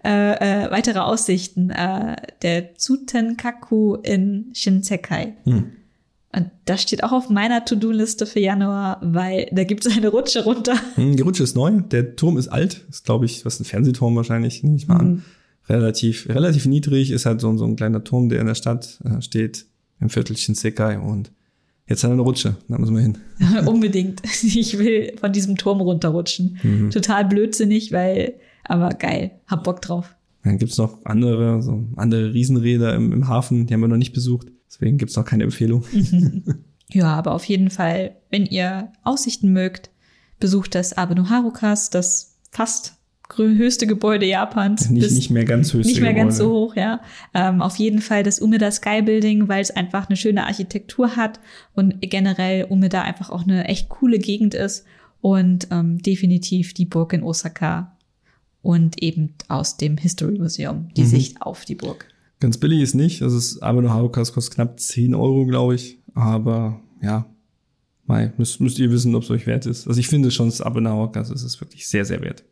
äh, 0.04 0.64
äh, 0.64 0.70
weitere 0.70 1.00
Aussichten. 1.00 1.70
Äh, 1.70 2.16
der 2.42 2.74
Tsutenkaku 2.74 3.96
in 3.96 4.50
Shinsekai. 4.54 5.34
Hm. 5.44 5.64
Und 6.34 6.50
das 6.64 6.82
steht 6.82 7.04
auch 7.04 7.12
auf 7.12 7.28
meiner 7.28 7.64
To-Do-Liste 7.64 8.24
für 8.24 8.40
Januar, 8.40 8.98
weil 9.02 9.48
da 9.52 9.64
gibt 9.64 9.84
es 9.84 9.94
eine 9.94 10.08
Rutsche 10.08 10.44
runter. 10.44 10.74
Hm, 10.94 11.14
die 11.14 11.22
Rutsche 11.22 11.42
ist 11.42 11.54
neu, 11.54 11.70
der 11.82 12.16
Turm 12.16 12.38
ist 12.38 12.48
alt, 12.48 12.86
ist 12.88 13.04
glaube 13.04 13.26
ich, 13.26 13.44
was 13.44 13.60
ein 13.60 13.64
Fernsehturm 13.64 14.16
wahrscheinlich, 14.16 14.62
nehme 14.62 14.76
ich 14.76 14.88
mal 14.88 14.96
an. 14.96 15.10
Mhm. 15.10 15.22
Relativ, 15.68 16.28
relativ 16.28 16.64
niedrig, 16.64 17.10
ist 17.10 17.26
halt 17.26 17.40
so, 17.42 17.54
so 17.56 17.66
ein 17.66 17.76
kleiner 17.76 18.02
Turm, 18.02 18.30
der 18.30 18.40
in 18.40 18.46
der 18.46 18.54
Stadt 18.54 18.98
äh, 19.04 19.20
steht, 19.20 19.66
im 20.02 20.10
Viertel 20.10 20.36
Shinsekai 20.36 20.98
und 20.98 21.32
jetzt 21.86 22.04
hat 22.04 22.10
er 22.10 22.14
eine 22.14 22.22
Rutsche, 22.22 22.56
da 22.68 22.78
müssen 22.78 22.94
wir 22.94 23.02
hin. 23.02 23.18
Unbedingt. 23.66 24.22
Ich 24.42 24.78
will 24.78 25.16
von 25.18 25.32
diesem 25.32 25.56
Turm 25.56 25.80
runterrutschen. 25.80 26.58
Mhm. 26.62 26.90
Total 26.90 27.24
blödsinnig, 27.24 27.92
weil 27.92 28.34
aber 28.64 28.90
geil, 28.90 29.32
hab 29.46 29.64
Bock 29.64 29.80
drauf. 29.82 30.14
Dann 30.44 30.58
gibt's 30.58 30.78
noch 30.78 31.04
andere, 31.04 31.62
so 31.62 31.84
andere 31.96 32.34
Riesenräder 32.34 32.94
im, 32.94 33.12
im 33.12 33.28
Hafen, 33.28 33.66
die 33.66 33.74
haben 33.74 33.80
wir 33.80 33.88
noch 33.88 33.96
nicht 33.96 34.12
besucht. 34.12 34.48
Deswegen 34.68 34.98
gibt's 34.98 35.16
noch 35.16 35.24
keine 35.24 35.44
Empfehlung. 35.44 35.84
ja, 36.90 37.14
aber 37.14 37.32
auf 37.32 37.44
jeden 37.44 37.70
Fall, 37.70 38.16
wenn 38.30 38.46
ihr 38.46 38.92
Aussichten 39.04 39.52
mögt, 39.52 39.90
besucht 40.40 40.74
das 40.74 40.96
Abeno 40.96 41.28
Harukas, 41.28 41.90
das 41.90 42.38
fast 42.50 42.96
höchste 43.36 43.86
Gebäude 43.86 44.26
Japans. 44.26 44.90
Nicht, 44.90 45.10
nicht 45.12 45.30
mehr 45.30 45.44
ganz 45.44 45.72
höchste 45.72 45.92
Nicht 45.92 46.00
mehr 46.00 46.12
Gebäude. 46.12 46.26
ganz 46.26 46.38
so 46.38 46.50
hoch, 46.50 46.76
ja. 46.76 47.00
Ähm, 47.34 47.62
auf 47.62 47.76
jeden 47.76 48.00
Fall 48.00 48.22
das 48.22 48.40
Umeda 48.40 48.70
Sky 48.70 49.02
Building, 49.02 49.48
weil 49.48 49.60
es 49.60 49.70
einfach 49.70 50.08
eine 50.08 50.16
schöne 50.16 50.46
Architektur 50.46 51.16
hat 51.16 51.40
und 51.74 52.00
generell 52.00 52.64
Umeda 52.64 53.02
einfach 53.02 53.30
auch 53.30 53.42
eine 53.42 53.64
echt 53.66 53.88
coole 53.88 54.18
Gegend 54.18 54.54
ist 54.54 54.84
und 55.20 55.68
ähm, 55.70 56.02
definitiv 56.02 56.74
die 56.74 56.84
Burg 56.84 57.12
in 57.12 57.22
Osaka 57.22 57.96
und 58.60 59.02
eben 59.02 59.34
aus 59.48 59.76
dem 59.76 59.96
History 59.96 60.38
Museum 60.38 60.88
die 60.96 61.02
mhm. 61.02 61.06
Sicht 61.06 61.42
auf 61.42 61.64
die 61.64 61.74
Burg. 61.74 62.06
Ganz 62.40 62.58
billig 62.58 62.82
ist 62.82 62.94
nicht. 62.94 63.22
Also 63.22 63.36
das 63.36 63.62
Abeno 63.62 63.90
Harukas 63.90 64.32
kostet 64.32 64.54
knapp 64.54 64.80
10 64.80 65.14
Euro, 65.14 65.46
glaube 65.46 65.76
ich. 65.76 65.98
Aber 66.14 66.80
ja, 67.00 67.26
Mai, 68.04 68.32
müsst, 68.36 68.60
müsst 68.60 68.78
ihr 68.80 68.90
wissen, 68.90 69.14
ob 69.14 69.22
es 69.22 69.30
euch 69.30 69.46
wert 69.46 69.64
ist. 69.64 69.86
Also 69.86 70.00
ich 70.00 70.08
finde 70.08 70.30
schon, 70.30 70.46
das 70.46 70.60
Abeno 70.60 70.90
Harukas 70.90 71.30
ist 71.30 71.44
es 71.44 71.60
wirklich 71.60 71.86
sehr, 71.86 72.04
sehr 72.04 72.20
wert. 72.20 72.44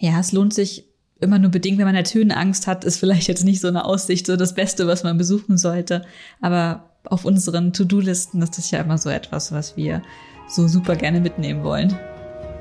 Ja, 0.00 0.20
es 0.20 0.30
lohnt 0.30 0.54
sich 0.54 0.84
immer 1.20 1.40
nur 1.40 1.50
bedingt, 1.50 1.78
wenn 1.78 1.86
man 1.86 1.96
halt 1.96 2.14
Höhenangst 2.14 2.68
hat, 2.68 2.84
ist 2.84 2.98
vielleicht 2.98 3.26
jetzt 3.26 3.44
nicht 3.44 3.60
so 3.60 3.66
eine 3.66 3.84
Aussicht 3.84 4.26
so 4.26 4.36
das 4.36 4.54
Beste, 4.54 4.86
was 4.86 5.02
man 5.02 5.18
besuchen 5.18 5.58
sollte. 5.58 6.04
Aber 6.40 6.90
auf 7.04 7.24
unseren 7.24 7.72
To-Do-Listen 7.72 8.40
ist 8.40 8.56
das 8.58 8.70
ja 8.70 8.80
immer 8.80 8.98
so 8.98 9.10
etwas, 9.10 9.50
was 9.50 9.76
wir 9.76 10.02
so 10.48 10.68
super 10.68 10.94
gerne 10.94 11.20
mitnehmen 11.20 11.64
wollen. 11.64 11.98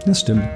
Das 0.05 0.21
stimmt. 0.21 0.49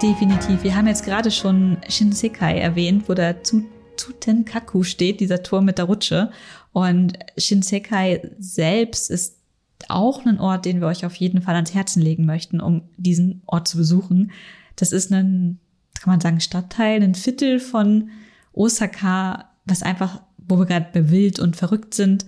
Definitiv. 0.00 0.62
Wir 0.62 0.76
haben 0.76 0.86
jetzt 0.86 1.04
gerade 1.04 1.32
schon 1.32 1.78
Shinsekai 1.88 2.58
erwähnt, 2.58 3.08
wo 3.08 3.14
der 3.14 3.42
Tsutenkaku 3.42 4.84
steht, 4.84 5.18
dieser 5.18 5.42
Turm 5.42 5.64
mit 5.64 5.78
der 5.78 5.86
Rutsche. 5.86 6.30
Und 6.72 7.18
Shinsekai 7.36 8.30
selbst 8.38 9.10
ist 9.10 9.37
auch 9.88 10.26
ein 10.26 10.40
Ort, 10.40 10.64
den 10.64 10.80
wir 10.80 10.88
euch 10.88 11.06
auf 11.06 11.14
jeden 11.14 11.42
Fall 11.42 11.54
ans 11.54 11.74
Herzen 11.74 12.02
legen 12.02 12.26
möchten, 12.26 12.60
um 12.60 12.82
diesen 12.96 13.42
Ort 13.46 13.68
zu 13.68 13.76
besuchen. 13.76 14.32
Das 14.76 14.92
ist 14.92 15.12
ein, 15.12 15.58
kann 16.00 16.12
man 16.12 16.20
sagen, 16.20 16.40
Stadtteil, 16.40 17.02
ein 17.02 17.14
Viertel 17.14 17.60
von 17.60 18.10
Osaka, 18.52 19.50
was 19.64 19.82
einfach, 19.82 20.22
wo 20.36 20.58
wir 20.58 20.66
gerade 20.66 20.88
bei 20.92 21.32
und 21.40 21.56
verrückt 21.56 21.94
sind, 21.94 22.26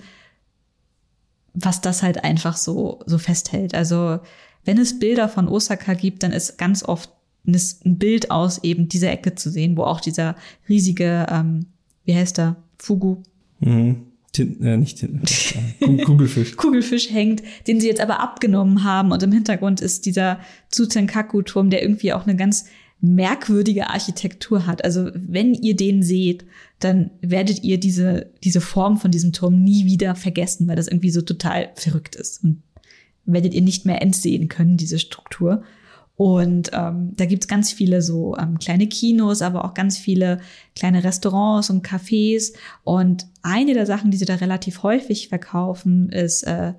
was 1.54 1.80
das 1.80 2.02
halt 2.02 2.22
einfach 2.24 2.56
so, 2.56 3.00
so 3.06 3.18
festhält. 3.18 3.74
Also, 3.74 4.20
wenn 4.64 4.78
es 4.78 4.98
Bilder 4.98 5.28
von 5.28 5.48
Osaka 5.48 5.94
gibt, 5.94 6.22
dann 6.22 6.32
ist 6.32 6.58
ganz 6.58 6.84
oft 6.84 7.10
ein 7.46 7.98
Bild 7.98 8.30
aus 8.30 8.62
eben 8.62 8.88
dieser 8.88 9.10
Ecke 9.10 9.34
zu 9.34 9.50
sehen, 9.50 9.76
wo 9.76 9.84
auch 9.84 10.00
dieser 10.00 10.36
riesige, 10.68 11.26
ähm, 11.30 11.66
wie 12.04 12.14
heißt 12.14 12.38
der, 12.38 12.56
Fugu? 12.78 13.22
Mhm. 13.60 14.09
Tinten, 14.32 14.64
äh, 14.64 14.76
nicht 14.76 14.98
Tinten, 14.98 15.22
äh, 15.80 16.04
Kugelfisch. 16.04 16.56
Kugelfisch 16.56 17.10
hängt, 17.10 17.42
den 17.66 17.80
sie 17.80 17.88
jetzt 17.88 18.00
aber 18.00 18.20
abgenommen 18.20 18.84
haben 18.84 19.12
und 19.12 19.22
im 19.22 19.32
Hintergrund 19.32 19.80
ist 19.80 20.06
dieser 20.06 20.40
Tsutenkaku-Turm, 20.70 21.70
der 21.70 21.82
irgendwie 21.82 22.12
auch 22.12 22.26
eine 22.26 22.36
ganz 22.36 22.66
merkwürdige 23.00 23.88
Architektur 23.88 24.66
hat. 24.66 24.84
Also 24.84 25.10
wenn 25.14 25.54
ihr 25.54 25.74
den 25.74 26.02
seht, 26.02 26.44
dann 26.80 27.10
werdet 27.22 27.62
ihr 27.62 27.78
diese, 27.78 28.30
diese 28.44 28.60
Form 28.60 28.98
von 28.98 29.10
diesem 29.10 29.32
Turm 29.32 29.62
nie 29.62 29.86
wieder 29.86 30.14
vergessen, 30.14 30.68
weil 30.68 30.76
das 30.76 30.88
irgendwie 30.88 31.10
so 31.10 31.22
total 31.22 31.70
verrückt 31.74 32.14
ist. 32.14 32.44
Und 32.44 32.62
werdet 33.24 33.54
ihr 33.54 33.62
nicht 33.62 33.86
mehr 33.86 34.02
entsehen 34.02 34.48
können, 34.48 34.76
diese 34.76 34.98
Struktur. 34.98 35.62
Und 36.20 36.72
ähm, 36.74 37.14
da 37.16 37.24
gibt's 37.24 37.48
ganz 37.48 37.72
viele 37.72 38.02
so 38.02 38.36
ähm, 38.36 38.58
kleine 38.58 38.86
Kinos, 38.88 39.40
aber 39.40 39.64
auch 39.64 39.72
ganz 39.72 39.96
viele 39.96 40.42
kleine 40.76 41.02
Restaurants 41.02 41.70
und 41.70 41.82
Cafés. 41.82 42.52
Und 42.84 43.26
eine 43.40 43.72
der 43.72 43.86
Sachen, 43.86 44.10
die 44.10 44.18
sie 44.18 44.26
da 44.26 44.34
relativ 44.34 44.82
häufig 44.82 45.28
verkaufen, 45.28 46.10
ist 46.10 46.42
äh, 46.42 46.74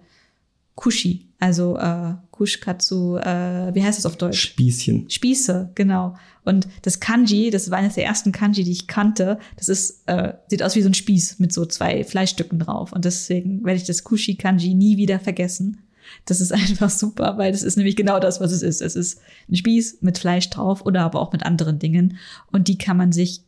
Kushi. 0.76 1.32
Also 1.40 1.76
äh, 1.76 2.14
Kushkatsu, 2.30 3.18
äh, 3.18 3.74
wie 3.74 3.84
heißt 3.84 3.98
das 3.98 4.06
auf 4.06 4.16
Deutsch? 4.16 4.40
Spießchen. 4.40 5.10
Spieße, 5.10 5.72
genau. 5.74 6.16
Und 6.46 6.68
das 6.84 7.00
Kanji, 7.00 7.50
das 7.50 7.72
war 7.72 7.80
eines 7.80 7.96
der 7.96 8.06
ersten 8.06 8.32
Kanji, 8.32 8.64
die 8.64 8.72
ich 8.72 8.86
kannte. 8.86 9.40
Das 9.56 9.70
ist, 9.70 10.04
äh, 10.06 10.34
sieht 10.50 10.62
aus 10.62 10.76
wie 10.76 10.84
so 10.84 10.90
ein 10.90 10.94
Spieß 10.94 11.40
mit 11.40 11.52
so 11.52 11.66
zwei 11.66 12.04
Fleischstücken 12.04 12.60
drauf. 12.60 12.94
Und 12.94 13.06
deswegen 13.06 13.66
werde 13.66 13.78
ich 13.78 13.88
das 13.88 14.04
Kushi-Kanji 14.04 14.76
nie 14.76 14.98
wieder 14.98 15.20
vergessen. 15.20 15.82
Das 16.26 16.42
ist 16.42 16.52
einfach 16.54 16.90
super, 16.90 17.38
weil 17.38 17.52
das 17.52 17.64
ist 17.64 17.78
nämlich 17.78 17.96
genau 17.96 18.20
das, 18.20 18.40
was 18.42 18.52
es 18.52 18.62
ist. 18.62 18.82
Es 18.82 18.96
ist 18.96 19.20
ein 19.50 19.56
Spieß 19.56 20.00
mit 20.02 20.18
Fleisch 20.18 20.50
drauf 20.50 20.86
oder 20.86 21.02
aber 21.02 21.20
auch 21.20 21.32
mit 21.32 21.44
anderen 21.44 21.80
Dingen. 21.80 22.18
Und 22.52 22.68
die 22.68 22.78
kann 22.78 22.98
man 22.98 23.12
sich 23.12 23.44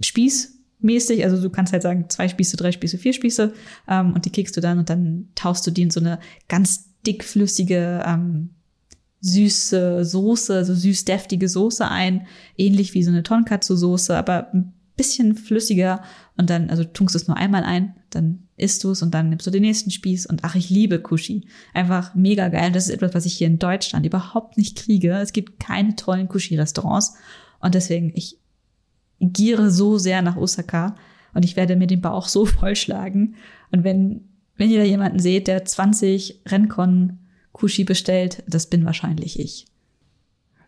spießmäßig, 0.00 1.24
also 1.24 1.40
du 1.40 1.50
kannst 1.50 1.72
halt 1.72 1.82
sagen, 1.82 2.06
zwei 2.08 2.28
Spieße, 2.28 2.56
drei 2.56 2.72
Spieße, 2.72 2.98
vier 2.98 3.12
Spieße, 3.12 3.52
ähm, 3.88 4.12
und 4.12 4.24
die 4.24 4.32
kriegst 4.32 4.56
du 4.56 4.60
dann 4.60 4.78
und 4.78 4.90
dann 4.90 5.28
tauchst 5.34 5.66
du 5.66 5.70
die 5.70 5.82
in 5.82 5.90
so 5.90 6.00
eine 6.00 6.18
ganz 6.48 6.90
dickflüssige, 7.06 8.02
ähm, 8.06 8.50
süße 9.20 10.04
Soße, 10.04 10.54
also 10.54 10.74
süß-deftige 10.74 11.48
Soße 11.48 11.88
ein, 11.88 12.26
ähnlich 12.56 12.94
wie 12.94 13.02
so 13.02 13.10
eine 13.10 13.22
Tonkatsu-Soße, 13.22 14.16
aber 14.16 14.52
ein 14.52 14.72
bisschen 14.96 15.36
flüssiger 15.36 16.02
und 16.36 16.50
dann, 16.50 16.70
also 16.70 16.84
tunkst 16.84 17.14
du 17.14 17.18
es 17.18 17.28
nur 17.28 17.36
einmal 17.36 17.64
ein, 17.64 17.94
dann 18.10 18.48
isst 18.56 18.82
du 18.82 18.90
es 18.90 19.02
und 19.02 19.12
dann 19.12 19.28
nimmst 19.28 19.46
du 19.46 19.50
den 19.50 19.62
nächsten 19.62 19.90
Spieß 19.90 20.26
und 20.26 20.44
ach, 20.44 20.54
ich 20.54 20.70
liebe 20.70 21.00
Kushi. 21.00 21.46
Einfach 21.74 22.14
mega 22.14 22.48
geil. 22.48 22.72
Das 22.72 22.88
ist 22.88 22.94
etwas, 22.94 23.14
was 23.14 23.26
ich 23.26 23.34
hier 23.34 23.46
in 23.46 23.58
Deutschland 23.58 24.06
überhaupt 24.06 24.56
nicht 24.56 24.76
kriege. 24.76 25.12
Es 25.12 25.32
gibt 25.32 25.60
keine 25.60 25.96
tollen 25.96 26.28
Kushi-Restaurants 26.28 27.14
und 27.60 27.74
deswegen, 27.74 28.12
ich 28.14 28.38
giere 29.20 29.70
so 29.70 29.98
sehr 29.98 30.22
nach 30.22 30.36
Osaka 30.36 30.94
und 31.34 31.44
ich 31.44 31.56
werde 31.56 31.76
mir 31.76 31.86
den 31.86 32.00
Bauch 32.00 32.28
so 32.28 32.46
vollschlagen. 32.46 33.36
Und 33.70 33.84
wenn, 33.84 34.28
wenn 34.56 34.70
ihr 34.70 34.78
da 34.78 34.84
jemanden 34.84 35.18
seht, 35.18 35.48
der 35.48 35.64
20 35.64 36.42
Renkon 36.46 37.18
Kushi 37.52 37.84
bestellt, 37.84 38.42
das 38.46 38.68
bin 38.68 38.84
wahrscheinlich 38.84 39.38
ich. 39.38 39.66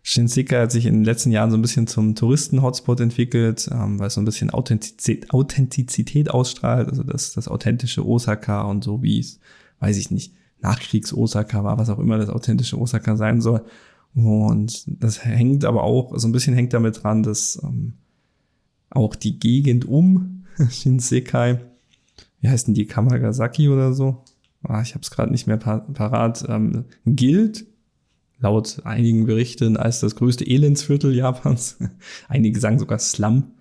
Shinsekai 0.03 0.62
hat 0.62 0.72
sich 0.72 0.86
in 0.86 0.94
den 0.94 1.05
letzten 1.05 1.30
Jahren 1.30 1.51
so 1.51 1.57
ein 1.57 1.62
bisschen 1.62 1.86
zum 1.86 2.14
Touristen-Hotspot 2.14 3.01
entwickelt, 3.01 3.68
ähm, 3.72 3.99
weil 3.99 4.07
es 4.07 4.14
so 4.14 4.20
ein 4.20 4.24
bisschen 4.24 4.51
Authentizität, 4.51 5.30
Authentizität 5.30 6.30
ausstrahlt, 6.30 6.88
also 6.88 7.03
das, 7.03 7.32
das 7.32 7.49
authentische 7.49 8.07
Osaka 8.07 8.62
und 8.62 8.84
so 8.84 9.03
wie 9.03 9.18
es, 9.18 9.40
weiß 9.80 9.96
ich 9.99 10.11
nicht, 10.11 10.34
Nachkriegs-Osaka 10.61 11.62
war, 11.62 11.78
was 11.78 11.90
auch 11.90 11.99
immer 11.99 12.18
das 12.18 12.30
authentische 12.30 12.78
Osaka 12.78 13.16
sein 13.16 13.40
soll. 13.40 13.64
Und 14.14 14.84
das 14.86 15.24
hängt 15.24 15.64
aber 15.64 15.84
auch, 15.84 16.18
so 16.18 16.26
ein 16.26 16.32
bisschen 16.32 16.55
hängt 16.55 16.72
damit 16.72 17.03
dran, 17.03 17.22
dass 17.22 17.61
ähm, 17.62 17.94
auch 18.90 19.14
die 19.14 19.38
Gegend 19.38 19.84
um 19.84 20.44
Shinsekai, 20.70 21.61
wie 22.40 22.49
heißt 22.49 22.66
denn 22.66 22.74
die, 22.74 22.86
Kamagasaki 22.86 23.68
oder 23.68 23.92
so? 23.92 24.24
Ah, 24.62 24.82
ich 24.82 24.94
habe 24.94 25.03
es 25.03 25.11
gerade 25.11 25.30
nicht 25.30 25.46
mehr 25.46 25.57
parat, 25.57 26.44
ähm, 26.49 26.86
gilt 27.07 27.66
laut 28.39 28.80
einigen 28.84 29.26
Berichten 29.26 29.76
als 29.76 30.01
das 30.01 30.16
größte 30.16 30.47
Elendsviertel 30.47 31.14
Japans. 31.14 31.78
Einige 32.28 32.59
sagen 32.61 32.78
sogar 32.78 32.99
Slum, 32.99 33.53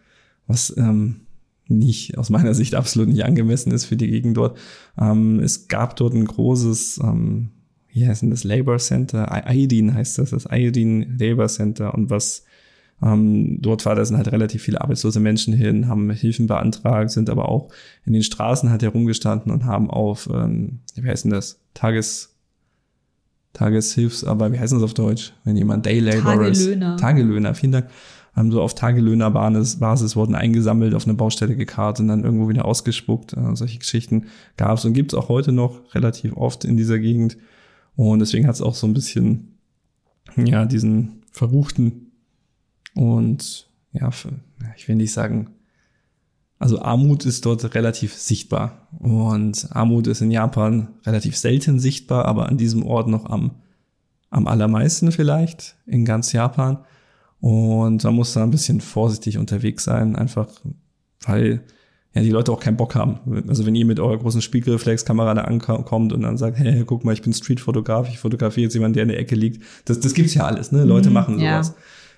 was 0.45 0.73
ähm, 0.77 1.21
nicht 1.67 2.17
aus 2.17 2.29
meiner 2.29 2.53
Sicht 2.53 2.75
absolut 2.75 3.09
nicht 3.09 3.25
angemessen 3.25 3.71
ist 3.71 3.85
für 3.85 3.97
die 3.97 4.09
Gegend 4.09 4.37
dort. 4.37 4.57
Ähm, 4.99 5.39
es 5.39 5.67
gab 5.67 5.95
dort 5.95 6.13
ein 6.13 6.25
großes, 6.25 6.99
ähm, 7.03 7.49
wie 7.91 8.07
heißt 8.07 8.21
denn 8.21 8.29
das, 8.29 8.43
Labor 8.43 8.77
Center, 8.77 9.27
Iodine 9.47 9.93
heißt 9.93 10.17
das, 10.17 10.29
das 10.29 10.47
Iodine 10.49 11.05
Labor 11.17 11.47
Center 11.47 11.93
und 11.93 12.09
was 12.09 12.43
ähm, 13.01 13.61
dort 13.61 13.85
war, 13.85 13.95
da 13.95 14.03
sind 14.03 14.17
halt 14.17 14.31
relativ 14.31 14.63
viele 14.63 14.81
arbeitslose 14.81 15.19
Menschen 15.19 15.53
hin, 15.53 15.87
haben 15.87 16.09
Hilfen 16.09 16.47
beantragt, 16.47 17.11
sind 17.11 17.29
aber 17.29 17.49
auch 17.49 17.71
in 18.05 18.13
den 18.13 18.23
Straßen 18.23 18.69
halt 18.69 18.81
herumgestanden 18.81 19.51
und 19.51 19.65
haben 19.65 19.89
auf, 19.89 20.29
ähm, 20.33 20.79
wie 20.95 21.07
heißt 21.07 21.25
denn 21.25 21.31
das, 21.31 21.59
Tages, 21.73 22.36
Tageshilfs, 23.57 24.23
aber 24.23 24.51
wie 24.51 24.59
heißt 24.59 24.71
das 24.71 24.83
auf 24.83 24.93
Deutsch? 24.93 25.33
Wenn 25.43 25.57
jemand 25.57 25.85
Day 25.85 25.99
Laborer 25.99 26.47
ist. 26.47 26.59
Tagelöhner. 26.59 26.97
Tagelöhner, 26.97 27.55
vielen 27.55 27.71
Dank. 27.71 27.89
Haben 28.35 28.51
so 28.51 28.61
auf 28.61 28.75
Tagelöhnerbasis 28.75 30.15
wurden 30.15 30.35
eingesammelt, 30.35 30.93
auf 30.93 31.05
eine 31.05 31.15
Baustelle 31.15 31.55
gekarrt 31.55 31.99
und 31.99 32.07
dann 32.07 32.23
irgendwo 32.23 32.49
wieder 32.49 32.65
ausgespuckt. 32.65 33.33
Äh, 33.33 33.55
solche 33.55 33.79
Geschichten 33.79 34.27
gab 34.57 34.77
es 34.77 34.85
und 34.85 34.93
gibt 34.93 35.13
es 35.13 35.17
auch 35.17 35.27
heute 35.27 35.51
noch 35.51 35.95
relativ 35.95 36.37
oft 36.37 36.65
in 36.65 36.77
dieser 36.77 36.99
Gegend. 36.99 37.37
Und 37.95 38.19
deswegen 38.19 38.47
hat 38.47 38.53
es 38.53 38.61
auch 38.61 38.75
so 38.75 38.85
ein 38.85 38.93
bisschen, 38.93 39.57
ja, 40.35 40.65
diesen 40.65 41.23
verruchten 41.31 42.11
und 42.93 43.69
ja, 43.91 44.11
ich 44.75 44.87
will 44.87 44.95
nicht 44.95 45.13
sagen, 45.13 45.49
also 46.59 46.81
Armut 46.81 47.25
ist 47.25 47.45
dort 47.45 47.75
relativ 47.75 48.15
sichtbar. 48.15 48.87
Und 48.99 49.67
Armut 49.71 50.07
ist 50.07 50.21
in 50.21 50.31
Japan 50.31 50.89
relativ 51.05 51.37
selten 51.37 51.79
sichtbar, 51.79 52.25
aber 52.25 52.49
an 52.49 52.57
diesem 52.57 52.83
Ort 52.83 53.07
noch 53.07 53.25
am, 53.25 53.51
am 54.29 54.47
allermeisten 54.47 55.11
vielleicht 55.11 55.75
in 55.85 56.03
ganz 56.03 56.31
Japan. 56.31 56.79
Und 57.39 58.03
man 58.03 58.15
muss 58.15 58.33
da 58.33 58.43
ein 58.43 58.51
bisschen 58.51 58.81
vorsichtig 58.81 59.37
unterwegs 59.37 59.83
sein, 59.83 60.15
einfach 60.15 60.47
weil 61.21 61.61
ja 62.13 62.23
die 62.23 62.31
Leute 62.31 62.51
auch 62.51 62.59
keinen 62.59 62.77
Bock 62.77 62.95
haben. 62.95 63.43
Also 63.47 63.67
wenn 63.67 63.75
ihr 63.75 63.85
mit 63.85 63.99
eurer 63.99 64.17
großen 64.17 64.41
Spiegelreflexkamera 64.41 65.35
da 65.35 65.41
ankommt 65.41 66.13
und 66.13 66.21
dann 66.21 66.37
sagt, 66.37 66.57
hey, 66.57 66.83
guck 66.85 67.05
mal, 67.05 67.13
ich 67.13 67.21
bin 67.21 67.33
Streetfotograf, 67.33 68.09
ich 68.09 68.17
fotografiere 68.17 68.63
jetzt 68.63 68.73
jemanden, 68.73 68.95
der 68.95 69.03
in 69.03 69.09
der 69.09 69.19
Ecke 69.19 69.35
liegt. 69.35 69.63
Das, 69.85 69.99
das 69.99 70.15
gibt's 70.15 70.33
ja 70.33 70.45
alles, 70.45 70.71
ne? 70.71 70.83
Leute 70.83 71.09
mhm, 71.09 71.13
machen 71.13 71.39
sowas. 71.39 71.67
Ja. 71.69 71.75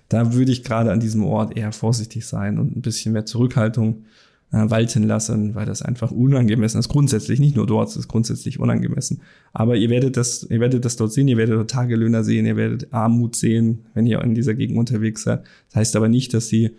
Da 0.08 0.34
würde 0.34 0.54
ich 0.54 0.64
gerade 0.64 0.92
an 0.92 1.02
diesem 1.02 1.24
Ort 1.26 1.58
eher 1.58 1.74
vorsichtig 1.74 2.26
sein 2.26 2.58
und 2.58 2.76
ein 2.78 2.82
bisschen 2.82 3.12
mehr 3.12 3.26
Zurückhaltung 3.26 4.06
äh, 4.52 4.70
walten 4.70 5.04
lassen, 5.04 5.56
weil 5.56 5.66
das 5.66 5.82
einfach 5.82 6.12
unangemessen 6.12 6.80
ist. 6.80 6.90
Grundsätzlich, 6.90 7.40
nicht 7.40 7.56
nur 7.56 7.68
dort, 7.68 7.90
es 7.90 7.98
ist 7.98 8.08
grundsätzlich 8.08 8.60
unangemessen. 8.60 9.22
Aber 9.54 9.76
ihr 9.76 9.90
werdet 9.90 10.18
das, 10.18 10.44
ihr 10.50 10.60
werdet 10.60 10.86
das 10.86 10.96
dort 10.96 11.14
sehen, 11.14 11.28
ihr 11.28 11.38
werdet 11.38 11.56
dort 11.56 11.70
Tagelöhner 11.70 12.24
sehen, 12.24 12.46
ihr 12.46 12.56
werdet 12.56 12.94
Armut 12.94 13.36
sehen, 13.36 13.86
wenn 13.94 14.08
ihr 14.08 14.22
in 14.22 14.36
dieser 14.36 14.54
Gegend 14.54 14.78
unterwegs 14.78 15.24
seid. 15.24 15.44
Das 15.68 15.76
heißt 15.76 15.96
aber 15.96 16.10
nicht, 16.10 16.34
dass 16.34 16.48
sie 16.48 16.72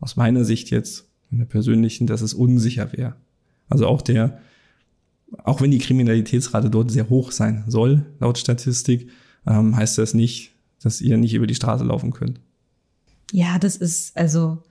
aus 0.00 0.16
meiner 0.16 0.44
Sicht 0.44 0.70
jetzt, 0.70 1.06
in 1.30 1.38
der 1.38 1.44
persönlichen, 1.44 2.06
dass 2.06 2.22
es 2.22 2.34
unsicher 2.34 2.92
wäre. 2.92 3.14
Also 3.68 3.86
auch 3.86 4.02
der, 4.02 4.40
auch 5.44 5.60
wenn 5.60 5.70
die 5.70 5.78
Kriminalitätsrate 5.78 6.70
dort 6.70 6.90
sehr 6.90 7.08
hoch 7.08 7.30
sein 7.30 7.64
soll, 7.68 8.04
laut 8.18 8.36
Statistik, 8.36 9.08
ähm, 9.46 9.76
heißt 9.76 9.98
das 9.98 10.12
nicht, 10.12 10.52
dass 10.82 11.00
ihr 11.00 11.16
nicht 11.18 11.34
über 11.34 11.46
die 11.46 11.54
Straße 11.54 11.84
laufen 11.84 12.12
könnt. 12.12 12.40
Ja, 13.30 13.58
das 13.58 13.76
ist, 13.76 14.16
also 14.16 14.62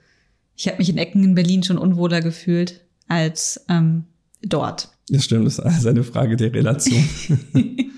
ich 0.60 0.68
habe 0.68 0.78
mich 0.80 0.90
in 0.90 0.98
Ecken 0.98 1.24
in 1.24 1.36
Berlin 1.36 1.64
schon 1.64 1.78
unwohler 1.78 2.20
gefühlt 2.20 2.82
als 3.08 3.62
ähm, 3.70 4.04
dort. 4.42 4.90
Das 5.08 5.24
stimmt, 5.24 5.48
das 5.48 5.58
ist 5.58 5.88
eine 5.88 6.04
Frage 6.04 6.36
der 6.36 6.54
Relation. 6.54 7.02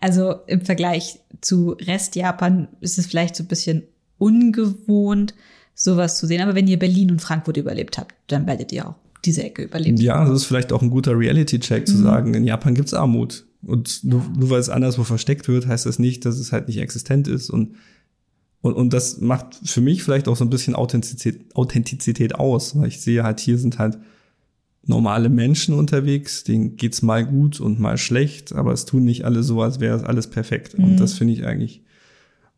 also 0.00 0.34
im 0.48 0.62
Vergleich 0.62 1.20
zu 1.40 1.76
Rest 1.80 2.16
Japan 2.16 2.66
ist 2.80 2.98
es 2.98 3.06
vielleicht 3.06 3.36
so 3.36 3.44
ein 3.44 3.46
bisschen 3.46 3.84
ungewohnt, 4.18 5.32
sowas 5.76 6.18
zu 6.18 6.26
sehen. 6.26 6.42
Aber 6.42 6.56
wenn 6.56 6.66
ihr 6.66 6.80
Berlin 6.80 7.12
und 7.12 7.22
Frankfurt 7.22 7.56
überlebt 7.56 7.98
habt, 7.98 8.16
dann 8.26 8.48
werdet 8.48 8.72
ihr 8.72 8.88
auch 8.88 8.96
diese 9.24 9.44
Ecke 9.44 9.62
überleben. 9.62 9.96
Ja, 9.98 10.24
das 10.24 10.40
ist 10.40 10.44
vielleicht 10.46 10.72
auch 10.72 10.82
ein 10.82 10.90
guter 10.90 11.16
Reality-Check 11.16 11.86
zu 11.86 11.98
mhm. 11.98 12.02
sagen, 12.02 12.34
in 12.34 12.42
Japan 12.42 12.74
gibt's 12.74 12.94
Armut. 12.94 13.46
Und 13.62 14.02
nur, 14.02 14.24
nur 14.36 14.50
weil 14.50 14.60
es 14.60 14.70
anderswo 14.70 15.04
versteckt 15.04 15.46
wird, 15.46 15.68
heißt 15.68 15.86
das 15.86 16.00
nicht, 16.00 16.24
dass 16.24 16.38
es 16.38 16.50
halt 16.50 16.66
nicht 16.66 16.78
existent 16.78 17.28
ist. 17.28 17.48
Und 17.48 17.76
und, 18.60 18.74
und 18.74 18.92
das 18.92 19.20
macht 19.20 19.54
für 19.64 19.80
mich 19.80 20.02
vielleicht 20.02 20.28
auch 20.28 20.36
so 20.36 20.44
ein 20.44 20.50
bisschen 20.50 20.74
Authentizität, 20.74 21.54
Authentizität 21.54 22.34
aus. 22.34 22.76
Weil 22.76 22.88
ich 22.88 23.00
sehe 23.00 23.22
halt, 23.22 23.40
hier 23.40 23.58
sind 23.58 23.78
halt 23.78 23.98
normale 24.84 25.28
Menschen 25.28 25.74
unterwegs, 25.74 26.44
denen 26.44 26.76
geht's 26.76 27.02
mal 27.02 27.24
gut 27.24 27.60
und 27.60 27.78
mal 27.78 27.98
schlecht, 27.98 28.52
aber 28.54 28.72
es 28.72 28.84
tun 28.84 29.04
nicht 29.04 29.24
alle 29.24 29.42
so, 29.42 29.62
als 29.62 29.80
wäre 29.80 30.06
alles 30.06 30.28
perfekt. 30.28 30.78
Mhm. 30.78 30.84
Und 30.84 30.96
das 30.96 31.12
finde 31.14 31.34
ich 31.34 31.44
eigentlich 31.44 31.84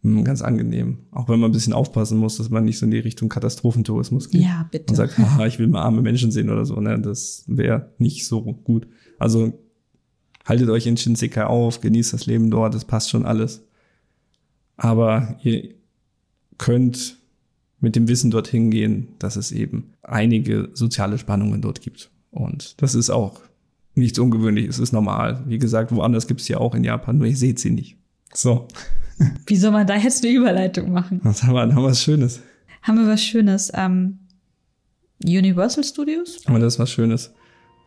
hm, 0.03 0.25
ganz 0.25 0.41
angenehm. 0.41 0.99
Auch 1.11 1.29
wenn 1.29 1.41
man 1.41 1.51
ein 1.51 1.53
bisschen 1.53 1.73
aufpassen 1.75 2.19
muss, 2.19 2.39
dass 2.39 2.49
man 2.49 2.65
nicht 2.65 2.79
so 2.79 2.87
in 2.87 2.93
die 2.93 2.99
Richtung 2.99 3.29
Katastrophentourismus 3.29 4.31
geht. 4.31 4.43
Ja, 4.43 4.69
bitte. 4.71 4.87
Und 4.91 4.97
sagt, 4.97 5.19
haha, 5.19 5.47
ich 5.47 5.59
will 5.59 5.67
mal 5.67 5.83
arme 5.83 6.01
Menschen 6.01 6.31
sehen 6.31 6.49
oder 6.49 6.65
so. 6.65 6.77
Ne? 6.77 6.99
Das 7.01 7.45
wäre 7.47 7.93
nicht 7.99 8.27
so 8.27 8.41
gut. 8.41 8.87
Also 9.19 9.53
haltet 10.47 10.71
euch 10.71 10.87
in 10.87 10.97
Shinsekai 10.97 11.45
auf, 11.45 11.83
genießt 11.83 12.15
das 12.15 12.25
Leben 12.25 12.51
dort, 12.51 12.75
das 12.75 12.87
passt 12.87 13.11
schon 13.11 13.27
alles. 13.27 13.67
Aber 14.77 15.37
ihr, 15.43 15.75
könnt 16.61 17.17
mit 17.81 17.97
dem 17.97 18.07
Wissen 18.07 18.31
dorthin 18.31 18.71
gehen, 18.71 19.09
dass 19.19 19.37
es 19.37 19.51
eben 19.51 19.95
einige 20.03 20.69
soziale 20.75 21.17
Spannungen 21.17 21.63
dort 21.63 21.81
gibt. 21.81 22.11
Und 22.31 22.81
das 22.83 22.95
ist 22.95 23.09
auch 23.09 23.41
nichts 23.95 24.19
Ungewöhnliches, 24.19 24.77
es 24.77 24.83
ist 24.83 24.93
normal. 24.93 25.43
Wie 25.47 25.59
gesagt, 25.59 25.91
woanders 25.91 26.27
gibt 26.27 26.43
es 26.43 26.49
ja 26.49 26.59
auch 26.59 26.75
in 26.75 26.85
Japan, 26.85 27.17
nur 27.17 27.27
ihr 27.27 27.37
seht 27.37 27.59
sie 27.59 27.71
nicht. 27.71 27.97
So. 28.35 28.69
Wie 29.47 29.57
soll 29.57 29.71
man 29.73 29.87
da 29.87 29.97
jetzt 29.97 30.23
eine 30.23 30.35
Überleitung 30.35 30.93
machen? 30.93 31.21
Was 31.23 31.43
haben 31.43 31.55
wir, 31.55 31.63
haben 31.63 31.75
wir 31.75 31.85
was 31.85 32.03
Schönes? 32.03 32.41
Haben 32.83 32.99
wir 32.99 33.07
was 33.11 33.23
Schönes? 33.23 33.73
Ähm, 33.75 34.19
Universal 35.25 35.83
Studios? 35.83 36.41
Aber 36.45 36.59
das 36.59 36.75
ist 36.75 36.79
was 36.79 36.91
Schönes. 36.91 37.33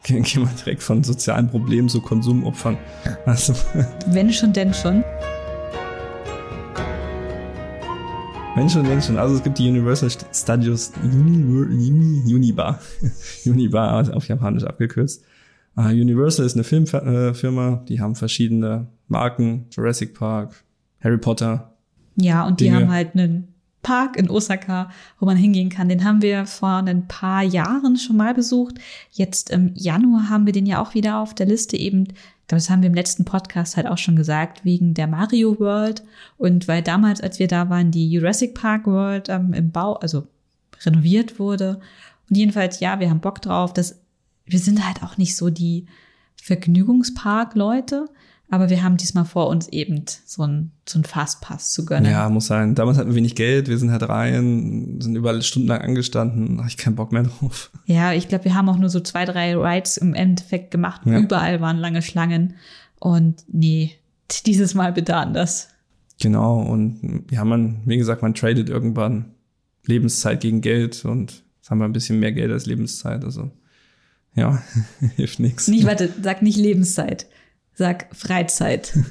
Gehen 0.03 0.25
wir 0.25 0.49
direkt 0.59 0.81
von 0.81 1.03
sozialen 1.03 1.47
Problemen 1.47 1.89
zu 1.89 2.01
Konsumopfern. 2.01 2.77
Also. 3.25 3.53
Wenn 4.07 4.33
schon, 4.33 4.51
denn 4.51 4.73
schon. 4.73 5.03
Menschen, 8.55 8.83
Menschen. 8.83 9.17
Also 9.17 9.35
es 9.35 9.43
gibt 9.43 9.57
die 9.57 9.67
Universal 9.67 10.11
Studios 10.31 10.91
Uni, 11.03 12.21
Unibar. 12.33 12.79
Unibar 13.45 14.15
auf 14.15 14.27
Japanisch 14.27 14.63
abgekürzt. 14.63 15.23
Uh, 15.75 15.87
Universal 15.87 16.45
ist 16.45 16.53
eine 16.53 16.63
Filmfirma, 16.63 17.81
äh, 17.81 17.85
die 17.87 17.99
haben 17.99 18.13
verschiedene 18.13 18.87
Marken, 19.07 19.65
Jurassic 19.71 20.13
Park, 20.13 20.63
Harry 21.03 21.17
Potter. 21.17 21.73
Ja, 22.15 22.45
und 22.45 22.59
die 22.59 22.65
Dinge. 22.65 22.75
haben 22.75 22.91
halt 22.91 23.15
einen 23.15 23.47
Park 23.81 24.17
in 24.17 24.29
Osaka, 24.29 24.91
wo 25.19 25.25
man 25.25 25.35
hingehen 25.35 25.69
kann. 25.69 25.89
Den 25.89 26.03
haben 26.03 26.21
wir 26.21 26.45
vor 26.45 26.77
ein 26.77 27.07
paar 27.07 27.41
Jahren 27.41 27.97
schon 27.97 28.17
mal 28.17 28.35
besucht. 28.35 28.75
Jetzt 29.11 29.49
im 29.49 29.71
Januar 29.73 30.29
haben 30.29 30.45
wir 30.45 30.53
den 30.53 30.67
ja 30.67 30.79
auch 30.79 30.93
wieder 30.93 31.19
auf 31.19 31.33
der 31.33 31.47
Liste 31.47 31.75
eben. 31.75 32.07
Das 32.47 32.69
haben 32.69 32.81
wir 32.81 32.89
im 32.89 32.95
letzten 32.95 33.25
Podcast 33.25 33.77
halt 33.77 33.87
auch 33.87 33.97
schon 33.97 34.15
gesagt, 34.15 34.65
wegen 34.65 34.93
der 34.93 35.07
Mario 35.07 35.59
World. 35.59 36.03
Und 36.37 36.67
weil 36.67 36.81
damals, 36.81 37.21
als 37.21 37.39
wir 37.39 37.47
da 37.47 37.69
waren, 37.69 37.91
die 37.91 38.09
Jurassic 38.09 38.53
Park 38.53 38.85
World 38.85 39.29
ähm, 39.29 39.53
im 39.53 39.71
Bau, 39.71 39.93
also 39.95 40.27
renoviert 40.81 41.39
wurde. 41.39 41.79
Und 42.29 42.37
jedenfalls, 42.37 42.79
ja, 42.79 42.99
wir 42.99 43.09
haben 43.09 43.21
Bock 43.21 43.41
drauf. 43.41 43.73
Das, 43.73 44.01
wir 44.45 44.59
sind 44.59 44.85
halt 44.85 45.03
auch 45.03 45.17
nicht 45.17 45.35
so 45.35 45.49
die 45.49 45.85
Vergnügungspark-Leute. 46.41 48.09
Aber 48.53 48.69
wir 48.69 48.83
haben 48.83 48.97
diesmal 48.97 49.25
vor 49.25 49.47
uns 49.47 49.67
eben 49.69 50.05
so 50.25 50.43
einen 50.43 50.73
so 50.87 50.99
einen 50.99 51.05
Fastpass 51.05 51.71
zu 51.71 51.85
gönnen. 51.85 52.11
Ja, 52.11 52.29
muss 52.29 52.45
sein. 52.45 52.75
Damals 52.75 52.99
hatten 52.99 53.09
wir 53.09 53.15
wenig 53.15 53.33
Geld, 53.33 53.67
wir 53.67 53.79
sind 53.79 53.89
halt 53.89 54.07
rein, 54.07 54.99
sind 55.01 55.15
überall 55.15 55.41
stundenlang 55.41 55.81
angestanden, 55.81 56.59
habe 56.59 56.67
ich 56.67 56.77
keinen 56.77 56.95
Bock 56.95 57.11
mehr 57.11 57.23
drauf. 57.23 57.71
Ja, 57.87 58.13
ich 58.13 58.27
glaube, 58.27 58.45
wir 58.45 58.53
haben 58.53 58.69
auch 58.69 58.77
nur 58.77 58.89
so 58.89 58.99
zwei, 58.99 59.25
drei 59.25 59.55
Rides 59.55 59.97
im 59.97 60.13
Endeffekt 60.13 60.69
gemacht. 60.69 61.01
Ja. 61.05 61.17
Überall 61.17 61.61
waren 61.61 61.77
lange 61.77 62.03
Schlangen. 62.03 62.53
Und 62.99 63.43
nee, 63.47 63.93
dieses 64.45 64.75
Mal 64.75 64.93
bitte 64.93 65.15
anders. 65.15 65.69
Genau, 66.21 66.61
und 66.61 67.25
ja, 67.31 67.43
man, 67.45 67.81
wie 67.85 67.97
gesagt, 67.97 68.21
man 68.21 68.35
tradet 68.35 68.69
irgendwann 68.69 69.31
Lebenszeit 69.87 70.41
gegen 70.41 70.61
Geld 70.61 71.05
und 71.05 71.43
jetzt 71.57 71.71
haben 71.71 71.79
wir 71.79 71.85
ein 71.85 71.93
bisschen 71.93 72.19
mehr 72.19 72.33
Geld 72.33 72.51
als 72.51 72.67
Lebenszeit. 72.67 73.23
Also 73.23 73.49
ja, 74.35 74.61
hilft 75.15 75.39
nichts. 75.39 75.67
Nicht, 75.69 75.87
warte, 75.87 76.13
sag 76.21 76.43
nicht 76.43 76.57
Lebenszeit. 76.59 77.25
Sag 77.73 78.07
Freizeit. 78.15 78.93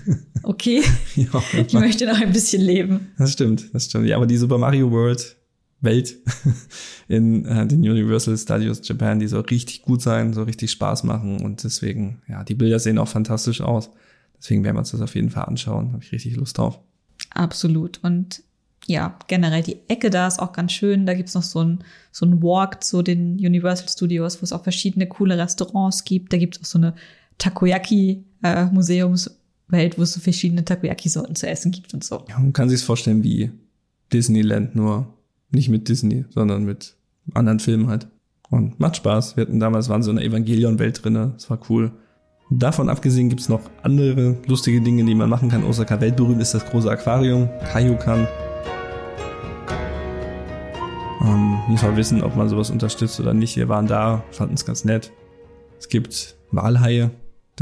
Okay? 0.45 0.83
ja, 1.15 1.41
ich 1.55 1.73
möchte 1.73 2.05
noch 2.05 2.21
ein 2.21 2.33
bisschen 2.33 2.63
leben. 2.63 3.13
Das 3.17 3.33
stimmt, 3.33 3.73
das 3.73 3.85
stimmt. 3.85 4.09
Ja, 4.09 4.17
aber 4.17 4.27
die 4.27 4.37
Super 4.37 4.59
Mario 4.59 4.91
World 4.91 5.37
Welt 5.83 6.17
in 7.09 7.45
äh, 7.45 7.65
den 7.65 7.81
Universal 7.81 8.37
Studios 8.37 8.81
Japan, 8.83 9.21
die 9.21 9.29
soll 9.29 9.43
richtig 9.43 9.83
gut 9.83 10.03
sein, 10.03 10.33
soll 10.33 10.47
richtig 10.47 10.73
Spaß 10.73 11.05
machen 11.05 11.41
und 11.43 11.63
deswegen, 11.63 12.23
ja, 12.29 12.43
die 12.43 12.55
Bilder 12.55 12.81
sehen 12.81 12.99
auch 12.99 13.07
fantastisch 13.07 13.61
aus. 13.61 13.91
Deswegen 14.39 14.65
werden 14.65 14.75
wir 14.75 14.81
uns 14.81 14.91
das 14.91 15.01
auf 15.01 15.15
jeden 15.15 15.31
Fall 15.31 15.45
anschauen. 15.45 15.93
Habe 15.93 16.03
ich 16.03 16.11
richtig 16.11 16.35
Lust 16.37 16.59
drauf. 16.59 16.81
Absolut. 17.31 18.01
Und 18.03 18.43
ja, 18.87 19.17
generell 19.29 19.63
die 19.63 19.79
Ecke 19.89 20.11
da 20.11 20.27
ist 20.27 20.41
auch 20.41 20.53
ganz 20.53 20.73
schön. 20.73 21.07
Da 21.07 21.15
gibt's 21.15 21.35
noch 21.35 21.45
so 21.45 21.63
ein, 21.63 21.85
so 22.11 22.27
ein 22.27 22.43
Walk 22.43 22.83
zu 22.83 23.03
den 23.03 23.35
Universal 23.35 23.89
Studios, 23.89 24.43
wo 24.43 24.45
es 24.45 24.53
auch 24.53 24.65
verschiedene 24.65 25.07
coole 25.07 25.39
Restaurants 25.39 26.03
gibt. 26.03 26.33
Da 26.33 26.39
gibt's 26.39 26.61
auch 26.61 26.65
so 26.65 26.79
eine 26.79 26.95
Takoyaki 27.43 28.25
äh, 28.43 28.67
wo 28.73 28.81
es 30.03 30.13
so 30.13 30.21
verschiedene 30.21 30.65
Takoyaki-Sorten 30.65 31.35
zu 31.35 31.49
essen 31.49 31.73
gibt 31.73 31.93
und 31.95 32.05
so. 32.05 32.25
Ja, 32.29 32.39
man 32.39 32.53
kann 32.53 32.69
sich 32.69 32.83
vorstellen 32.83 33.25
wie 33.25 33.51
Disneyland, 34.13 34.77
nur 34.77 35.07
nicht 35.51 35.69
mit 35.69 35.89
Disney, 35.89 36.25
sondern 36.31 36.65
mit 36.65 36.95
anderen 37.35 37.59
Filmen 37.59 37.89
halt. 37.89 38.07
Und 38.51 38.79
macht 38.79 38.97
Spaß. 38.97 39.37
Wir 39.37 39.43
hatten 39.43 39.59
damals 39.61 39.89
waren 39.89 40.03
so 40.03 40.11
eine 40.11 40.23
Evangelion-Welt 40.23 41.03
drinne. 41.03 41.33
Das 41.35 41.49
war 41.49 41.59
cool. 41.71 41.93
Davon 42.51 42.91
abgesehen 42.91 43.31
gibt's 43.31 43.49
noch 43.49 43.63
andere 43.83 44.37
lustige 44.47 44.83
Dinge, 44.83 45.05
die 45.05 45.15
man 45.15 45.31
machen 45.31 45.49
kann. 45.49 45.65
Osaka 45.65 45.99
weltberühmt 46.01 46.43
ist 46.43 46.53
das 46.53 46.67
große 46.67 46.91
Aquarium, 46.91 47.49
Kaiokan. 47.73 48.29
Ähm, 51.23 51.59
muss 51.67 51.83
man 51.83 51.97
wissen, 51.97 52.23
ob 52.23 52.37
man 52.37 52.51
sowas 52.51 52.71
unterstützt 52.71 53.19
oder 53.21 53.33
nicht. 53.33 53.57
Wir 53.57 53.71
waren 53.71 53.87
da, 53.87 54.23
fanden 54.33 54.55
es 54.55 54.67
ganz 54.67 54.85
nett. 54.85 55.13
Es 55.79 55.89
gibt 55.89 56.37
Walhaie, 56.51 57.11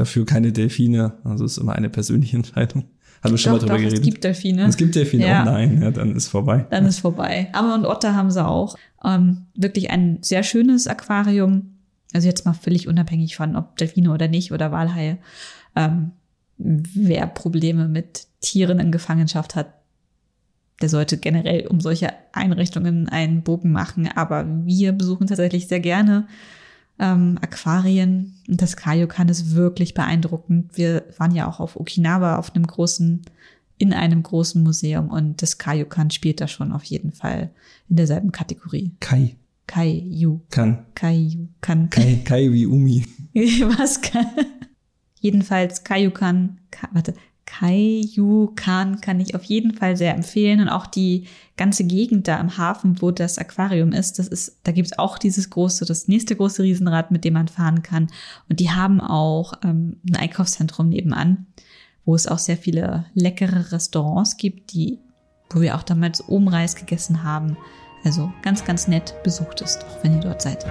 dafür 0.00 0.26
keine 0.26 0.52
Delfine. 0.52 1.12
Also 1.24 1.44
ist 1.44 1.58
immer 1.58 1.74
eine 1.74 1.90
persönliche 1.90 2.36
Entscheidung. 2.38 2.84
Haben 3.22 3.32
wir 3.32 3.38
schon 3.38 3.52
doch, 3.52 3.60
mal 3.60 3.66
drüber 3.66 3.74
doch, 3.74 3.80
geredet? 3.80 3.98
Es 3.98 4.04
gibt 4.04 4.24
Delfine. 4.24 4.64
Es 4.66 4.76
gibt 4.76 4.94
Delfine. 4.94 5.26
Ja. 5.26 5.42
Oh 5.42 5.44
nein, 5.44 5.82
ja, 5.82 5.90
dann 5.90 6.16
ist 6.16 6.28
vorbei. 6.28 6.66
Dann 6.70 6.86
ist 6.86 7.00
vorbei. 7.00 7.48
Ammer 7.52 7.74
und 7.74 7.84
Otter 7.84 8.16
haben 8.16 8.30
sie 8.30 8.44
auch. 8.44 8.76
Ähm, 9.04 9.46
wirklich 9.54 9.90
ein 9.90 10.18
sehr 10.22 10.42
schönes 10.42 10.86
Aquarium. 10.86 11.74
Also 12.14 12.26
jetzt 12.26 12.46
mal 12.46 12.54
völlig 12.54 12.88
unabhängig 12.88 13.36
von, 13.36 13.56
ob 13.56 13.76
Delfine 13.76 14.10
oder 14.10 14.26
nicht 14.26 14.52
oder 14.52 14.72
Walhaie. 14.72 15.18
Ähm, 15.76 16.12
wer 16.56 17.26
Probleme 17.26 17.88
mit 17.88 18.26
Tieren 18.40 18.80
in 18.80 18.90
Gefangenschaft 18.90 19.54
hat, 19.54 19.74
der 20.80 20.88
sollte 20.88 21.18
generell 21.18 21.66
um 21.66 21.80
solche 21.80 22.08
Einrichtungen 22.32 23.08
einen 23.10 23.42
Bogen 23.42 23.70
machen. 23.70 24.08
Aber 24.14 24.46
wir 24.64 24.92
besuchen 24.92 25.26
tatsächlich 25.26 25.68
sehr 25.68 25.80
gerne 25.80 26.26
ähm, 27.00 27.38
Aquarien. 27.40 28.36
Und 28.46 28.62
das 28.62 28.76
Kaiokan 28.76 29.28
ist 29.28 29.54
wirklich 29.54 29.94
beeindruckend. 29.94 30.76
Wir 30.76 31.04
waren 31.16 31.34
ja 31.34 31.48
auch 31.48 31.58
auf 31.58 31.76
Okinawa 31.76 32.36
auf 32.36 32.54
einem 32.54 32.66
großen, 32.66 33.22
in 33.78 33.92
einem 33.92 34.22
großen 34.22 34.62
Museum 34.62 35.08
und 35.08 35.42
das 35.42 35.58
Kaiokan 35.58 36.10
spielt 36.10 36.40
da 36.40 36.46
schon 36.46 36.70
auf 36.70 36.84
jeden 36.84 37.12
Fall 37.12 37.50
in 37.88 37.96
derselben 37.96 38.30
Kategorie. 38.30 38.92
Kai. 39.00 39.36
Kai 39.66 40.02
Yu. 40.08 40.40
Kan. 40.50 40.84
Kai 40.94 41.14
Yu. 41.14 41.46
Kan. 41.60 41.88
Kai, 41.90 42.20
Kai 42.24 42.52
wie 42.52 42.66
Umi. 42.66 43.06
Was 43.34 44.02
kann? 44.02 44.26
Jedenfalls 45.20 45.84
Kaiokan, 45.84 46.58
warte, 46.92 47.14
Kaiyukan 47.50 49.00
kann 49.00 49.18
ich 49.18 49.34
auf 49.34 49.42
jeden 49.42 49.74
Fall 49.74 49.96
sehr 49.96 50.14
empfehlen 50.14 50.60
und 50.60 50.68
auch 50.68 50.86
die 50.86 51.26
ganze 51.56 51.84
Gegend 51.84 52.28
da 52.28 52.38
im 52.38 52.56
Hafen, 52.56 53.02
wo 53.02 53.10
das 53.10 53.38
Aquarium 53.38 53.92
ist, 53.92 54.20
das 54.20 54.28
ist, 54.28 54.60
da 54.62 54.72
gibt's 54.72 54.96
auch 54.98 55.18
dieses 55.18 55.50
große, 55.50 55.84
das 55.84 56.06
nächste 56.06 56.36
große 56.36 56.62
Riesenrad, 56.62 57.10
mit 57.10 57.24
dem 57.24 57.34
man 57.34 57.48
fahren 57.48 57.82
kann. 57.82 58.06
Und 58.48 58.60
die 58.60 58.70
haben 58.70 59.00
auch 59.00 59.54
ähm, 59.64 59.96
ein 60.08 60.16
Einkaufszentrum 60.16 60.88
nebenan, 60.90 61.46
wo 62.04 62.14
es 62.14 62.28
auch 62.28 62.38
sehr 62.38 62.56
viele 62.56 63.06
leckere 63.14 63.72
Restaurants 63.72 64.36
gibt, 64.36 64.72
die, 64.72 65.00
wo 65.50 65.60
wir 65.60 65.74
auch 65.74 65.82
damals 65.82 66.28
Omreis 66.28 66.76
gegessen 66.76 67.24
haben. 67.24 67.56
Also 68.04 68.32
ganz, 68.42 68.64
ganz 68.64 68.86
nett 68.86 69.14
besucht 69.24 69.60
es, 69.60 69.76
auch 69.78 70.04
wenn 70.04 70.14
ihr 70.14 70.20
dort 70.20 70.40
seid. 70.40 70.64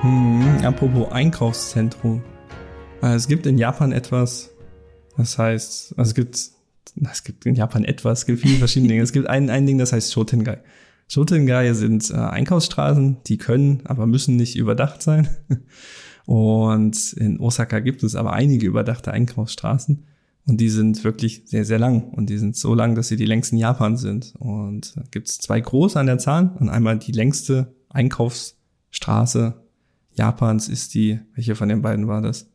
Hm, 0.00 0.64
apropos 0.64 1.10
Einkaufszentrum. 1.10 2.22
Äh, 3.02 3.14
es 3.14 3.28
gibt 3.28 3.46
in 3.46 3.58
Japan 3.58 3.92
etwas, 3.92 4.50
das 5.16 5.38
heißt, 5.38 5.94
also 5.96 6.08
es 6.10 6.14
gibt, 6.14 6.36
es 7.10 7.24
gibt 7.24 7.46
in 7.46 7.54
Japan 7.54 7.84
etwas, 7.84 8.20
es 8.20 8.26
gibt 8.26 8.40
viele 8.40 8.58
verschiedene 8.58 8.88
Dinge. 8.88 9.02
Es 9.02 9.12
gibt 9.12 9.28
ein, 9.28 9.50
ein 9.50 9.66
Ding, 9.66 9.78
das 9.78 9.92
heißt 9.92 10.12
Shotengai. 10.12 10.58
Shotengai 11.08 11.72
sind 11.72 12.10
äh, 12.10 12.14
Einkaufsstraßen, 12.14 13.18
die 13.26 13.38
können, 13.38 13.82
aber 13.84 14.06
müssen 14.06 14.36
nicht 14.36 14.56
überdacht 14.56 15.02
sein. 15.02 15.28
Und 16.26 17.14
in 17.14 17.40
Osaka 17.40 17.80
gibt 17.80 18.04
es 18.04 18.14
aber 18.14 18.32
einige 18.32 18.66
überdachte 18.66 19.10
Einkaufsstraßen. 19.10 20.06
Und 20.46 20.60
die 20.60 20.68
sind 20.68 21.02
wirklich 21.02 21.42
sehr, 21.46 21.64
sehr 21.64 21.78
lang. 21.78 22.10
Und 22.10 22.30
die 22.30 22.38
sind 22.38 22.56
so 22.56 22.74
lang, 22.74 22.94
dass 22.94 23.08
sie 23.08 23.16
die 23.16 23.24
längsten 23.24 23.56
Japan 23.56 23.96
sind. 23.96 24.34
Und 24.38 24.94
gibt 25.10 25.28
es 25.28 25.38
zwei 25.38 25.60
große 25.60 25.98
an 25.98 26.06
der 26.06 26.18
Zahl. 26.18 26.56
Und 26.60 26.68
einmal 26.68 26.98
die 26.98 27.12
längste 27.12 27.74
Einkaufsstraße 27.88 29.60
Japans 30.12 30.68
ist 30.68 30.94
die, 30.94 31.18
welche 31.34 31.56
von 31.56 31.68
den 31.68 31.82
beiden 31.82 32.06
war 32.06 32.22
das? 32.22 32.50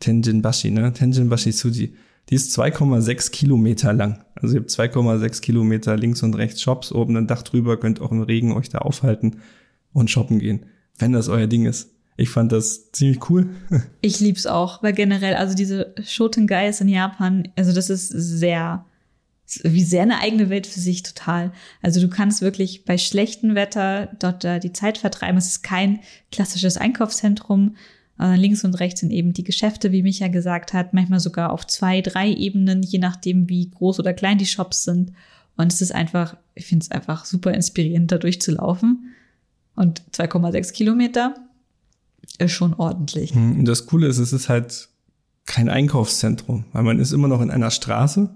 Tenjinbashi, 0.00 0.70
ne? 0.70 0.92
Tenjinbashi 0.92 1.52
Suji. 1.52 1.94
Die 2.28 2.34
ist 2.34 2.56
2,6 2.58 3.30
Kilometer 3.30 3.92
lang. 3.92 4.24
Also 4.34 4.54
ihr 4.54 4.60
habt 4.60 4.70
2,6 4.70 5.40
Kilometer 5.40 5.96
links 5.96 6.22
und 6.22 6.34
rechts 6.34 6.62
Shops, 6.62 6.92
oben 6.92 7.16
ein 7.16 7.26
Dach 7.26 7.42
drüber, 7.42 7.78
könnt 7.78 8.00
auch 8.00 8.12
im 8.12 8.22
Regen 8.22 8.52
euch 8.52 8.68
da 8.68 8.78
aufhalten 8.78 9.40
und 9.92 10.10
shoppen 10.10 10.38
gehen, 10.38 10.66
wenn 10.98 11.12
das 11.12 11.28
euer 11.28 11.46
Ding 11.46 11.66
ist. 11.66 11.90
Ich 12.16 12.28
fand 12.28 12.52
das 12.52 12.92
ziemlich 12.92 13.30
cool. 13.30 13.48
Ich 14.00 14.20
lieb's 14.20 14.46
auch, 14.46 14.82
weil 14.82 14.92
generell, 14.92 15.34
also 15.34 15.54
diese 15.54 15.94
Shotengais 16.04 16.80
in 16.80 16.88
Japan, 16.88 17.48
also 17.56 17.72
das 17.72 17.90
ist 17.90 18.08
sehr, 18.08 18.84
wie 19.62 19.82
sehr 19.82 20.02
eine 20.02 20.20
eigene 20.20 20.50
Welt 20.50 20.66
für 20.66 20.80
sich 20.80 21.02
total. 21.02 21.52
Also 21.82 22.00
du 22.00 22.08
kannst 22.08 22.42
wirklich 22.42 22.84
bei 22.84 22.98
schlechtem 22.98 23.54
Wetter 23.54 24.10
dort 24.18 24.44
da 24.44 24.58
die 24.58 24.72
Zeit 24.72 24.98
vertreiben. 24.98 25.38
Es 25.38 25.48
ist 25.48 25.62
kein 25.62 26.00
klassisches 26.30 26.76
Einkaufszentrum, 26.76 27.76
äh, 28.20 28.36
links 28.36 28.64
und 28.64 28.74
rechts 28.74 29.00
sind 29.00 29.10
eben 29.10 29.32
die 29.32 29.44
Geschäfte, 29.44 29.92
wie 29.92 30.02
Micha 30.02 30.28
gesagt 30.28 30.72
hat, 30.72 30.92
manchmal 30.92 31.20
sogar 31.20 31.52
auf 31.52 31.66
zwei, 31.66 32.02
drei 32.02 32.30
Ebenen, 32.30 32.82
je 32.82 32.98
nachdem, 32.98 33.48
wie 33.48 33.70
groß 33.70 33.98
oder 33.98 34.12
klein 34.12 34.38
die 34.38 34.46
Shops 34.46 34.84
sind. 34.84 35.12
Und 35.56 35.72
es 35.72 35.80
ist 35.80 35.94
einfach, 35.94 36.36
ich 36.54 36.66
finde 36.66 36.84
es 36.84 36.90
einfach 36.90 37.24
super 37.24 37.52
inspirierend, 37.52 38.12
da 38.12 38.18
durchzulaufen. 38.18 39.14
Und 39.74 40.02
2,6 40.12 40.72
Kilometer 40.72 41.34
ist 42.38 42.52
schon 42.52 42.74
ordentlich. 42.74 43.34
Hm, 43.34 43.58
und 43.60 43.64
das 43.64 43.86
Coole 43.86 44.06
ist, 44.06 44.18
es 44.18 44.32
ist 44.32 44.48
halt 44.48 44.88
kein 45.46 45.68
Einkaufszentrum, 45.68 46.64
weil 46.72 46.82
man 46.82 46.98
ist 46.98 47.12
immer 47.12 47.28
noch 47.28 47.40
in 47.40 47.50
einer 47.50 47.70
Straße 47.70 48.30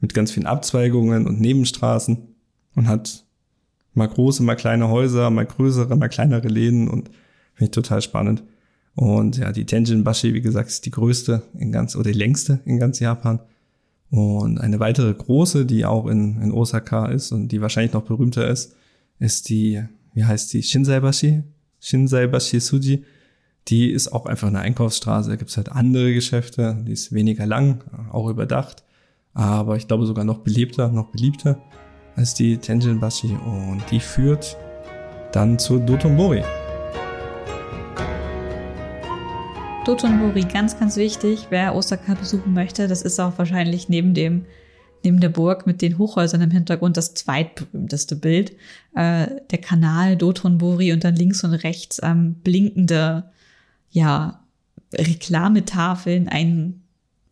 mit 0.00 0.14
ganz 0.14 0.30
vielen 0.30 0.46
Abzweigungen 0.46 1.26
und 1.26 1.40
Nebenstraßen 1.40 2.18
und 2.74 2.88
hat 2.88 3.24
mal 3.94 4.08
große, 4.08 4.42
mal 4.42 4.54
kleine 4.54 4.88
Häuser, 4.88 5.30
mal 5.30 5.46
größere, 5.46 5.96
mal 5.96 6.08
kleinere 6.08 6.48
Läden 6.48 6.88
und 6.88 7.08
finde 7.54 7.64
ich 7.64 7.70
total 7.70 8.00
spannend. 8.00 8.42
Und 8.98 9.36
ja, 9.36 9.52
die 9.52 9.64
Tenjinbashi, 9.64 10.34
wie 10.34 10.40
gesagt, 10.40 10.70
ist 10.70 10.84
die 10.84 10.90
größte 10.90 11.42
in 11.56 11.70
ganz, 11.70 11.94
oder 11.94 12.10
die 12.10 12.18
längste 12.18 12.58
in 12.64 12.80
ganz 12.80 12.98
Japan. 12.98 13.38
Und 14.10 14.58
eine 14.58 14.80
weitere 14.80 15.14
große, 15.14 15.66
die 15.66 15.84
auch 15.84 16.08
in, 16.08 16.42
in 16.42 16.50
Osaka 16.50 17.06
ist 17.06 17.30
und 17.30 17.52
die 17.52 17.60
wahrscheinlich 17.60 17.92
noch 17.92 18.02
berühmter 18.02 18.48
ist, 18.48 18.74
ist 19.20 19.50
die, 19.50 19.84
wie 20.14 20.24
heißt 20.24 20.52
die, 20.52 20.64
Shinsaibashi? 20.64 21.44
Shinsaibashi 21.78 22.58
Suji. 22.58 23.04
Die 23.68 23.88
ist 23.88 24.12
auch 24.12 24.26
einfach 24.26 24.48
eine 24.48 24.62
Einkaufsstraße. 24.62 25.30
Da 25.30 25.36
gibt's 25.36 25.56
halt 25.56 25.70
andere 25.70 26.12
Geschäfte. 26.12 26.82
Die 26.84 26.90
ist 26.92 27.12
weniger 27.12 27.46
lang, 27.46 27.84
auch 28.10 28.28
überdacht. 28.28 28.82
aber 29.32 29.76
ich 29.76 29.86
glaube 29.86 30.06
sogar 30.06 30.24
noch 30.24 30.38
belebter, 30.38 30.88
noch 30.88 31.12
beliebter 31.12 31.62
als 32.16 32.34
die 32.34 32.56
Tenjinbashi 32.56 33.28
und 33.28 33.80
die 33.92 34.00
führt 34.00 34.56
dann 35.30 35.56
zur 35.56 35.78
Dotonbori. 35.78 36.42
Dotonbori, 39.88 40.42
ganz, 40.42 40.78
ganz 40.78 40.96
wichtig, 40.96 41.46
wer 41.48 41.74
Osaka 41.74 42.12
besuchen 42.12 42.52
möchte, 42.52 42.88
das 42.88 43.00
ist 43.00 43.18
auch 43.18 43.38
wahrscheinlich 43.38 43.88
neben 43.88 44.12
dem 44.12 44.44
neben 45.02 45.18
der 45.18 45.30
Burg 45.30 45.66
mit 45.66 45.80
den 45.80 45.96
Hochhäusern 45.96 46.42
im 46.42 46.50
Hintergrund 46.50 46.98
das 46.98 47.14
zweitberühmteste 47.14 48.14
Bild. 48.14 48.52
Äh, 48.94 49.28
der 49.50 49.58
Kanal 49.62 50.18
Dotonbori 50.18 50.92
und 50.92 51.04
dann 51.04 51.16
links 51.16 51.42
und 51.42 51.54
rechts 51.54 52.02
ähm, 52.02 52.34
blinkende, 52.34 53.30
ja, 53.88 54.44
Reklametafeln, 54.92 56.28
ein, 56.28 56.82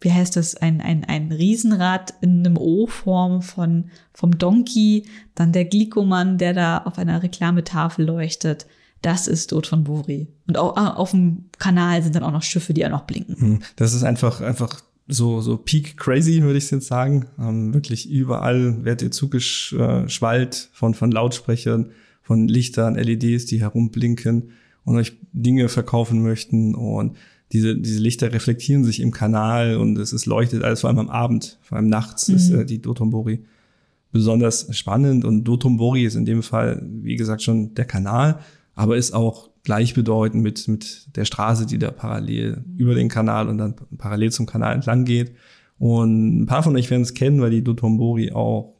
wie 0.00 0.12
heißt 0.12 0.36
das, 0.36 0.56
ein, 0.56 0.80
ein, 0.80 1.04
ein 1.04 1.32
Riesenrad 1.32 2.14
in 2.22 2.38
einem 2.38 2.56
O-Form 2.56 3.42
von, 3.42 3.90
vom 4.14 4.38
Donkey, 4.38 5.04
dann 5.34 5.52
der 5.52 5.66
Glikoman, 5.66 6.38
der 6.38 6.54
da 6.54 6.78
auf 6.78 6.96
einer 6.96 7.22
Reklametafel 7.22 8.06
leuchtet. 8.06 8.64
Das 9.06 9.28
ist 9.28 9.52
Dotonbori. 9.52 10.26
Und 10.48 10.58
auch 10.58 10.76
ah, 10.76 10.94
auf 10.94 11.12
dem 11.12 11.44
Kanal 11.60 12.02
sind 12.02 12.16
dann 12.16 12.24
auch 12.24 12.32
noch 12.32 12.42
Schiffe, 12.42 12.74
die 12.74 12.80
ja 12.80 12.88
noch 12.88 13.04
blinken. 13.04 13.36
Hm, 13.38 13.58
das 13.76 13.94
ist 13.94 14.02
einfach, 14.02 14.40
einfach 14.40 14.82
so, 15.06 15.40
so 15.40 15.56
peak 15.58 15.96
crazy, 15.96 16.42
würde 16.42 16.58
ich 16.58 16.68
jetzt 16.72 16.88
sagen. 16.88 17.26
Ähm, 17.38 17.72
wirklich 17.72 18.10
überall 18.10 18.84
wird 18.84 19.02
ihr 19.02 19.12
zugeschwallt 19.12 20.70
von, 20.72 20.94
von 20.94 21.12
Lautsprechern, 21.12 21.90
von 22.20 22.48
Lichtern, 22.48 22.96
LEDs, 22.96 23.46
die 23.46 23.60
herumblinken 23.60 24.50
und 24.82 24.96
euch 24.96 25.12
Dinge 25.32 25.68
verkaufen 25.68 26.24
möchten. 26.24 26.74
Und 26.74 27.16
diese, 27.52 27.76
diese 27.76 28.00
Lichter 28.00 28.32
reflektieren 28.32 28.82
sich 28.82 28.98
im 28.98 29.12
Kanal 29.12 29.76
und 29.76 29.96
es 29.98 30.12
ist 30.12 30.26
leuchtet 30.26 30.64
alles, 30.64 30.80
vor 30.80 30.90
allem 30.90 30.98
am 30.98 31.10
Abend, 31.10 31.60
vor 31.62 31.78
allem 31.78 31.88
nachts 31.88 32.26
mhm. 32.26 32.34
ist 32.34 32.50
äh, 32.50 32.66
die 32.66 32.82
Dotonbori 32.82 33.44
besonders 34.10 34.74
spannend. 34.76 35.24
Und 35.24 35.44
Dotonbori 35.44 36.04
ist 36.04 36.16
in 36.16 36.24
dem 36.24 36.42
Fall, 36.42 36.82
wie 36.84 37.14
gesagt, 37.14 37.42
schon 37.42 37.74
der 37.74 37.84
Kanal, 37.84 38.40
aber 38.76 38.96
ist 38.96 39.12
auch 39.12 39.50
gleichbedeutend 39.64 40.42
mit, 40.42 40.68
mit 40.68 41.16
der 41.16 41.24
Straße, 41.24 41.66
die 41.66 41.78
da 41.78 41.90
parallel 41.90 42.64
über 42.76 42.94
den 42.94 43.08
Kanal 43.08 43.48
und 43.48 43.58
dann 43.58 43.74
parallel 43.98 44.30
zum 44.30 44.46
Kanal 44.46 44.74
entlang 44.74 45.04
geht. 45.04 45.34
Und 45.78 46.42
ein 46.42 46.46
paar 46.46 46.62
von 46.62 46.76
euch 46.76 46.88
werden 46.90 47.02
es 47.02 47.14
kennen, 47.14 47.40
weil 47.40 47.50
die 47.50 47.64
Dotonbori 47.64 48.32
auch 48.32 48.76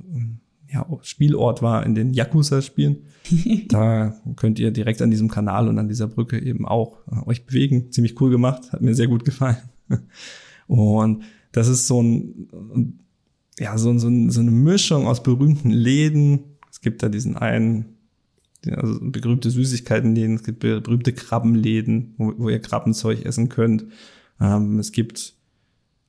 ja, 0.73 0.87
Spielort 1.03 1.63
war 1.63 1.85
in 1.85 1.95
den 1.95 2.13
Yakuza-Spielen. 2.13 2.99
da 3.69 4.15
könnt 4.37 4.59
ihr 4.59 4.71
direkt 4.71 5.03
an 5.03 5.11
diesem 5.11 5.29
Kanal 5.29 5.69
und 5.69 5.79
an 5.79 5.89
dieser 5.89 6.07
Brücke 6.07 6.41
eben 6.41 6.67
auch 6.67 6.99
äh, 7.11 7.27
euch 7.27 7.47
bewegen. 7.47 7.91
Ziemlich 7.91 8.21
cool 8.21 8.31
gemacht, 8.31 8.73
hat 8.73 8.83
mir 8.83 8.95
sehr 8.95 9.09
gut 9.09 9.25
gefallen. 9.25 9.57
und 10.67 11.25
das 11.53 11.69
ist 11.69 11.87
so 11.87 12.03
ein, 12.03 13.01
ja, 13.59 13.79
so, 13.79 13.97
so, 13.99 14.11
so 14.29 14.41
eine 14.41 14.51
Mischung 14.51 15.07
aus 15.07 15.23
berühmten 15.23 15.71
Läden. 15.71 16.41
Es 16.71 16.81
gibt 16.81 17.03
da 17.03 17.09
diesen 17.09 17.37
einen 17.37 17.96
also 18.73 18.99
berühmte 19.01 19.51
Süßigkeitenläden, 19.51 20.37
es 20.37 20.45
gibt 20.45 20.61
berühmte 20.61 21.13
Krabbenläden, 21.13 22.15
wo, 22.19 22.33
wo 22.37 22.49
ihr 22.49 22.61
Krabbenzeug 22.61 23.25
essen 23.25 23.49
könnt. 23.49 23.87
Ähm, 24.41 24.79
es 24.79 24.93
gibt 24.93 25.35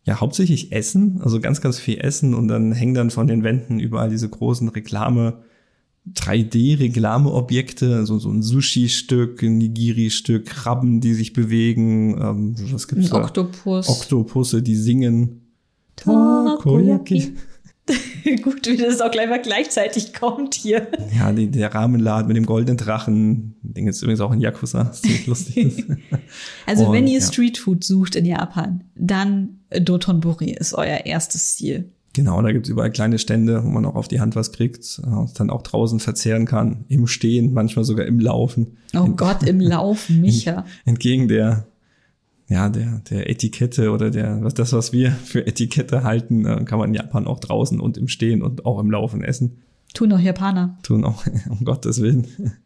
ja 0.03 0.19
hauptsächlich 0.19 0.71
Essen, 0.71 1.19
also 1.21 1.39
ganz, 1.39 1.61
ganz 1.61 1.79
viel 1.79 1.99
Essen 1.99 2.33
und 2.33 2.47
dann 2.47 2.71
hängen 2.71 2.93
dann 2.93 3.11
von 3.11 3.27
den 3.27 3.43
Wänden 3.43 3.79
überall 3.79 4.09
diese 4.09 4.29
großen 4.29 4.69
Reklame, 4.69 5.43
3D-Reklameobjekte, 6.15 7.95
also 7.95 8.17
so 8.17 8.29
ein 8.29 8.41
Sushi-Stück, 8.41 9.43
ein 9.43 9.57
Nigiri-Stück, 9.57 10.45
Krabben, 10.45 11.01
die 11.01 11.13
sich 11.13 11.33
bewegen, 11.33 12.17
ähm, 12.21 12.55
was 12.71 12.87
gibt's 12.87 13.11
ein 13.11 13.19
da? 13.19 13.25
Oktopus. 13.25 13.89
Oktopusse, 13.89 14.61
die 14.61 14.75
singen. 14.75 15.41
Takoyaki. 15.97 17.33
Gut, 18.43 18.67
wie 18.67 18.77
das 18.77 19.01
auch 19.01 19.11
gleich 19.11 19.29
mal 19.29 19.41
gleichzeitig 19.41 20.13
kommt 20.13 20.55
hier. 20.55 20.87
Ja, 21.17 21.31
die, 21.31 21.49
der 21.49 21.73
Rahmenladen 21.73 22.27
mit 22.27 22.37
dem 22.37 22.45
goldenen 22.45 22.77
Drachen. 22.77 23.55
Den 23.61 23.85
gibt 23.85 23.95
es 23.95 24.01
übrigens 24.01 24.21
auch 24.21 24.31
in 24.31 24.41
Yakuza. 24.41 24.83
Das 24.83 25.25
lustig. 25.25 25.85
also, 26.65 26.87
Und, 26.87 26.93
wenn 26.93 27.07
ihr 27.07 27.19
ja. 27.19 27.25
Streetfood 27.25 27.83
sucht 27.83 28.15
in 28.15 28.25
Japan, 28.25 28.83
dann 28.95 29.59
Dotonbori 29.69 30.51
ist 30.51 30.73
euer 30.73 31.05
erstes 31.05 31.55
Ziel. 31.55 31.91
Genau, 32.13 32.41
da 32.41 32.51
gibt 32.51 32.65
es 32.65 32.71
überall 32.71 32.91
kleine 32.91 33.19
Stände, 33.19 33.63
wo 33.63 33.67
man 33.67 33.85
auch 33.85 33.95
auf 33.95 34.07
die 34.07 34.19
Hand 34.19 34.35
was 34.35 34.51
kriegt 34.51 34.99
äh, 35.03 35.07
und 35.07 35.39
dann 35.39 35.49
auch 35.49 35.61
draußen 35.61 35.99
verzehren 35.99 36.45
kann, 36.45 36.85
im 36.87 37.05
Stehen, 37.05 37.53
manchmal 37.53 37.85
sogar 37.85 38.07
im 38.07 38.19
Laufen. 38.19 38.77
Oh 38.95 39.05
Gott, 39.09 39.43
im 39.43 39.59
Laufen, 39.61 40.21
Micha. 40.21 40.65
Entgegen 40.85 41.27
der 41.27 41.67
ja, 42.47 42.69
der, 42.69 43.01
der 43.09 43.29
Etikette 43.29 43.91
oder 43.91 44.09
der, 44.09 44.43
was 44.43 44.53
das, 44.53 44.71
was 44.73 44.93
wir 44.93 45.11
für 45.11 45.45
Etikette 45.45 46.03
halten, 46.03 46.45
äh, 46.45 46.63
kann 46.63 46.79
man 46.79 46.89
in 46.89 46.95
Japan 46.95 47.27
auch 47.27 47.39
draußen 47.39 47.79
und 47.79 47.97
im 47.97 48.07
Stehen 48.07 48.41
und 48.41 48.65
auch 48.65 48.79
im 48.79 48.89
Laufen 48.89 49.23
essen. 49.23 49.63
Tun 49.93 50.11
auch 50.13 50.19
Japaner. 50.19 50.77
Tun 50.83 51.03
auch, 51.03 51.25
um 51.49 51.65
Gottes 51.65 52.01
Willen. 52.01 52.27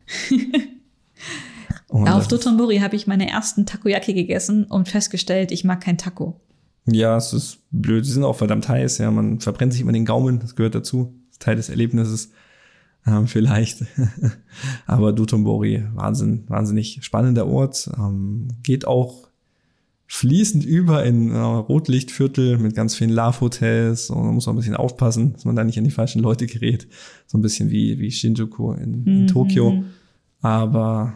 Auf 1.90 2.30
Dotonbori 2.30 2.78
habe 2.78 2.96
ich 2.96 3.06
meine 3.06 3.30
ersten 3.30 3.66
Takoyaki 3.66 4.14
gegessen 4.14 4.64
und 4.64 4.88
festgestellt, 4.88 5.52
ich 5.52 5.66
mag 5.66 5.82
kein 5.82 5.98
Taco. 5.98 6.40
Ja, 6.86 7.18
es 7.18 7.34
ist 7.34 7.60
blöd. 7.72 8.06
Die 8.06 8.10
sind 8.10 8.24
auch 8.24 8.38
verdammt 8.38 8.70
heiß. 8.70 8.98
Ja, 9.00 9.12
man 9.12 9.42
verbrennt 9.42 9.74
sich 9.74 9.82
immer 9.82 9.92
den 9.92 10.06
Gaumen. 10.06 10.40
Das 10.40 10.56
gehört 10.56 10.74
dazu. 10.74 11.14
Das 11.28 11.34
ist 11.34 11.42
Teil 11.42 11.58
des 11.58 11.70
Erlebnisses. 11.70 12.32
Ähm, 13.06 13.28
vielleicht. 13.28 13.86
Aber 14.86 15.12
Dotonbori, 15.12 15.84
Wahnsinn, 15.94 16.46
wahnsinnig 16.48 17.00
spannender 17.02 17.48
Ort. 17.48 17.90
Ähm, 17.98 18.48
geht 18.64 18.88
auch 18.88 19.28
fließend 20.14 20.66
über 20.66 21.06
in 21.06 21.32
äh, 21.32 21.38
Rotlichtviertel 21.38 22.58
mit 22.58 22.76
ganz 22.76 22.96
vielen 22.96 23.12
Love-Hotels 23.12 24.10
und 24.10 24.26
man 24.26 24.36
muss 24.36 24.46
auch 24.46 24.52
ein 24.52 24.58
bisschen 24.58 24.76
aufpassen, 24.76 25.32
dass 25.32 25.46
man 25.46 25.56
da 25.56 25.64
nicht 25.64 25.78
an 25.78 25.86
die 25.86 25.90
falschen 25.90 26.22
Leute 26.22 26.48
gerät. 26.48 26.86
So 27.28 27.38
ein 27.38 27.42
bisschen 27.42 27.70
wie, 27.70 27.98
wie 27.98 28.12
Shinjuku 28.12 28.74
in, 28.74 29.06
in 29.06 29.22
mhm. 29.22 29.28
Tokio. 29.28 29.86
Aber 30.42 31.14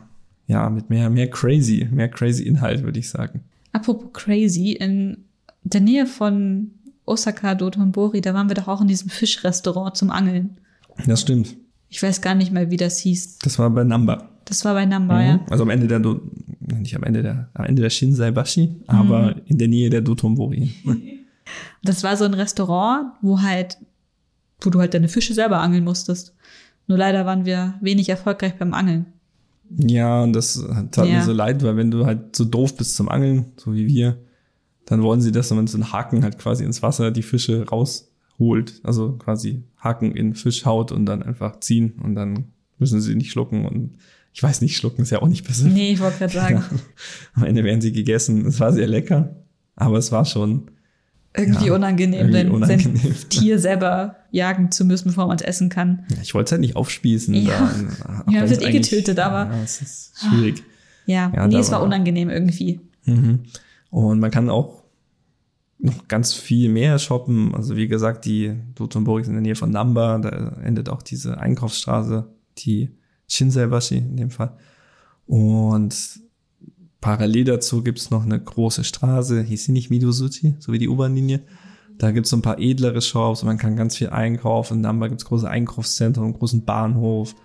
ja, 0.47 0.69
mit 0.69 0.89
mehr, 0.89 1.09
mehr 1.09 1.29
crazy, 1.29 1.85
mehr 1.91 2.07
crazy 2.07 2.43
Inhalt, 2.43 2.83
würde 2.83 2.97
ich 2.97 3.09
sagen. 3.09 3.41
Apropos 3.73 4.13
crazy, 4.13 4.71
in 4.71 5.25
der 5.63 5.81
Nähe 5.81 6.05
von 6.05 6.71
Osaka 7.05 7.53
Dotonbori, 7.53 8.21
da 8.21 8.33
waren 8.33 8.47
wir 8.47 8.55
doch 8.55 8.69
auch 8.69 8.79
in 8.79 8.87
diesem 8.87 9.09
Fischrestaurant 9.09 9.97
zum 9.97 10.09
Angeln. 10.09 10.57
Das 11.05 11.19
stimmt. 11.19 11.57
Ich 11.89 12.01
weiß 12.01 12.21
gar 12.21 12.33
nicht 12.33 12.53
mehr, 12.53 12.71
wie 12.71 12.77
das 12.77 12.99
hieß. 12.99 13.39
Das 13.39 13.59
war 13.59 13.69
bei 13.71 13.83
Namba. 13.83 14.29
Das 14.45 14.63
war 14.63 14.73
bei 14.73 14.85
Namba, 14.85 15.19
mhm. 15.19 15.27
ja. 15.27 15.45
Also 15.49 15.63
am 15.63 15.69
Ende 15.69 15.87
der, 15.87 15.99
Do 15.99 16.21
nicht 16.67 16.95
am 16.95 17.03
Ende 17.03 17.23
der, 17.23 17.49
am 17.53 17.65
Ende 17.65 17.81
der 17.81 17.89
Shinsaibashi, 17.89 18.75
aber 18.87 19.35
mhm. 19.35 19.41
in 19.45 19.57
der 19.57 19.67
Nähe 19.67 19.89
der 19.89 20.01
Dotonbori. 20.01 20.71
das 21.83 22.03
war 22.03 22.17
so 22.17 22.25
ein 22.25 22.33
Restaurant, 22.33 23.13
wo 23.21 23.41
halt, 23.41 23.77
wo 24.61 24.69
du 24.69 24.79
halt 24.79 24.93
deine 24.93 25.07
Fische 25.07 25.33
selber 25.33 25.59
angeln 25.59 25.83
musstest. 25.83 26.33
Nur 26.87 26.97
leider 26.97 27.25
waren 27.25 27.45
wir 27.45 27.75
wenig 27.81 28.09
erfolgreich 28.09 28.57
beim 28.57 28.73
Angeln. 28.73 29.07
Ja, 29.69 30.21
und 30.21 30.33
das 30.33 30.63
tat 30.91 31.07
ja. 31.07 31.17
mir 31.17 31.23
so 31.23 31.33
leid, 31.33 31.63
weil 31.63 31.77
wenn 31.77 31.91
du 31.91 32.05
halt 32.05 32.35
so 32.35 32.45
doof 32.45 32.77
bist 32.77 32.95
zum 32.95 33.09
Angeln, 33.09 33.45
so 33.57 33.73
wie 33.73 33.87
wir, 33.87 34.17
dann 34.85 35.01
wollen 35.01 35.21
sie, 35.21 35.31
dass 35.31 35.51
man 35.51 35.65
so 35.65 35.77
einen 35.77 35.91
Haken 35.91 36.23
halt 36.23 36.37
quasi 36.37 36.63
ins 36.63 36.83
Wasser 36.83 37.09
die 37.09 37.23
Fische 37.23 37.67
rausholt. 37.67 38.81
Also 38.83 39.13
quasi 39.13 39.63
Haken 39.77 40.15
in 40.15 40.35
Fischhaut 40.35 40.91
und 40.91 41.07
dann 41.07 41.23
einfach 41.23 41.59
ziehen 41.59 41.93
und 42.03 42.13
dann 42.13 42.51
müssen 42.77 43.01
sie 43.01 43.15
nicht 43.15 43.31
schlucken 43.31 43.65
und 43.65 43.97
ich 44.35 44.43
weiß 44.43 44.59
nicht, 44.59 44.75
schlucken 44.75 45.01
ist 45.01 45.11
ja 45.11 45.21
auch 45.21 45.29
nicht 45.29 45.47
besser. 45.47 45.65
Nee, 45.65 45.93
ich 45.93 46.01
wollte 46.01 46.17
gerade 46.17 46.33
sagen. 46.33 46.55
Ja, 46.55 46.79
am 47.35 47.43
Ende 47.45 47.63
werden 47.63 47.79
sie 47.79 47.93
gegessen. 47.93 48.45
Es 48.45 48.59
war 48.59 48.73
sehr 48.73 48.85
lecker, 48.85 49.33
aber 49.77 49.97
es 49.97 50.11
war 50.11 50.25
schon 50.25 50.71
irgendwie 51.33 51.67
ja, 51.67 51.73
unangenehm, 51.73 52.33
irgendwie 52.35 52.53
unangenehm. 52.53 52.97
sein 52.97 53.29
Tier 53.29 53.59
selber 53.59 54.17
jagen 54.31 54.71
zu 54.71 54.83
müssen, 54.83 55.07
bevor 55.07 55.27
man 55.27 55.37
es 55.37 55.41
essen 55.41 55.69
kann. 55.69 56.05
Ja, 56.09 56.17
ich 56.21 56.33
wollte 56.33 56.47
es 56.49 56.51
halt 56.51 56.61
nicht 56.61 56.75
aufspießen. 56.75 57.33
Ja, 57.33 57.71
da, 58.03 58.25
ja 58.29 58.49
wird 58.49 58.61
eh 58.61 58.71
getötet, 58.73 59.19
aber. 59.19 59.49
Ja, 59.53 59.63
es 59.63 59.81
ist 59.81 60.13
schwierig. 60.19 60.63
Ja, 61.05 61.31
ja 61.33 61.47
nee, 61.47 61.55
es 61.55 61.71
war 61.71 61.81
unangenehm 61.81 62.29
irgendwie. 62.29 62.81
Mhm. 63.05 63.43
Und 63.89 64.19
man 64.19 64.31
kann 64.31 64.49
auch 64.49 64.83
noch 65.77 66.09
ganz 66.09 66.33
viel 66.33 66.67
mehr 66.67 66.99
shoppen. 66.99 67.55
Also 67.55 67.77
wie 67.77 67.87
gesagt, 67.87 68.25
die 68.25 68.53
Dotonburg 68.75 69.21
ist 69.21 69.27
in 69.27 69.33
der 69.33 69.41
Nähe 69.41 69.55
von 69.55 69.71
Namba, 69.71 70.17
da 70.17 70.57
endet 70.61 70.89
auch 70.89 71.01
diese 71.01 71.37
Einkaufsstraße, 71.37 72.27
die 72.57 72.91
Shinsaibashi 73.27 73.97
in 73.97 74.17
dem 74.17 74.29
Fall. 74.29 74.57
Und 75.27 76.19
parallel 77.01 77.45
dazu 77.45 77.83
gibt's 77.83 78.11
noch 78.11 78.23
eine 78.23 78.39
große 78.39 78.83
Straße, 78.83 79.41
hieß 79.41 79.65
sie 79.65 79.71
nicht 79.71 79.89
Midosuchi, 79.89 80.55
so 80.59 80.71
wie 80.71 80.79
die 80.79 80.89
U-Bahn-Linie. 80.89 81.41
Da 81.97 82.11
gibt's 82.11 82.29
so 82.29 82.37
ein 82.37 82.41
paar 82.41 82.59
edlere 82.59 83.01
Shops 83.01 83.41
und 83.41 83.47
man 83.47 83.57
kann 83.57 83.75
ganz 83.75 83.95
viel 83.95 84.09
einkaufen. 84.09 84.75
In 84.75 84.81
Namba 84.81 85.07
gibt's 85.07 85.25
große 85.25 85.49
Einkaufszentren, 85.49 86.25
einen 86.25 86.33
großen 86.33 86.65
Bahnhof. 86.65 87.35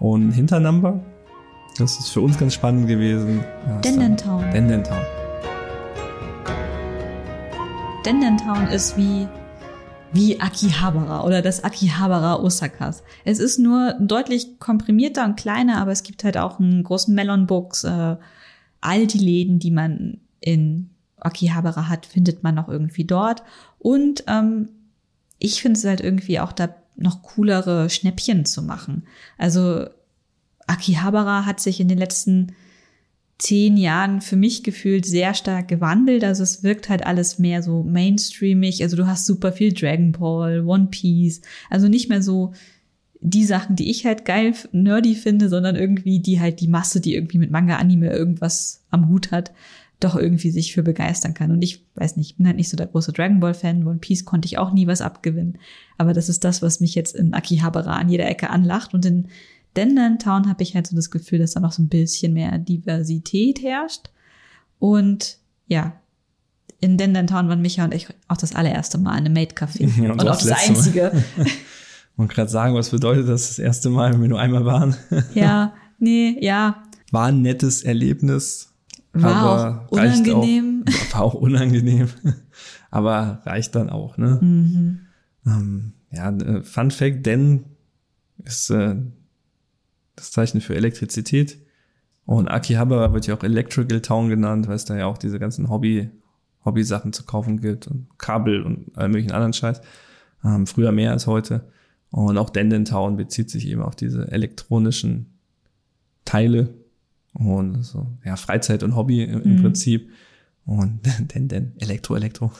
Und 0.00 0.32
hinter 0.32 0.58
Namba, 0.58 1.00
das 1.78 1.98
ist 1.98 2.08
für 2.08 2.20
uns 2.20 2.38
ganz 2.38 2.54
spannend 2.54 2.88
gewesen. 2.88 3.44
Dendentown. 3.84 4.50
Dendentown. 4.52 5.02
Dendentown 8.04 8.66
ist 8.68 8.96
wie 8.96 9.28
wie 10.12 10.40
Akihabara 10.40 11.24
oder 11.24 11.42
das 11.42 11.62
Akihabara 11.62 12.40
Osakas. 12.40 13.02
Es 13.24 13.38
ist 13.38 13.58
nur 13.58 13.94
deutlich 14.00 14.58
komprimierter 14.58 15.24
und 15.24 15.36
kleiner, 15.36 15.78
aber 15.78 15.92
es 15.92 16.02
gibt 16.02 16.24
halt 16.24 16.36
auch 16.36 16.58
einen 16.58 16.82
großen 16.82 17.14
Melon 17.14 17.46
Books. 17.46 17.84
Äh, 17.84 18.16
all 18.80 19.06
die 19.06 19.18
Läden, 19.18 19.58
die 19.58 19.70
man 19.70 20.18
in 20.40 20.90
Akihabara 21.18 21.88
hat, 21.88 22.06
findet 22.06 22.42
man 22.42 22.54
noch 22.54 22.68
irgendwie 22.68 23.04
dort. 23.04 23.42
Und 23.78 24.24
ähm, 24.26 24.68
ich 25.38 25.62
finde 25.62 25.78
es 25.78 25.84
halt 25.84 26.00
irgendwie 26.00 26.40
auch 26.40 26.52
da 26.52 26.74
noch 26.96 27.22
coolere 27.22 27.88
Schnäppchen 27.88 28.44
zu 28.44 28.62
machen. 28.62 29.04
Also 29.38 29.86
Akihabara 30.66 31.46
hat 31.46 31.60
sich 31.60 31.80
in 31.80 31.88
den 31.88 31.98
letzten 31.98 32.54
zehn 33.40 33.76
Jahren 33.76 34.20
für 34.20 34.36
mich 34.36 34.62
gefühlt 34.62 35.06
sehr 35.06 35.34
stark 35.34 35.68
gewandelt. 35.68 36.24
Also 36.24 36.42
es 36.42 36.62
wirkt 36.62 36.88
halt 36.88 37.04
alles 37.06 37.38
mehr 37.38 37.62
so 37.62 37.82
mainstreamig. 37.82 38.82
Also 38.82 38.96
du 38.96 39.06
hast 39.06 39.26
super 39.26 39.52
viel 39.52 39.72
Dragon 39.72 40.12
Ball, 40.12 40.64
One 40.64 40.88
Piece. 40.90 41.40
Also 41.68 41.88
nicht 41.88 42.08
mehr 42.08 42.22
so 42.22 42.52
die 43.20 43.44
Sachen, 43.44 43.76
die 43.76 43.90
ich 43.90 44.06
halt 44.06 44.24
geil, 44.24 44.54
nerdy 44.72 45.14
finde, 45.14 45.48
sondern 45.48 45.76
irgendwie 45.76 46.20
die 46.20 46.40
halt 46.40 46.60
die 46.60 46.68
Masse, 46.68 47.00
die 47.00 47.14
irgendwie 47.14 47.38
mit 47.38 47.50
Manga, 47.50 47.76
Anime 47.76 48.10
irgendwas 48.10 48.82
am 48.90 49.08
Hut 49.08 49.30
hat, 49.30 49.52
doch 50.00 50.16
irgendwie 50.16 50.50
sich 50.50 50.72
für 50.72 50.82
begeistern 50.82 51.34
kann. 51.34 51.50
Und 51.50 51.62
ich 51.62 51.84
weiß 51.94 52.16
nicht, 52.16 52.30
ich 52.30 52.36
bin 52.36 52.46
halt 52.46 52.56
nicht 52.56 52.70
so 52.70 52.76
der 52.76 52.86
große 52.86 53.12
Dragon 53.12 53.40
Ball 53.40 53.54
Fan. 53.54 53.86
One 53.86 53.98
Piece 53.98 54.24
konnte 54.24 54.46
ich 54.46 54.58
auch 54.58 54.72
nie 54.72 54.86
was 54.86 55.02
abgewinnen. 55.02 55.58
Aber 55.98 56.14
das 56.14 56.28
ist 56.28 56.44
das, 56.44 56.62
was 56.62 56.80
mich 56.80 56.94
jetzt 56.94 57.14
in 57.14 57.34
Akihabara 57.34 57.96
an 57.96 58.08
jeder 58.08 58.28
Ecke 58.28 58.50
anlacht. 58.50 58.94
Und 58.94 59.04
in 59.04 59.28
Dendan 59.76 60.18
Town 60.18 60.48
habe 60.48 60.62
ich 60.62 60.74
halt 60.74 60.86
so 60.86 60.96
das 60.96 61.10
Gefühl, 61.10 61.38
dass 61.38 61.52
da 61.52 61.60
noch 61.60 61.72
so 61.72 61.82
ein 61.82 61.88
bisschen 61.88 62.32
mehr 62.32 62.58
Diversität 62.58 63.62
herrscht. 63.62 64.10
Und 64.78 65.38
ja, 65.66 65.94
in 66.80 66.96
Dendan 66.96 67.26
Town 67.26 67.48
waren 67.48 67.62
Micha 67.62 67.84
und 67.84 67.94
ich 67.94 68.08
auch 68.28 68.36
das 68.36 68.54
allererste 68.54 68.98
Mal 68.98 69.18
in 69.18 69.26
einem 69.26 69.34
Maid-Café. 69.34 69.88
Ja, 70.02 70.12
und, 70.12 70.20
und 70.20 70.28
auch 70.28 70.38
das, 70.38 70.46
das 70.46 70.68
einzige. 70.68 71.12
Und 72.16 72.28
gerade 72.28 72.50
sagen, 72.50 72.74
was 72.74 72.90
bedeutet 72.90 73.30
das 73.30 73.48
das 73.48 73.58
erste 73.58 73.88
Mal, 73.88 74.12
wenn 74.12 74.20
wir 74.20 74.28
nur 74.28 74.38
einmal 74.38 74.66
waren? 74.66 74.94
ja, 75.34 75.72
nee, 75.98 76.36
ja. 76.38 76.82
War 77.12 77.28
ein 77.28 77.40
nettes 77.40 77.82
Erlebnis. 77.82 78.74
War 79.14 79.86
auch 79.86 79.90
unangenehm. 79.90 80.84
Auch, 80.86 81.14
war 81.14 81.22
auch 81.22 81.34
unangenehm. 81.34 82.08
aber 82.90 83.40
reicht 83.46 83.74
dann 83.74 83.88
auch, 83.88 84.18
ne? 84.18 84.38
Mhm. 84.38 85.00
Ähm, 85.46 85.92
ja, 86.12 86.28
äh, 86.30 86.62
Fun 86.62 86.90
Fact, 86.90 87.24
denn 87.24 87.64
ist 88.44 88.68
äh, 88.68 88.96
das 90.20 90.30
Zeichen 90.30 90.60
für 90.60 90.74
Elektrizität. 90.74 91.58
Und 92.26 92.48
Akihabara 92.48 93.12
wird 93.12 93.26
ja 93.26 93.34
auch 93.34 93.42
Electrical 93.42 94.00
Town 94.00 94.28
genannt, 94.28 94.68
weil 94.68 94.76
es 94.76 94.84
da 94.84 94.96
ja 94.96 95.06
auch 95.06 95.18
diese 95.18 95.38
ganzen 95.38 95.68
Hobby, 95.68 96.10
Hobby-Sachen 96.64 97.12
zu 97.12 97.24
kaufen 97.24 97.60
gibt 97.60 97.88
und 97.88 98.06
Kabel 98.18 98.62
und 98.62 98.96
all 98.96 99.08
möglichen 99.08 99.32
anderen 99.32 99.52
Scheiß. 99.52 99.80
Ähm, 100.44 100.66
früher 100.66 100.92
mehr 100.92 101.10
als 101.10 101.26
heute. 101.26 101.68
Und 102.10 102.38
auch 102.38 102.50
Denden 102.50 102.84
Town 102.84 103.16
bezieht 103.16 103.50
sich 103.50 103.66
eben 103.66 103.82
auf 103.82 103.96
diese 103.96 104.30
elektronischen 104.30 105.26
Teile 106.24 106.74
und 107.32 107.82
so, 107.82 108.06
ja, 108.24 108.36
Freizeit 108.36 108.82
und 108.82 108.96
Hobby 108.96 109.22
im, 109.22 109.42
im 109.42 109.56
mhm. 109.56 109.62
Prinzip. 109.62 110.10
Und 110.66 111.00
Denden, 111.34 111.72
Elektro, 111.78 112.16
Elektro. 112.16 112.52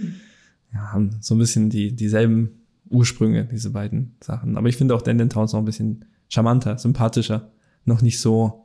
ja, 0.72 0.92
haben 0.92 1.16
so 1.20 1.34
ein 1.34 1.38
bisschen 1.38 1.70
die, 1.70 1.94
dieselben 1.94 2.50
Ursprünge, 2.88 3.46
diese 3.46 3.70
beiden 3.70 4.16
Sachen. 4.20 4.56
Aber 4.56 4.68
ich 4.68 4.76
finde 4.76 4.94
auch 4.94 5.02
Denden 5.02 5.30
Town 5.30 5.44
noch 5.44 5.54
ein 5.54 5.64
bisschen 5.64 6.04
charmanter, 6.28 6.78
sympathischer, 6.78 7.50
noch 7.84 8.02
nicht 8.02 8.20
so, 8.20 8.64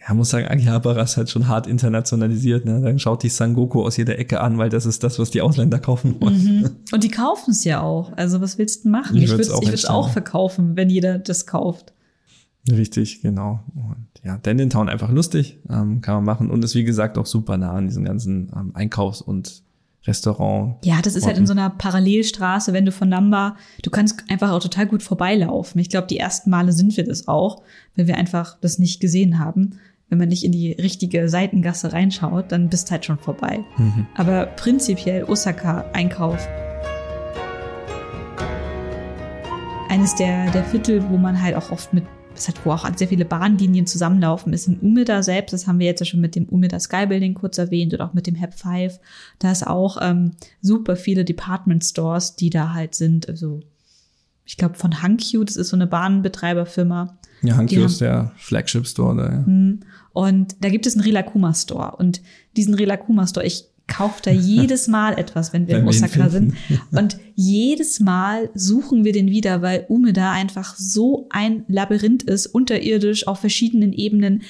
ja, 0.00 0.14
muss 0.14 0.30
sagen, 0.30 0.48
Akihabara 0.48 1.02
ist 1.02 1.16
halt 1.16 1.30
schon 1.30 1.46
hart 1.48 1.66
internationalisiert. 1.66 2.64
Ne? 2.64 2.80
Dann 2.80 2.98
schaut 2.98 3.22
die 3.22 3.28
Sangoku 3.28 3.84
aus 3.84 3.96
jeder 3.96 4.18
Ecke 4.18 4.40
an, 4.40 4.58
weil 4.58 4.68
das 4.68 4.84
ist 4.86 5.04
das, 5.04 5.18
was 5.18 5.30
die 5.30 5.40
Ausländer 5.40 5.78
kaufen 5.78 6.20
wollen. 6.20 6.44
Mhm. 6.44 6.70
Und 6.92 7.04
die 7.04 7.10
kaufen 7.10 7.52
es 7.52 7.64
ja 7.64 7.80
auch. 7.80 8.12
Also 8.16 8.40
was 8.40 8.58
willst 8.58 8.84
du 8.84 8.88
machen? 8.88 9.16
Ich, 9.16 9.30
würde 9.30 9.42
es 9.42 9.50
auch, 9.50 9.62
ich 9.62 9.88
auch 9.88 10.10
verkaufen, 10.10 10.76
wenn 10.76 10.90
jeder 10.90 11.18
das 11.18 11.46
kauft. 11.46 11.92
Richtig, 12.70 13.22
genau. 13.22 13.60
Und 13.74 14.06
ja, 14.24 14.36
Denton 14.38 14.70
Town 14.70 14.88
einfach 14.88 15.10
lustig, 15.10 15.58
ähm, 15.68 16.00
kann 16.00 16.16
man 16.16 16.24
machen 16.24 16.50
und 16.50 16.62
ist 16.64 16.74
wie 16.74 16.84
gesagt 16.84 17.18
auch 17.18 17.26
super 17.26 17.56
nah 17.56 17.72
an 17.72 17.88
diesen 17.88 18.04
ganzen 18.04 18.52
ähm, 18.54 18.70
Einkaufs- 18.74 19.22
und 19.22 19.64
Restaurant. 20.06 20.76
Ja, 20.84 21.00
das 21.00 21.14
ist 21.14 21.26
halt 21.26 21.38
in 21.38 21.46
so 21.46 21.52
einer 21.52 21.70
Parallelstraße, 21.70 22.72
wenn 22.72 22.84
du 22.84 22.92
von 22.92 23.08
Namba, 23.08 23.56
du 23.82 23.90
kannst 23.90 24.24
einfach 24.28 24.50
auch 24.50 24.60
total 24.60 24.86
gut 24.86 25.02
vorbeilaufen. 25.02 25.80
Ich 25.80 25.90
glaube, 25.90 26.08
die 26.08 26.18
ersten 26.18 26.50
Male 26.50 26.72
sind 26.72 26.96
wir 26.96 27.04
das 27.04 27.28
auch, 27.28 27.62
weil 27.94 28.08
wir 28.08 28.16
einfach 28.16 28.56
das 28.60 28.78
nicht 28.78 29.00
gesehen 29.00 29.38
haben. 29.38 29.78
Wenn 30.08 30.18
man 30.18 30.28
nicht 30.28 30.44
in 30.44 30.52
die 30.52 30.72
richtige 30.72 31.28
Seitengasse 31.28 31.92
reinschaut, 31.92 32.50
dann 32.50 32.68
bist 32.68 32.90
halt 32.90 33.04
schon 33.04 33.18
vorbei. 33.18 33.64
Mhm. 33.78 34.06
Aber 34.16 34.46
prinzipiell 34.46 35.24
Osaka 35.24 35.84
Einkauf. 35.92 36.46
Eines 39.88 40.14
der, 40.16 40.50
der 40.50 40.64
Viertel, 40.64 41.08
wo 41.10 41.16
man 41.16 41.40
halt 41.40 41.54
auch 41.54 41.70
oft 41.70 41.94
mit 41.94 42.04
das 42.34 42.48
hat, 42.48 42.64
wo 42.64 42.72
auch 42.72 42.88
sehr 42.96 43.08
viele 43.08 43.24
Bahnlinien 43.24 43.86
zusammenlaufen, 43.86 44.52
ist 44.52 44.68
in 44.68 44.78
Umeda 44.78 45.22
selbst. 45.22 45.52
Das 45.52 45.66
haben 45.66 45.78
wir 45.78 45.86
jetzt 45.86 46.00
ja 46.00 46.06
schon 46.06 46.20
mit 46.20 46.34
dem 46.34 46.46
Umeda 46.46 46.80
Sky 46.80 47.06
Building 47.06 47.34
kurz 47.34 47.58
erwähnt 47.58 47.94
oder 47.94 48.06
auch 48.06 48.14
mit 48.14 48.26
dem 48.26 48.40
Hab 48.40 48.54
5. 48.54 48.98
Da 49.38 49.52
ist 49.52 49.66
auch 49.66 49.98
ähm, 50.00 50.32
super 50.60 50.96
viele 50.96 51.24
Department 51.24 51.84
Stores, 51.84 52.36
die 52.36 52.50
da 52.50 52.72
halt 52.72 52.94
sind. 52.94 53.28
Also 53.28 53.60
ich 54.44 54.56
glaube 54.56 54.74
von 54.74 55.02
Hankyu, 55.02 55.44
das 55.44 55.56
ist 55.56 55.68
so 55.68 55.76
eine 55.76 55.86
Bahnbetreiberfirma. 55.86 57.18
Ja, 57.42 57.56
Hankyu 57.56 57.84
ist 57.84 58.00
der 58.00 58.32
Flagship 58.36 58.86
Store 58.86 59.16
da. 59.16 59.24
Ja. 59.24 59.46
Hm. 59.46 59.80
Und 60.12 60.56
da 60.60 60.68
gibt 60.68 60.86
es 60.86 60.94
einen 60.94 61.04
Rilakuma 61.04 61.54
Store. 61.54 61.96
Und 61.96 62.20
diesen 62.56 62.74
Rilakuma 62.74 63.26
Store, 63.26 63.46
ich 63.46 63.64
kauft 63.86 64.26
da 64.26 64.30
jedes 64.30 64.88
Mal 64.88 65.18
etwas, 65.18 65.52
wenn 65.52 65.66
wir 65.66 65.78
in 65.78 65.88
Osaka 65.88 66.28
sind. 66.28 66.54
Und 66.92 67.18
jedes 67.34 68.00
Mal 68.00 68.50
suchen 68.54 69.04
wir 69.04 69.12
den 69.12 69.30
wieder, 69.30 69.62
weil 69.62 69.84
Umeda 69.88 70.32
einfach 70.32 70.76
so 70.76 71.26
ein 71.30 71.64
Labyrinth 71.68 72.22
ist, 72.22 72.46
unterirdisch, 72.46 73.26
auf 73.26 73.40
verschiedenen 73.40 73.92
Ebenen. 73.92 74.42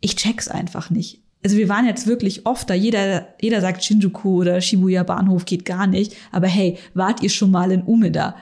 Ich 0.00 0.16
check's 0.16 0.48
einfach 0.48 0.90
nicht. 0.90 1.20
Also 1.44 1.56
wir 1.56 1.68
waren 1.68 1.86
jetzt 1.86 2.06
wirklich 2.06 2.46
oft 2.46 2.68
da. 2.68 2.74
Jeder, 2.74 3.28
jeder 3.40 3.60
sagt 3.60 3.84
Shinjuku 3.84 4.40
oder 4.40 4.60
Shibuya 4.60 5.02
Bahnhof 5.02 5.44
geht 5.44 5.64
gar 5.64 5.86
nicht. 5.86 6.16
Aber 6.32 6.46
hey, 6.46 6.78
wart 6.94 7.22
ihr 7.22 7.30
schon 7.30 7.50
mal 7.50 7.70
in 7.70 7.82
Umeda? 7.82 8.34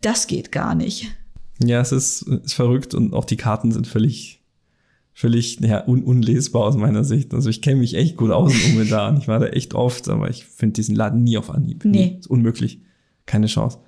Das 0.00 0.26
geht 0.26 0.50
gar 0.50 0.74
nicht. 0.74 1.08
Ja, 1.62 1.80
es 1.80 1.92
ist, 1.92 2.22
ist 2.22 2.54
verrückt 2.54 2.94
und 2.94 3.12
auch 3.12 3.24
die 3.24 3.36
Karten 3.36 3.70
sind 3.70 3.86
völlig 3.86 4.39
völlig 5.20 5.60
ja, 5.60 5.86
un 5.86 6.02
unlesbar 6.02 6.62
aus 6.62 6.76
meiner 6.76 7.04
Sicht. 7.04 7.34
Also 7.34 7.50
ich 7.50 7.60
kenne 7.60 7.80
mich 7.80 7.94
echt 7.94 8.16
gut 8.16 8.30
aus 8.30 8.54
in 8.54 8.72
Umedan. 8.74 9.18
Ich 9.18 9.28
war 9.28 9.38
da 9.38 9.48
echt 9.48 9.74
oft, 9.74 10.08
aber 10.08 10.30
ich 10.30 10.46
finde 10.46 10.72
diesen 10.72 10.96
Laden 10.96 11.22
nie 11.24 11.36
auf 11.36 11.50
Anhieb. 11.50 11.84
Nee. 11.84 11.90
Nie. 11.90 12.18
Ist 12.20 12.30
unmöglich. 12.30 12.80
Keine 13.26 13.46
Chance. 13.46 13.80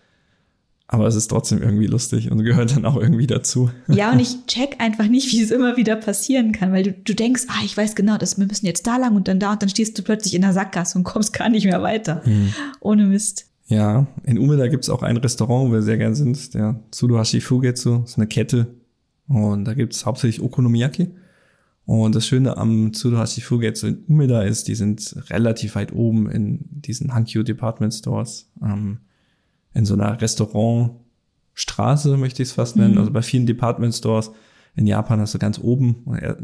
Aber 0.88 1.06
es 1.06 1.14
ist 1.14 1.28
trotzdem 1.28 1.62
irgendwie 1.62 1.86
lustig 1.86 2.30
und 2.30 2.44
gehört 2.44 2.76
dann 2.76 2.84
auch 2.84 2.96
irgendwie 2.96 3.26
dazu. 3.26 3.70
Ja, 3.88 4.12
und 4.12 4.20
ich 4.20 4.44
check 4.46 4.76
einfach 4.78 5.08
nicht, 5.08 5.32
wie 5.32 5.40
es 5.40 5.50
immer 5.50 5.78
wieder 5.78 5.96
passieren 5.96 6.52
kann, 6.52 6.70
weil 6.70 6.82
du, 6.82 6.92
du 6.92 7.14
denkst, 7.14 7.44
ah, 7.48 7.62
ich 7.64 7.74
weiß 7.74 7.94
genau, 7.94 8.18
dass 8.18 8.38
wir 8.38 8.46
müssen 8.46 8.66
jetzt 8.66 8.86
da 8.86 8.98
lang 8.98 9.16
und 9.16 9.26
dann 9.26 9.40
da 9.40 9.52
und 9.52 9.62
dann 9.62 9.70
stehst 9.70 9.98
du 9.98 10.02
plötzlich 10.02 10.34
in 10.34 10.42
der 10.42 10.52
Sackgasse 10.52 10.98
und 10.98 11.04
kommst 11.04 11.32
gar 11.32 11.48
nicht 11.48 11.64
mehr 11.64 11.82
weiter. 11.82 12.20
Hm. 12.24 12.52
Ohne 12.80 13.06
Mist. 13.06 13.46
Ja, 13.68 14.06
in 14.24 14.38
Umeda 14.38 14.68
gibt 14.68 14.84
es 14.84 14.90
auch 14.90 15.02
ein 15.02 15.16
Restaurant, 15.16 15.70
wo 15.70 15.72
wir 15.72 15.80
sehr 15.80 15.96
gern 15.96 16.14
sind, 16.14 16.52
der 16.52 16.78
Tsuruhashi 16.90 17.40
Fugetsu, 17.40 18.00
das 18.00 18.10
ist 18.10 18.18
eine 18.18 18.26
Kette. 18.26 18.66
Und 19.28 19.64
da 19.64 19.72
gibt 19.72 19.94
es 19.94 20.04
hauptsächlich 20.04 20.42
Okonomiyaki. 20.42 21.08
Und 21.92 22.14
das 22.14 22.26
Schöne 22.26 22.56
am 22.56 22.94
Tsuruhashi 22.94 23.42
Fugetsu 23.42 23.86
in 23.88 24.04
Umeda 24.08 24.44
ist, 24.44 24.66
die 24.66 24.74
sind 24.74 25.14
relativ 25.28 25.74
weit 25.74 25.92
oben 25.92 26.30
in 26.30 26.60
diesen 26.70 27.12
Hankyu 27.12 27.42
Department 27.42 27.92
Stores, 27.92 28.50
ähm, 28.62 29.00
in 29.74 29.84
so 29.84 29.92
einer 29.92 30.18
Restaurantstraße, 30.18 32.16
möchte 32.16 32.42
ich 32.42 32.48
es 32.48 32.54
fast 32.54 32.76
nennen. 32.76 32.92
Mhm. 32.94 32.98
Also 32.98 33.10
bei 33.10 33.20
vielen 33.20 33.44
Department 33.44 33.94
Stores 33.94 34.30
in 34.74 34.86
Japan 34.86 35.20
hast 35.20 35.34
du 35.34 35.38
ganz 35.38 35.58
oben, 35.58 35.96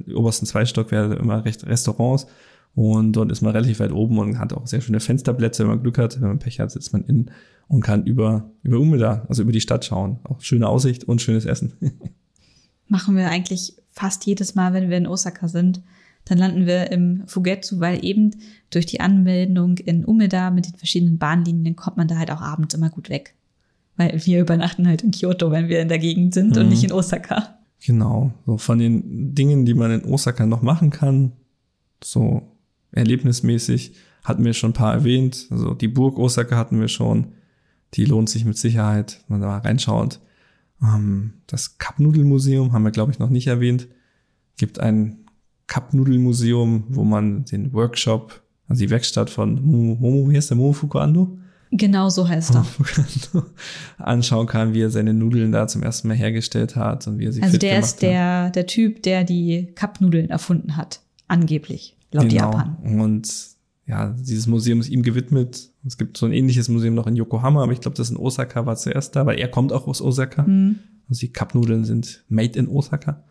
die 0.07 0.13
obersten 0.13 0.45
zwei 0.45 0.67
Stockwerke 0.67 1.15
immer 1.15 1.43
recht 1.47 1.67
Restaurants. 1.67 2.27
Und 2.75 3.15
dort 3.15 3.33
ist 3.33 3.41
man 3.41 3.53
relativ 3.53 3.81
weit 3.81 3.93
oben 3.93 4.19
und 4.19 4.39
hat 4.39 4.53
auch 4.53 4.67
sehr 4.67 4.83
schöne 4.83 5.01
Fensterplätze, 5.01 5.63
wenn 5.63 5.71
man 5.71 5.83
Glück 5.83 5.97
hat. 5.97 6.21
Wenn 6.21 6.29
man 6.29 6.39
Pech 6.41 6.61
hat, 6.61 6.73
sitzt 6.73 6.93
man 6.93 7.05
innen 7.05 7.31
und 7.69 7.81
kann 7.81 8.05
über, 8.05 8.51
über 8.63 8.79
Umeda, 8.79 9.25
also 9.31 9.45
über 9.45 9.53
die 9.53 9.63
Stadt 9.63 9.87
schauen. 9.87 10.19
Auch 10.25 10.43
schöne 10.43 10.69
Aussicht 10.69 11.05
und 11.05 11.23
schönes 11.23 11.47
Essen. 11.47 11.73
Machen 12.89 13.17
wir 13.17 13.31
eigentlich 13.31 13.79
fast 13.99 14.27
jedes 14.27 14.55
Mal, 14.55 14.73
wenn 14.73 14.91
wir 14.91 14.97
in 14.97 15.07
Osaka 15.07 15.49
sind, 15.49 15.83
dann 16.25 16.39
landen 16.39 16.67
wir 16.67 16.93
im 16.93 17.27
Fugetsu, 17.27 17.81
weil 17.81 18.05
eben 18.05 18.31
durch 18.71 18.87
die 18.87 19.01
Anmeldung 19.01 19.79
in 19.79 20.05
Umeda 20.05 20.51
mit 20.51 20.67
den 20.67 20.75
verschiedenen 20.75 21.19
Bahnlinien 21.19 21.75
kommt 21.75 21.97
man 21.97 22.07
da 22.07 22.17
halt 22.17 22.31
auch 22.31 22.41
abends 22.41 22.75
immer 22.75 22.91
gut 22.91 23.09
weg. 23.09 23.35
Weil 23.97 24.21
wir 24.25 24.41
übernachten 24.41 24.87
halt 24.87 25.03
in 25.03 25.11
Kyoto, 25.11 25.51
wenn 25.51 25.69
wir 25.69 25.81
in 25.81 25.89
der 25.89 25.99
Gegend 25.99 26.35
sind 26.35 26.55
mhm. 26.55 26.63
und 26.63 26.69
nicht 26.69 26.85
in 26.85 26.93
Osaka. 26.93 27.59
Genau. 27.85 28.33
So 28.47 28.59
von 28.59 28.79
den 28.79 29.35
Dingen, 29.35 29.65
die 29.65 29.75
man 29.75 29.91
in 29.91 30.05
Osaka 30.05 30.47
noch 30.47 30.63
machen 30.63 30.91
kann, 30.91 31.33
so 32.05 32.43
erlebnismäßig, 32.93 33.95
hatten 34.23 34.45
wir 34.45 34.53
schon 34.53 34.71
ein 34.71 34.75
paar 34.75 34.95
erwähnt. 34.95 35.47
Also 35.51 35.75
die 35.75 35.89
Burg 35.89 36.19
Osaka 36.19 36.57
hatten 36.57 36.79
wir 36.79 36.89
schon. 36.89 37.29
Die 37.95 38.05
lohnt 38.05 38.29
sich 38.29 38.45
mit 38.45 38.59
Sicherheit, 38.59 39.25
wenn 39.29 39.39
man 39.39 39.49
da 39.49 39.55
mal 39.57 39.67
reinschaut. 39.67 40.21
Ähm, 40.83 41.35
das 41.47 41.79
Cup-Nudel-Museum 41.79 42.73
haben 42.73 42.85
wir, 42.85 42.91
glaube 42.91 43.13
ich, 43.13 43.19
noch 43.19 43.31
nicht 43.31 43.47
erwähnt. 43.47 43.89
Gibt 44.57 44.81
ein 44.81 45.27
Cup-Nudel-Museum, 45.67 46.85
wo 46.89 47.05
man 47.05 47.45
den 47.45 47.73
Workshop, 47.73 48.43
also 48.69 48.81
die 48.81 48.91
Werkstatt 48.91 49.31
von 49.31 49.63
Momo, 49.65 50.31
wie 50.31 50.37
heißt 50.37 50.51
der, 50.51 50.57
Momo 50.57 50.73
Fukuando? 50.73 51.39
Genau 51.71 52.09
so 52.09 52.27
heißt 52.27 52.55
er. 52.55 52.67
anschauen 53.99 54.47
kann, 54.47 54.73
wie 54.73 54.81
er 54.81 54.91
seine 54.91 55.13
Nudeln 55.13 55.53
da 55.53 55.69
zum 55.69 55.83
ersten 55.83 56.09
Mal 56.09 56.17
hergestellt 56.17 56.77
hat 56.77 57.07
und 57.07 57.19
wie 57.19 57.27
er 57.27 57.33
sie 57.33 57.43
Also 57.43 57.59
der 57.59 57.79
ist 57.79 58.01
der, 58.01 58.45
hat. 58.45 58.57
der 58.57 58.67
Typ, 58.67 59.03
der 59.03 59.25
die 59.25 59.69
Cup-Nudeln 59.75 60.31
erfunden 60.31 60.77
hat. 60.77 61.01
Angeblich. 61.27 61.97
Laut 62.11 62.31
genau. 62.31 62.53
Japan. 62.53 62.77
Und 62.83 63.58
ja, 63.89 64.15
dieses 64.19 64.47
Museum 64.47 64.81
ist 64.81 64.91
ihm 64.91 65.03
gewidmet. 65.03 65.71
Es 65.87 65.97
gibt 65.97 66.19
so 66.19 66.27
ein 66.27 66.33
ähnliches 66.33 66.69
Museum 66.69 66.95
noch 66.95 67.07
in 67.07 67.17
Yokohama, 67.17 67.63
aber 67.63 67.73
ich 67.73 67.81
glaube, 67.81 67.97
das 67.97 68.11
in 68.11 68.19
Osaka 68.19 68.67
war 68.67 68.77
zuerst 68.77 69.17
da, 69.17 69.25
weil 69.25 69.39
er 69.39 69.49
kommt 69.49 69.73
auch 69.73 69.87
aus 69.87 70.03
Osaka. 70.03 70.43
Mhm. 70.43 70.79
Also 71.09 71.21
die 71.21 71.33
Cup-Nudeln 71.33 71.87
sind 71.87 72.23
made 72.29 72.59
in 72.59 72.69
Osaka. 72.69 73.25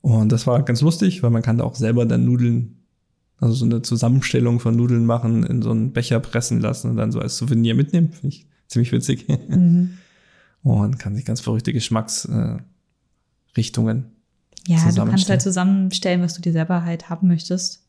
Und 0.00 0.30
das 0.30 0.46
war 0.46 0.62
ganz 0.62 0.82
lustig, 0.82 1.24
weil 1.24 1.30
man 1.30 1.42
kann 1.42 1.58
da 1.58 1.64
auch 1.64 1.74
selber 1.74 2.06
dann 2.06 2.24
Nudeln, 2.24 2.76
also 3.38 3.54
so 3.54 3.64
eine 3.64 3.82
Zusammenstellung 3.82 4.60
von 4.60 4.76
Nudeln 4.76 5.04
machen, 5.04 5.42
in 5.42 5.62
so 5.62 5.72
einen 5.72 5.92
Becher 5.92 6.20
pressen 6.20 6.60
lassen 6.60 6.90
und 6.90 6.96
dann 6.96 7.10
so 7.10 7.18
als 7.18 7.36
Souvenir 7.36 7.74
mitnehmen. 7.74 8.12
Finde 8.12 8.28
ich 8.28 8.46
ziemlich 8.68 8.92
witzig. 8.92 9.26
Mhm. 9.28 9.94
Und 10.62 11.00
kann 11.00 11.16
sich 11.16 11.24
ganz 11.24 11.40
verrückte 11.40 11.72
Geschmacksrichtungen 11.72 12.66
äh, 14.68 14.72
Ja, 14.72 14.92
du 14.92 15.04
kannst 15.06 15.28
halt 15.28 15.42
zusammenstellen, 15.42 16.22
was 16.22 16.34
du 16.34 16.40
dir 16.40 16.52
selber 16.52 16.84
halt 16.84 17.10
haben 17.10 17.26
möchtest. 17.26 17.81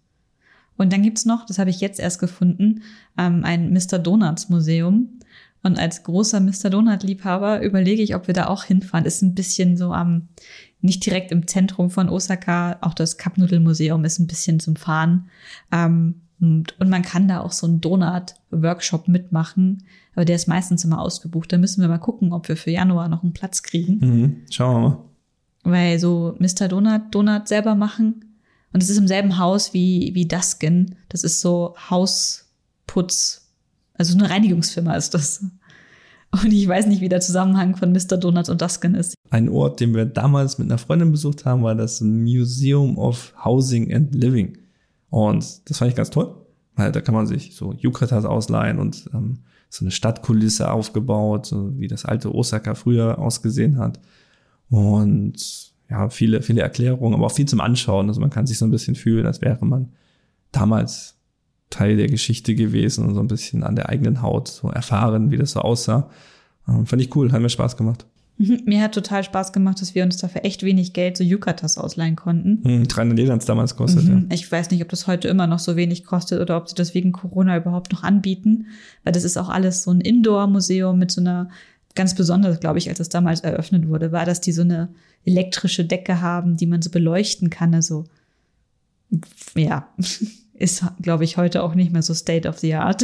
Und 0.78 0.92
dann 0.92 1.04
gibt's 1.04 1.26
noch, 1.26 1.46
das 1.46 1.60
habe 1.60 1.70
ich 1.70 1.80
jetzt 1.80 2.00
erst 2.00 2.20
gefunden, 2.20 2.82
ähm, 3.18 3.44
ein 3.44 3.72
Mr. 3.72 4.00
Donuts 4.00 4.50
Museum. 4.50 5.20
Und 5.62 5.80
als 5.80 6.04
großer 6.04 6.42
Mr. 6.42 6.70
Donut-Liebhaber 6.70 7.62
überlege 7.62 8.02
ich, 8.02 8.16
ob 8.16 8.28
wir 8.28 8.34
da 8.34 8.48
auch 8.48 8.66
hinfahren. 8.66 9.06
Ist 9.06 9.22
ein 9.22 9.34
bisschen 9.34 9.78
so 9.78 9.94
am, 9.94 10.28
nicht 10.82 11.06
direkt 11.06 11.32
im 11.32 11.48
Zentrum 11.48 11.90
von 11.90 12.10
Osaka. 12.10 12.78
Auch 12.82 12.94
das 12.94 13.18
Cup-Nudel-Museum 13.18 14.04
ist 14.04 14.20
ein 14.20 14.28
bisschen 14.28 14.60
zum 14.60 14.76
Fahren. 14.76 15.30
Ähm, 15.72 16.22
und, 16.42 16.78
und 16.82 16.90
man 16.90 17.04
kann 17.04 17.30
da 17.30 17.40
auch 17.40 17.54
so 17.54 17.66
einen 17.66 17.80
Donut-Workshop 17.80 19.08
mitmachen. 19.08 19.84
Aber 20.16 20.26
der 20.26 20.36
ist 20.36 20.48
meistens 20.48 20.84
immer 20.84 21.00
ausgebucht. 21.00 21.54
Da 21.54 21.58
müssen 21.58 21.82
wir 21.82 21.88
mal 21.88 21.98
gucken, 21.98 22.34
ob 22.34 22.50
wir 22.50 22.58
für 22.58 22.72
Januar 22.72 23.08
noch 23.08 23.24
einen 23.24 23.34
Platz 23.34 23.64
kriegen. 23.64 24.00
Mhm, 24.00 24.36
schauen 24.50 24.76
wir 24.76 24.90
mal. 24.90 24.98
Weil 25.64 26.00
so 26.00 26.36
Mr. 26.40 26.68
Donut, 26.68 27.04
Donut 27.12 27.48
selber 27.48 27.76
machen, 27.76 28.33
und 28.74 28.82
es 28.82 28.90
ist 28.90 28.98
im 28.98 29.08
selben 29.08 29.38
Haus 29.38 29.74
wie, 29.74 30.12
wie 30.14 30.28
Duskin. 30.28 30.96
Das 31.10 31.24
ist 31.24 31.42
so 31.42 31.76
Hausputz. 31.90 33.52
Also 33.94 34.18
eine 34.18 34.30
Reinigungsfirma 34.30 34.96
ist 34.96 35.14
das. 35.14 35.46
Und 36.32 36.52
ich 36.52 36.68
weiß 36.68 36.88
nicht, 36.88 37.00
wie 37.00 37.10
der 37.10 37.22
Zusammenhang 37.22 37.76
von 37.76 37.92
Mr. 37.92 38.18
Donuts 38.18 38.50
und 38.50 38.60
Duskin 38.60 38.96
ist. 38.96 39.14
Ein 39.30 39.50
Ort, 39.50 39.80
den 39.80 39.94
wir 39.94 40.06
damals 40.06 40.58
mit 40.58 40.68
einer 40.68 40.80
Freundin 40.80 41.12
besucht 41.12 41.46
haben, 41.46 41.62
war 41.62 41.76
das 41.76 42.02
Museum 42.02 42.98
of 42.98 43.34
Housing 43.46 43.94
and 43.94 44.16
Living. 44.16 44.58
Und 45.12 45.70
das 45.70 45.78
fand 45.78 45.92
ich 45.92 45.96
ganz 45.96 46.10
toll, 46.10 46.36
weil 46.76 46.92
da 46.92 47.02
kann 47.02 47.14
man 47.14 47.28
sich 47.28 47.56
so 47.56 47.74
Yukatas 47.74 48.26
ausleihen 48.26 48.80
und 48.80 49.08
ähm, 49.14 49.42
so 49.70 49.86
eine 49.86 49.92
Stadtkulisse 49.92 50.72
aufgebaut, 50.72 51.46
so 51.46 51.78
wie 51.78 51.88
das 51.88 52.06
alte 52.06 52.34
Osaka 52.34 52.74
früher 52.74 53.20
ausgesehen 53.20 53.78
hat. 53.78 54.00
Und 54.70 55.73
ja, 55.94 56.10
viele, 56.10 56.42
viele 56.42 56.62
Erklärungen, 56.62 57.14
aber 57.14 57.28
auch 57.28 57.32
viel 57.32 57.46
zum 57.46 57.62
Anschauen. 57.62 58.08
Also 58.08 58.20
man 58.20 58.32
kann 58.32 58.48
sich 58.48 58.58
so 58.58 58.66
ein 58.66 58.72
bisschen 58.72 58.96
fühlen, 58.96 59.28
als 59.28 59.42
wäre 59.42 59.64
man 59.64 59.94
damals 60.52 61.16
Teil 61.70 61.98
der 61.98 62.08
Geschichte 62.08 62.56
gewesen 62.56 63.06
und 63.06 63.14
so 63.14 63.20
ein 63.20 63.28
bisschen 63.28 63.64
an 63.64 63.76
der 63.76 63.90
eigenen 63.90 64.24
Haut 64.24 64.48
so 64.48 64.70
erfahren, 64.70 65.30
wie 65.30 65.38
das 65.38 65.52
so 65.52 65.60
aussah. 65.60 66.10
Ähm, 66.68 66.88
fand 66.88 67.02
ich 67.02 67.16
cool, 67.16 67.32
hat 67.32 67.42
mir 67.42 67.50
Spaß 67.50 67.78
gemacht. 67.78 68.08
Mhm, 68.38 68.62
mir 68.66 68.82
hat 68.82 68.96
total 68.96 69.24
Spaß 69.24 69.54
gemacht, 69.54 69.80
dass 69.82 69.94
wir 69.94 70.04
uns 70.04 70.18
dafür 70.18 70.44
echt 70.44 70.64
wenig 70.64 70.94
Geld 70.94 71.16
so 71.16 71.24
Yukatas 71.24 71.78
ausleihen 71.78 72.16
konnten. 72.16 72.62
Hm, 72.64 72.88
300 72.88 73.20
Yen 73.20 73.40
damals 73.46 73.76
kostet, 73.76 74.06
mhm. 74.06 74.28
ja. 74.30 74.36
Ich 74.36 74.52
weiß 74.52 74.72
nicht, 74.72 74.82
ob 74.82 74.90
das 74.90 75.06
heute 75.06 75.28
immer 75.28 75.46
noch 75.46 75.60
so 75.60 75.76
wenig 75.76 76.06
kostet 76.06 76.42
oder 76.42 76.58
ob 76.58 76.68
sie 76.68 76.76
das 76.76 76.96
wegen 76.96 77.12
Corona 77.12 77.56
überhaupt 77.58 77.92
noch 77.92 78.02
anbieten, 78.02 78.66
weil 79.04 79.14
das 79.14 79.24
ist 79.24 79.38
auch 79.38 79.50
alles 79.50 79.84
so 79.84 79.92
ein 79.92 80.02
Indoor-Museum 80.02 80.98
mit 80.98 81.12
so 81.12 81.22
einer 81.22 81.50
ganz 81.96 82.16
besonders, 82.16 82.60
glaube 82.60 82.80
ich, 82.80 82.90
als 82.90 83.00
es 83.00 83.10
damals 83.10 83.42
eröffnet 83.42 83.88
wurde, 83.88 84.12
war, 84.12 84.26
dass 84.26 84.42
die 84.42 84.52
so 84.52 84.62
eine 84.62 84.90
elektrische 85.26 85.86
Decke 85.86 86.22
haben, 86.22 86.58
die 86.58 86.66
man 86.66 86.82
so 86.82 86.90
beleuchten 86.90 87.50
kann. 87.50 87.74
Also 87.74 88.06
ja, 89.56 89.88
ist, 90.54 90.84
glaube 91.02 91.24
ich, 91.24 91.38
heute 91.38 91.64
auch 91.64 91.76
nicht 91.76 91.92
mehr 91.92 92.02
so 92.02 92.14
State 92.14 92.48
of 92.48 92.60
the 92.60 92.76
Art. 92.76 93.04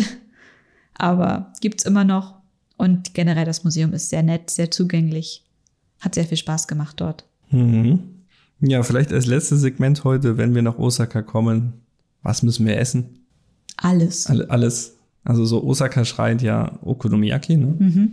Aber 0.95 1.53
gibt's 1.61 1.85
immer 1.85 2.03
noch. 2.03 2.35
Und 2.77 3.13
generell 3.13 3.45
das 3.45 3.63
Museum 3.63 3.93
ist 3.93 4.09
sehr 4.09 4.23
nett, 4.23 4.49
sehr 4.49 4.71
zugänglich. 4.71 5.43
Hat 5.99 6.15
sehr 6.15 6.25
viel 6.25 6.37
Spaß 6.37 6.67
gemacht 6.67 7.01
dort. 7.01 7.25
Mhm. 7.51 7.99
Ja, 8.61 8.83
vielleicht 8.83 9.11
als 9.11 9.25
letztes 9.25 9.61
Segment 9.61 10.03
heute, 10.03 10.37
wenn 10.37 10.55
wir 10.55 10.61
nach 10.61 10.77
Osaka 10.77 11.21
kommen, 11.21 11.73
was 12.23 12.43
müssen 12.43 12.65
wir 12.65 12.77
essen? 12.77 13.25
Alles. 13.77 14.27
All, 14.27 14.45
alles. 14.45 14.95
Also 15.23 15.45
so 15.45 15.63
Osaka 15.63 16.05
schreit 16.05 16.41
ja 16.41 16.77
Okonomiyaki, 16.81 17.57
ne? 17.57 17.75
Mhm. 17.77 18.11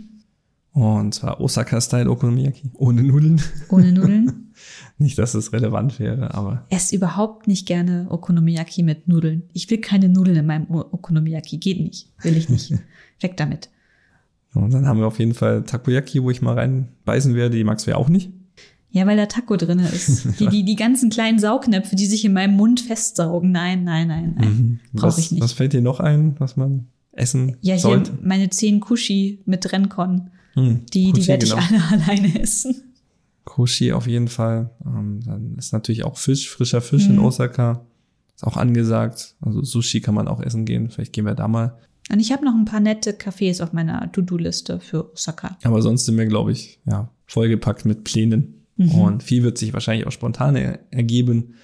Und 0.77 1.13
zwar 1.15 1.41
Osaka-Style 1.41 2.07
Okonomiyaki. 2.07 2.69
Ohne 2.75 3.01
Nudeln. 3.01 3.41
Ohne 3.69 3.91
Nudeln. 3.93 4.53
nicht, 4.99 5.17
dass 5.17 5.33
es 5.33 5.51
relevant 5.51 5.99
wäre, 5.99 6.35
aber. 6.35 6.65
Ess 6.69 6.91
überhaupt 6.91 7.47
nicht 7.47 7.65
gerne 7.65 8.05
Okonomiyaki 8.09 8.83
mit 8.83 9.07
Nudeln. 9.07 9.43
Ich 9.53 9.69
will 9.71 9.79
keine 9.79 10.07
Nudeln 10.07 10.37
in 10.37 10.45
meinem 10.45 10.69
Okonomiyaki. 10.69 11.57
Geht 11.57 11.79
nicht. 11.79 12.09
Will 12.21 12.37
ich 12.37 12.47
nicht. 12.49 12.73
Weg 13.21 13.37
damit. 13.37 13.69
Und 14.53 14.71
dann 14.71 14.85
haben 14.85 14.99
wir 14.99 15.07
auf 15.07 15.17
jeden 15.17 15.33
Fall 15.33 15.63
Takoyaki, 15.63 16.21
wo 16.21 16.29
ich 16.29 16.43
mal 16.43 16.53
reinbeißen 16.53 17.33
werde. 17.33 17.55
Die 17.57 17.63
magst 17.63 17.87
du 17.87 17.91
ja 17.91 17.97
auch 17.97 18.09
nicht. 18.09 18.29
Ja, 18.91 19.07
weil 19.07 19.17
da 19.17 19.25
Taco 19.25 19.57
drin 19.57 19.79
ist. 19.79 20.27
Die, 20.39 20.47
die, 20.47 20.63
die 20.63 20.75
ganzen 20.75 21.09
kleinen 21.09 21.39
Saugnäpfe, 21.39 21.95
die 21.95 22.05
sich 22.05 22.23
in 22.23 22.33
meinem 22.33 22.55
Mund 22.55 22.79
festsaugen. 22.81 23.51
Nein, 23.51 23.83
nein, 23.83 24.07
nein, 24.07 24.35
nein. 24.37 24.49
Mhm. 24.49 24.79
Brauche 24.93 25.19
ich 25.19 25.31
nicht. 25.31 25.43
Was 25.43 25.53
fällt 25.53 25.73
dir 25.73 25.81
noch 25.81 25.99
ein, 25.99 26.35
was 26.39 26.55
man 26.55 26.85
essen 27.11 27.57
Ja, 27.61 27.73
hier 27.73 27.81
sollte? 27.81 28.11
meine 28.21 28.49
zehn 28.51 28.79
Kushi 28.79 29.41
mit 29.45 29.71
Renkon. 29.71 30.29
Hm, 30.57 30.85
die, 30.91 31.13
die 31.13 31.27
werde 31.27 31.45
ich 31.45 31.51
genau. 31.51 31.63
alle 31.69 31.83
alleine 32.03 32.41
essen. 32.41 32.75
Koshi 33.45 33.93
auf 33.93 34.07
jeden 34.07 34.27
Fall. 34.27 34.71
Ähm, 34.85 35.19
dann 35.23 35.55
ist 35.57 35.71
natürlich 35.71 36.03
auch 36.03 36.17
Fisch, 36.17 36.49
frischer 36.49 36.81
Fisch 36.81 37.05
hm. 37.05 37.13
in 37.13 37.19
Osaka. 37.19 37.85
Ist 38.35 38.43
auch 38.43 38.57
angesagt. 38.57 39.35
Also 39.41 39.63
Sushi 39.63 40.01
kann 40.01 40.15
man 40.15 40.27
auch 40.27 40.41
essen 40.41 40.65
gehen. 40.65 40.89
Vielleicht 40.89 41.13
gehen 41.13 41.25
wir 41.25 41.35
da 41.35 41.47
mal. 41.47 41.77
Und 42.11 42.19
ich 42.19 42.31
habe 42.31 42.45
noch 42.45 42.53
ein 42.53 42.65
paar 42.65 42.79
nette 42.79 43.11
Cafés 43.11 43.61
auf 43.61 43.73
meiner 43.73 44.11
To-Do-Liste 44.11 44.79
für 44.79 45.11
Osaka. 45.13 45.57
Aber 45.63 45.81
sonst 45.81 46.05
sind 46.05 46.17
wir, 46.17 46.25
glaube 46.25 46.51
ich, 46.51 46.79
ja, 46.85 47.09
vollgepackt 47.25 47.85
mit 47.85 48.03
Plänen. 48.03 48.65
Mhm. 48.77 48.91
Und 48.91 49.23
viel 49.23 49.43
wird 49.43 49.57
sich 49.57 49.73
wahrscheinlich 49.73 50.07
auch 50.07 50.11
spontan 50.11 50.55
ergeben. 50.55 51.55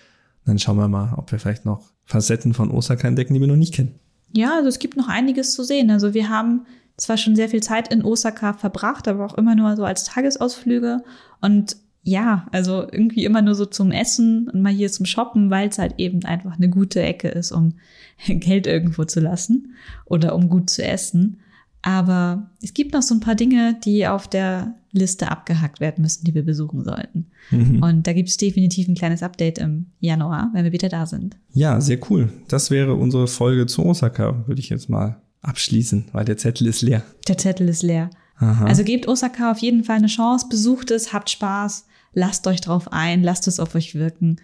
Dann 0.46 0.60
schauen 0.60 0.78
wir 0.78 0.88
mal, 0.88 1.14
ob 1.16 1.32
wir 1.32 1.40
vielleicht 1.40 1.66
noch 1.66 1.92
Facetten 2.06 2.54
von 2.54 2.70
Osaka 2.70 3.08
entdecken, 3.08 3.34
die 3.34 3.40
wir 3.40 3.48
noch 3.48 3.56
nicht 3.56 3.74
kennen. 3.74 3.96
Ja, 4.36 4.56
also 4.56 4.68
es 4.68 4.80
gibt 4.80 4.98
noch 4.98 5.08
einiges 5.08 5.54
zu 5.54 5.64
sehen. 5.64 5.92
Also 5.92 6.14
wir 6.14 6.30
haben 6.30 6.66
zwar 6.98 7.18
schon 7.18 7.36
sehr 7.36 7.50
viel 7.50 7.64
Zeit 7.64 7.94
in 7.94 8.04
Osaka 8.04 8.54
verbracht, 8.54 9.08
aber 9.08 9.26
auch 9.26 9.36
immer 9.36 9.56
nur 9.56 9.76
so 9.76 9.84
als 9.84 10.04
Tagesausflüge. 10.04 11.04
Und 11.42 11.78
ja, 12.04 12.48
also 12.52 12.82
irgendwie 12.92 13.26
immer 13.26 13.42
nur 13.42 13.56
so 13.56 13.66
zum 13.66 13.92
Essen 13.92 14.50
und 14.50 14.62
mal 14.62 14.74
hier 14.74 14.92
zum 14.92 15.06
Shoppen, 15.06 15.50
weil 15.50 15.70
es 15.70 15.80
halt 15.80 15.96
eben 15.98 16.24
einfach 16.26 16.58
eine 16.58 16.70
gute 16.70 17.02
Ecke 17.02 17.30
ist, 17.30 17.52
um 17.52 17.76
Geld 18.28 18.68
irgendwo 18.68 19.06
zu 19.06 19.20
lassen 19.20 19.74
oder 20.06 20.36
um 20.36 20.50
gut 20.50 20.70
zu 20.70 20.84
essen. 20.84 21.40
Aber 21.82 22.50
es 22.62 22.74
gibt 22.74 22.94
noch 22.94 23.02
so 23.02 23.14
ein 23.14 23.20
paar 23.20 23.36
Dinge, 23.36 23.78
die 23.84 24.08
auf 24.08 24.28
der 24.28 24.76
Liste 24.94 25.30
abgehackt 25.30 25.82
werden 25.82 26.02
müssen, 26.02 26.24
die 26.24 26.34
wir 26.34 26.46
besuchen 26.46 26.84
sollten. 26.84 27.28
Mhm. 27.52 27.82
Und 27.84 28.08
da 28.08 28.14
gibt 28.14 28.30
es 28.30 28.38
definitiv 28.38 28.88
ein 28.88 28.96
kleines 28.96 29.24
Update 29.24 29.58
im 29.58 29.88
Januar, 30.00 30.50
wenn 30.54 30.64
wir 30.64 30.72
wieder 30.72 30.88
da 30.88 31.06
sind. 31.06 31.36
Ja, 31.52 31.82
sehr 31.82 32.00
cool. 32.10 32.32
Das 32.48 32.72
wäre 32.72 32.94
unsere 32.94 33.28
Folge 33.28 33.66
zu 33.66 33.86
Osaka, 33.86 34.48
würde 34.48 34.62
ich 34.62 34.70
jetzt 34.70 34.90
mal 34.90 35.22
abschließen, 35.44 36.06
weil 36.12 36.26
der 36.26 36.38
Zettel 36.38 36.68
ist 36.68 36.82
leer. 36.82 37.04
Der 37.28 37.38
Zettel 37.38 37.70
ist 37.70 37.84
leer. 37.84 38.10
Aha. 38.38 38.66
Also 38.66 38.84
gebt 38.84 39.08
Osaka 39.08 39.52
auf 39.52 39.60
jeden 39.60 39.84
Fall 39.84 39.98
eine 39.98 40.08
Chance, 40.08 40.48
besucht 40.50 40.90
es, 40.92 41.14
habt 41.14 41.30
Spaß, 41.30 41.86
lasst 42.14 42.48
euch 42.48 42.62
drauf 42.62 42.92
ein, 42.92 43.22
lasst 43.22 43.48
es 43.48 43.60
auf 43.60 43.76
euch 43.76 43.94
wirken 43.96 44.38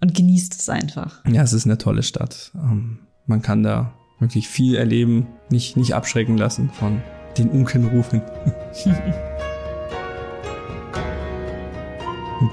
und 0.00 0.14
genießt 0.14 0.54
es 0.54 0.68
einfach. 0.68 1.24
Ja, 1.26 1.42
es 1.42 1.52
ist 1.52 1.66
eine 1.66 1.78
tolle 1.78 2.02
Stadt. 2.02 2.52
Ähm, 2.54 3.00
man 3.26 3.42
kann 3.42 3.62
da 3.62 3.92
wirklich 4.20 4.48
viel 4.48 4.76
erleben, 4.76 5.26
nicht, 5.50 5.76
nicht 5.76 5.94
abschrecken 5.94 6.38
lassen 6.38 6.70
von 6.70 7.02
den 7.36 7.48
Unkenrufen. 7.50 8.22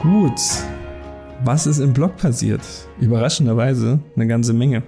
Gut. 0.02 0.39
Was 1.43 1.68
ist 1.68 1.80
im 1.80 1.93
Blog 1.93 2.18
passiert? 2.18 2.62
Überraschenderweise 3.00 4.00
eine 4.16 4.28
ganze 4.28 4.54
Menge 4.54 4.84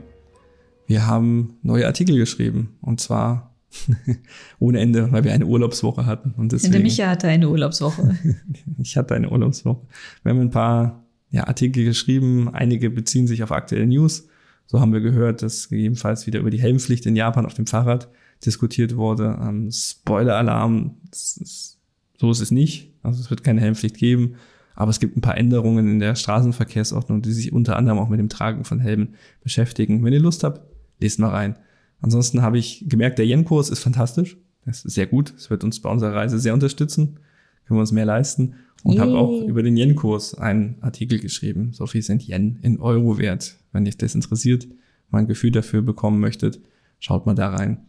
wir 0.91 1.07
haben 1.07 1.57
neue 1.63 1.87
Artikel 1.87 2.17
geschrieben. 2.17 2.75
Und 2.81 2.99
zwar 2.99 3.55
ohne 4.59 4.81
Ende, 4.81 5.09
weil 5.13 5.23
wir 5.23 5.31
eine 5.31 5.45
Urlaubswoche 5.45 6.05
hatten. 6.05 6.33
Und 6.35 6.51
deswegen, 6.51 6.73
der 6.73 6.81
Micha 6.81 7.07
hatte 7.07 7.29
eine 7.29 7.49
Urlaubswoche. 7.49 8.17
ich 8.77 8.97
hatte 8.97 9.15
eine 9.15 9.29
Urlaubswoche. 9.29 9.87
Wir 10.23 10.31
haben 10.31 10.41
ein 10.41 10.51
paar 10.51 11.05
ja, 11.29 11.47
Artikel 11.47 11.85
geschrieben. 11.85 12.53
Einige 12.53 12.89
beziehen 12.89 13.25
sich 13.25 13.41
auf 13.41 13.53
aktuelle 13.53 13.87
News. 13.87 14.27
So 14.67 14.81
haben 14.81 14.91
wir 14.91 14.99
gehört, 14.99 15.41
dass 15.43 15.69
gegebenenfalls 15.69 16.27
wieder 16.27 16.41
über 16.41 16.49
die 16.49 16.59
Helmpflicht 16.59 17.05
in 17.05 17.15
Japan 17.15 17.45
auf 17.45 17.53
dem 17.53 17.67
Fahrrad 17.67 18.09
diskutiert 18.45 18.97
wurde. 18.97 19.39
Ähm, 19.41 19.71
Spoiler-Alarm, 19.71 20.97
so 21.13 22.31
ist 22.31 22.41
es 22.41 22.51
nicht. 22.51 22.91
Also 23.01 23.21
es 23.21 23.29
wird 23.29 23.45
keine 23.45 23.61
Helmpflicht 23.61 23.95
geben. 23.95 24.35
Aber 24.75 24.89
es 24.89 24.99
gibt 24.99 25.15
ein 25.15 25.21
paar 25.21 25.37
Änderungen 25.37 25.87
in 25.87 25.99
der 25.99 26.15
Straßenverkehrsordnung, 26.15 27.21
die 27.21 27.31
sich 27.31 27.53
unter 27.53 27.77
anderem 27.77 27.99
auch 27.99 28.09
mit 28.09 28.19
dem 28.19 28.29
Tragen 28.29 28.65
von 28.65 28.81
Helmen 28.81 29.15
beschäftigen. 29.41 30.03
Wenn 30.03 30.11
ihr 30.11 30.19
Lust 30.19 30.43
habt, 30.43 30.70
lest 31.02 31.20
mal 31.20 31.30
rein. 31.30 31.58
Ansonsten 32.02 32.41
habe 32.41 32.58
ich 32.58 32.86
gemerkt, 32.88 33.20
der 33.20 33.26
Yen-Kurs 33.26 33.70
ist 33.70 33.80
fantastisch. 33.80 34.38
Das 34.66 34.86
ist 34.86 34.93
sehr 34.93 35.08
gut. 35.08 35.34
Es 35.36 35.49
wird 35.49 35.64
uns 35.64 35.80
bei 35.82 35.89
unserer 35.89 36.14
Reise 36.14 36.39
sehr 36.39 36.54
unterstützen. 36.54 37.20
Können 37.66 37.78
wir 37.78 37.82
uns 37.82 37.91
mehr 37.91 38.06
leisten. 38.06 38.56
Und 38.84 38.99
habe 38.99 39.16
auch 39.18 39.43
über 39.43 39.62
den 39.62 39.78
Yen-Kurs 39.78 40.36
einen 40.36 40.78
Artikel 40.82 41.20
geschrieben. 41.20 41.72
So 41.74 41.86
viel 41.86 42.02
sind 42.02 42.28
Yen 42.28 42.58
in 42.64 42.80
Euro 42.80 43.20
wert. 43.20 43.58
Wenn 43.72 43.88
euch 43.88 43.97
das 43.97 44.16
interessiert, 44.16 44.68
mal 45.10 45.20
ein 45.20 45.28
Gefühl 45.28 45.52
dafür 45.52 45.84
bekommen 45.84 46.20
möchtet, 46.20 46.60
schaut 46.99 47.28
mal 47.28 47.36
da 47.36 47.49
rein. 47.49 47.86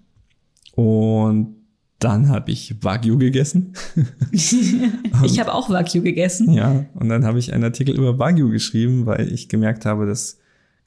Und 0.75 1.57
dann 1.99 2.29
habe 2.29 2.51
ich 2.51 2.83
Wagyu 2.83 3.17
gegessen. 3.17 3.75
ich 4.33 5.41
habe 5.41 5.55
auch 5.55 5.71
Wagyu 5.71 6.03
gegessen. 6.03 6.53
Ja, 6.53 6.85
und 6.95 7.09
dann 7.09 7.25
habe 7.25 7.39
ich 7.39 7.55
einen 7.55 7.65
Artikel 7.65 7.95
über 7.97 8.19
Wagyu 8.19 8.51
geschrieben, 8.51 9.07
weil 9.07 9.33
ich 9.33 9.49
gemerkt 9.49 9.87
habe, 9.87 10.07
dass 10.07 10.39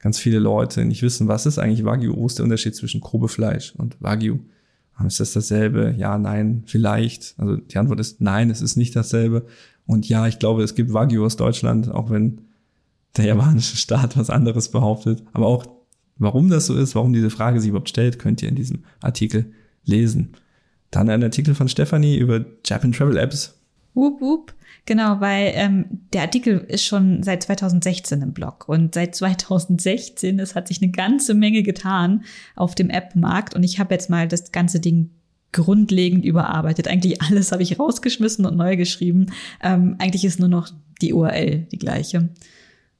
ganz 0.06 0.20
viele 0.20 0.38
Leute 0.38 0.84
nicht 0.84 1.02
wissen, 1.02 1.26
was 1.26 1.46
ist 1.46 1.58
eigentlich 1.58 1.84
Wagyu, 1.84 2.14
wo 2.14 2.28
ist 2.28 2.38
der 2.38 2.44
Unterschied 2.44 2.76
zwischen 2.76 3.00
Probefleisch 3.00 3.74
und 3.76 3.96
Wagyu. 4.00 4.38
Ist 5.04 5.18
das 5.18 5.32
dasselbe? 5.32 5.96
Ja, 5.98 6.16
nein, 6.16 6.62
vielleicht. 6.66 7.34
Also 7.38 7.56
die 7.56 7.76
Antwort 7.76 7.98
ist 7.98 8.20
nein, 8.20 8.48
es 8.48 8.62
ist 8.62 8.76
nicht 8.76 8.94
dasselbe. 8.94 9.46
Und 9.84 10.08
ja, 10.08 10.28
ich 10.28 10.38
glaube, 10.38 10.62
es 10.62 10.76
gibt 10.76 10.92
Wagyu 10.92 11.24
aus 11.24 11.34
Deutschland, 11.34 11.90
auch 11.90 12.08
wenn 12.08 12.42
der 13.16 13.24
japanische 13.24 13.76
Staat 13.84 14.16
was 14.16 14.30
anderes 14.30 14.68
behauptet. 14.68 15.24
Aber 15.32 15.48
auch, 15.48 15.66
warum 16.18 16.50
das 16.50 16.66
so 16.66 16.76
ist, 16.76 16.94
warum 16.94 17.12
diese 17.12 17.30
Frage 17.30 17.60
sich 17.60 17.70
überhaupt 17.70 17.88
stellt, 17.88 18.20
könnt 18.20 18.40
ihr 18.44 18.48
in 18.48 18.54
diesem 18.54 18.84
Artikel 19.00 19.50
lesen. 19.84 20.34
Dann 20.92 21.10
ein 21.10 21.24
Artikel 21.24 21.56
von 21.56 21.68
Stephanie 21.68 22.16
über 22.16 22.44
Japan 22.64 22.92
Travel 22.92 23.16
Apps. 23.16 23.58
Wup, 23.94 24.20
wup. 24.20 24.54
Genau, 24.86 25.20
weil 25.20 25.52
ähm, 25.56 25.86
der 26.12 26.22
Artikel 26.22 26.58
ist 26.68 26.84
schon 26.84 27.24
seit 27.24 27.42
2016 27.42 28.22
im 28.22 28.32
Blog 28.32 28.68
und 28.68 28.94
seit 28.94 29.16
2016, 29.16 30.38
es 30.38 30.54
hat 30.54 30.68
sich 30.68 30.80
eine 30.80 30.92
ganze 30.92 31.34
Menge 31.34 31.64
getan 31.64 32.24
auf 32.54 32.76
dem 32.76 32.88
App-Markt 32.88 33.56
und 33.56 33.64
ich 33.64 33.80
habe 33.80 33.94
jetzt 33.94 34.08
mal 34.08 34.28
das 34.28 34.52
ganze 34.52 34.78
Ding 34.78 35.10
grundlegend 35.50 36.24
überarbeitet. 36.24 36.86
Eigentlich 36.86 37.20
alles 37.20 37.50
habe 37.50 37.64
ich 37.64 37.80
rausgeschmissen 37.80 38.46
und 38.46 38.56
neu 38.56 38.76
geschrieben. 38.76 39.26
Ähm, 39.60 39.96
eigentlich 39.98 40.24
ist 40.24 40.38
nur 40.38 40.48
noch 40.48 40.68
die 41.02 41.12
URL 41.12 41.66
die 41.72 41.78
gleiche. 41.78 42.28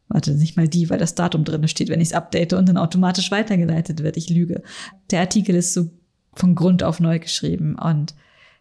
Warte, 0.09 0.35
nicht 0.35 0.57
mal 0.57 0.69
die, 0.69 0.91
weil 0.91 0.99
das 0.99 1.15
Datum 1.15 1.45
drin 1.45 1.69
steht, 1.69 1.89
wenn 1.89 2.01
ich 2.01 2.09
es 2.09 2.15
update 2.15 2.53
und 2.53 2.69
dann 2.69 2.79
automatisch 2.79 3.31
weitergeleitet 3.31 4.03
wird. 4.03 4.17
Ich 4.17 4.29
lüge. 4.29 4.63
Der 5.11 5.21
Artikel 5.21 5.55
ist 5.55 5.73
so 5.73 5.91
von 6.33 6.57
Grund 6.57 6.83
auf 6.83 6.99
neu 6.99 7.21
geschrieben. 7.21 7.77
Und 7.77 8.15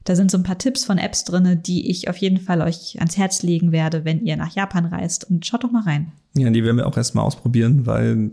da 0.05 0.15
sind 0.15 0.31
so 0.31 0.37
ein 0.37 0.43
paar 0.43 0.59
Tipps 0.59 0.85
von 0.85 0.99
Apps 0.99 1.23
drinne, 1.23 1.57
die 1.57 1.89
ich 1.89 2.09
auf 2.09 2.17
jeden 2.17 2.37
Fall 2.37 2.61
euch 2.61 2.97
ans 2.99 3.17
Herz 3.17 3.41
legen 3.41 3.71
werde, 3.71 4.05
wenn 4.05 4.23
ihr 4.23 4.37
nach 4.37 4.55
Japan 4.55 4.85
reist. 4.85 5.29
Und 5.29 5.45
schaut 5.45 5.63
doch 5.63 5.71
mal 5.71 5.83
rein. 5.83 6.11
Ja, 6.37 6.49
die 6.51 6.63
werden 6.63 6.77
wir 6.77 6.85
auch 6.85 6.95
erstmal 6.95 7.25
ausprobieren, 7.25 7.87
weil 7.87 8.31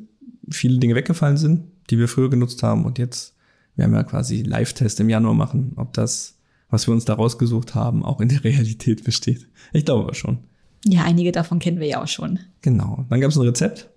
viele 0.51 0.79
Dinge 0.79 0.95
weggefallen 0.95 1.39
sind, 1.39 1.63
die 1.89 1.99
wir 1.99 2.09
früher 2.09 2.29
genutzt 2.29 2.63
haben. 2.63 2.85
Und 2.85 2.99
jetzt 2.99 3.35
werden 3.75 3.93
wir 3.93 4.05
quasi 4.05 4.43
Live-Test 4.43 5.01
im 5.01 5.09
Januar 5.09 5.35
machen, 5.35 5.73
ob 5.77 5.95
das, 5.95 6.37
was 6.69 6.87
wir 6.87 6.93
uns 6.93 7.07
da 7.07 7.15
rausgesucht 7.15 7.75
haben, 7.75 8.05
auch 8.05 8.21
in 8.21 8.29
der 8.29 8.45
Realität 8.45 9.03
besteht. 9.03 9.49
Ich 9.73 9.87
glaube 9.87 10.15
schon. 10.15 10.39
Ja, 10.85 11.05
einige 11.05 11.33
davon 11.33 11.59
kennen 11.59 11.81
wir 11.81 11.87
ja 11.87 12.03
auch 12.03 12.09
schon. 12.09 12.39
Genau. 12.61 13.07
Dann 13.09 13.21
gab 13.23 13.31
es 13.31 13.37
ein 13.39 13.47
Rezept. 13.47 13.89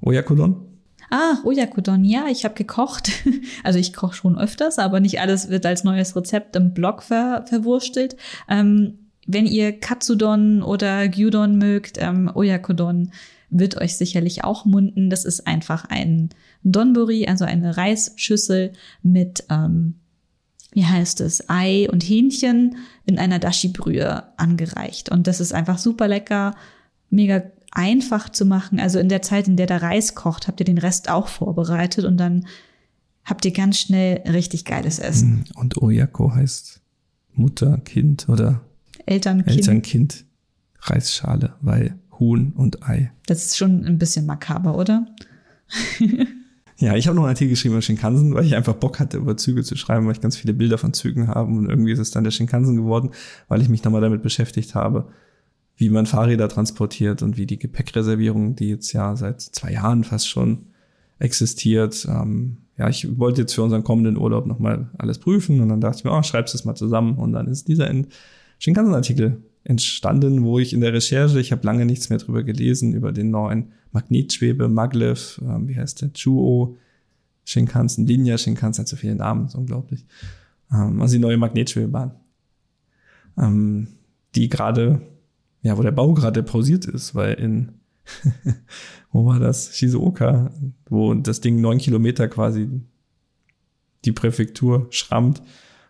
Oyakodon. 0.00 0.56
Ah, 1.16 1.38
Oyakodon, 1.44 2.04
ja, 2.04 2.26
ich 2.28 2.44
habe 2.44 2.56
gekocht. 2.56 3.12
Also 3.62 3.78
ich 3.78 3.92
koche 3.92 4.16
schon 4.16 4.36
öfters, 4.36 4.80
aber 4.80 4.98
nicht 4.98 5.20
alles 5.20 5.48
wird 5.48 5.64
als 5.64 5.84
neues 5.84 6.16
Rezept 6.16 6.56
im 6.56 6.74
Blog 6.74 7.04
ver 7.04 7.44
verwurstelt. 7.46 8.16
Ähm, 8.48 8.98
wenn 9.24 9.46
ihr 9.46 9.78
Katsudon 9.78 10.60
oder 10.64 11.06
Gyudon 11.06 11.56
mögt, 11.56 11.98
ähm, 11.98 12.28
Oyakodon 12.34 13.12
wird 13.48 13.80
euch 13.80 13.96
sicherlich 13.96 14.42
auch 14.42 14.64
munden. 14.64 15.08
Das 15.08 15.24
ist 15.24 15.46
einfach 15.46 15.84
ein 15.84 16.30
Donburi, 16.64 17.28
also 17.28 17.44
eine 17.44 17.76
Reisschüssel 17.76 18.72
mit, 19.04 19.44
ähm, 19.50 19.94
wie 20.72 20.84
heißt 20.84 21.20
es, 21.20 21.48
Ei 21.48 21.88
und 21.92 22.02
Hähnchen 22.02 22.76
in 23.06 23.20
einer 23.20 23.38
Dashi-Brühe 23.38 24.24
angereicht. 24.36 25.10
Und 25.10 25.28
das 25.28 25.40
ist 25.40 25.54
einfach 25.54 25.78
super 25.78 26.08
lecker, 26.08 26.56
mega 27.08 27.44
einfach 27.74 28.30
zu 28.30 28.46
machen. 28.46 28.80
Also 28.80 28.98
in 28.98 29.08
der 29.08 29.20
Zeit, 29.20 29.48
in 29.48 29.56
der 29.56 29.66
der 29.66 29.82
Reis 29.82 30.14
kocht, 30.14 30.48
habt 30.48 30.60
ihr 30.60 30.66
den 30.66 30.78
Rest 30.78 31.10
auch 31.10 31.28
vorbereitet 31.28 32.04
und 32.04 32.16
dann 32.16 32.46
habt 33.24 33.44
ihr 33.44 33.52
ganz 33.52 33.78
schnell 33.78 34.22
richtig 34.30 34.64
geiles 34.64 34.98
Essen. 34.98 35.44
Hm, 35.48 35.60
und 35.60 35.82
Oyako 35.82 36.34
heißt 36.34 36.80
Mutter, 37.32 37.78
Kind 37.78 38.28
oder 38.28 38.62
Elternkind. 39.06 39.56
Elternkind, 39.56 40.24
Reisschale, 40.80 41.54
weil 41.60 41.98
Huhn 42.18 42.52
und 42.52 42.88
Ei. 42.88 43.12
Das 43.26 43.44
ist 43.44 43.56
schon 43.56 43.84
ein 43.84 43.98
bisschen 43.98 44.24
makaber, 44.24 44.76
oder? 44.78 45.06
ja, 46.78 46.94
ich 46.94 47.08
habe 47.08 47.16
noch 47.16 47.24
einen 47.24 47.30
Artikel 47.30 47.50
geschrieben 47.50 47.74
über 47.74 47.82
Shinkansen, 47.82 48.34
weil 48.34 48.44
ich 48.44 48.54
einfach 48.54 48.74
Bock 48.74 49.00
hatte, 49.00 49.16
über 49.16 49.36
Züge 49.36 49.64
zu 49.64 49.74
schreiben, 49.76 50.06
weil 50.06 50.12
ich 50.12 50.20
ganz 50.20 50.36
viele 50.36 50.54
Bilder 50.54 50.78
von 50.78 50.92
Zügen 50.92 51.26
habe 51.28 51.50
und 51.50 51.68
irgendwie 51.68 51.92
ist 51.92 51.98
es 51.98 52.12
dann 52.12 52.24
der 52.24 52.30
Shinkansen 52.30 52.76
geworden, 52.76 53.10
weil 53.48 53.60
ich 53.60 53.68
mich 53.68 53.82
nochmal 53.82 54.00
damit 54.00 54.22
beschäftigt 54.22 54.76
habe, 54.76 55.08
wie 55.76 55.88
man 55.90 56.06
Fahrräder 56.06 56.48
transportiert 56.48 57.22
und 57.22 57.36
wie 57.36 57.46
die 57.46 57.58
Gepäckreservierung, 57.58 58.54
die 58.54 58.68
jetzt 58.68 58.92
ja 58.92 59.16
seit 59.16 59.40
zwei 59.40 59.72
Jahren 59.72 60.04
fast 60.04 60.28
schon 60.28 60.66
existiert. 61.18 62.06
Ähm, 62.08 62.58
ja, 62.76 62.88
ich 62.88 63.18
wollte 63.18 63.42
jetzt 63.42 63.54
für 63.54 63.62
unseren 63.62 63.84
kommenden 63.84 64.16
Urlaub 64.16 64.46
nochmal 64.46 64.90
alles 64.98 65.18
prüfen 65.18 65.60
und 65.60 65.68
dann 65.68 65.80
dachte 65.80 65.98
ich 65.98 66.04
mir, 66.04 66.12
oh, 66.12 66.22
schreib's 66.22 66.52
das 66.52 66.64
mal 66.64 66.74
zusammen 66.74 67.18
und 67.18 67.32
dann 67.32 67.46
ist 67.46 67.68
dieser 67.68 67.90
Shinkansen-Artikel 68.58 69.42
entstanden, 69.64 70.44
wo 70.44 70.58
ich 70.58 70.72
in 70.72 70.80
der 70.80 70.92
Recherche, 70.92 71.40
ich 71.40 71.50
habe 71.50 71.64
lange 71.64 71.86
nichts 71.86 72.10
mehr 72.10 72.18
drüber 72.18 72.42
gelesen, 72.42 72.92
über 72.92 73.12
den 73.12 73.30
neuen 73.30 73.72
Magnetschwebe, 73.92 74.68
Maglev, 74.68 75.40
ähm, 75.42 75.68
wie 75.68 75.76
heißt 75.76 76.02
der, 76.02 76.12
Chuo, 76.12 76.76
Shinkansen, 77.44 78.06
Linia 78.06 78.38
Shinkansen, 78.38 78.82
hat 78.82 78.88
so 78.88 78.96
viele 78.96 79.14
Namen, 79.14 79.46
ist 79.46 79.54
unglaublich. 79.54 80.04
Ähm, 80.72 81.00
also 81.00 81.14
die 81.14 81.20
neue 81.20 81.36
Magnetschwebebahn, 81.36 82.12
ähm, 83.38 83.88
die 84.34 84.48
gerade 84.48 85.00
ja, 85.64 85.78
wo 85.78 85.82
der 85.82 85.92
Bau 85.92 86.12
gerade 86.12 86.42
pausiert 86.42 86.84
ist, 86.84 87.14
weil 87.14 87.34
in, 87.34 87.72
wo 89.12 89.24
war 89.24 89.40
das? 89.40 89.74
Shizuoka, 89.74 90.52
wo 90.88 91.14
das 91.14 91.40
Ding 91.40 91.60
neun 91.60 91.78
Kilometer 91.78 92.28
quasi 92.28 92.68
die 94.04 94.12
Präfektur 94.12 94.86
schrammt. 94.90 95.42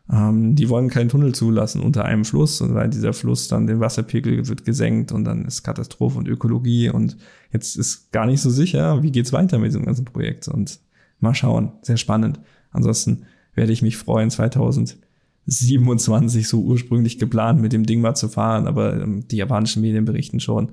Ähm, 0.08 0.54
die 0.54 0.68
wollen 0.68 0.90
keinen 0.90 1.08
Tunnel 1.08 1.34
zulassen 1.34 1.82
unter 1.82 2.04
einem 2.04 2.24
Fluss, 2.24 2.60
und 2.60 2.74
weil 2.74 2.88
dieser 2.88 3.12
Fluss 3.12 3.48
dann 3.48 3.66
den 3.66 3.80
Wasserpegel 3.80 4.46
wird 4.46 4.64
gesenkt 4.64 5.10
und 5.10 5.24
dann 5.24 5.44
ist 5.44 5.64
Katastrophe 5.64 6.18
und 6.18 6.28
Ökologie 6.28 6.90
und 6.90 7.16
jetzt 7.52 7.76
ist 7.76 8.12
gar 8.12 8.26
nicht 8.26 8.42
so 8.42 8.50
sicher, 8.50 9.02
wie 9.02 9.10
geht's 9.10 9.32
weiter 9.32 9.58
mit 9.58 9.68
diesem 9.68 9.86
ganzen 9.86 10.04
Projekt 10.04 10.46
und 10.46 10.78
mal 11.18 11.34
schauen, 11.34 11.72
sehr 11.82 11.96
spannend. 11.96 12.38
Ansonsten 12.70 13.24
werde 13.54 13.72
ich 13.72 13.82
mich 13.82 13.96
freuen, 13.96 14.30
2000 14.30 14.98
27 15.46 16.48
so 16.48 16.62
ursprünglich 16.62 17.18
geplant, 17.18 17.60
mit 17.60 17.72
dem 17.72 17.86
Ding 17.86 18.00
mal 18.00 18.14
zu 18.14 18.28
fahren, 18.28 18.66
aber 18.66 19.00
ähm, 19.00 19.28
die 19.28 19.36
japanischen 19.36 19.82
Medien 19.82 20.04
berichten 20.04 20.40
schon, 20.40 20.72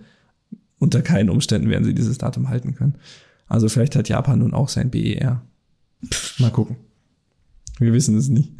unter 0.79 1.01
keinen 1.01 1.29
Umständen 1.29 1.69
werden 1.69 1.83
sie 1.83 1.93
dieses 1.93 2.17
Datum 2.17 2.49
halten 2.49 2.75
können. 2.75 2.95
Also 3.47 3.69
vielleicht 3.69 3.95
hat 3.95 4.09
Japan 4.09 4.39
nun 4.39 4.53
auch 4.53 4.69
sein 4.69 4.89
BER. 4.89 5.41
Mal 6.39 6.51
gucken. 6.51 6.77
Wir 7.79 7.93
wissen 7.93 8.17
es 8.17 8.29
nicht. 8.29 8.53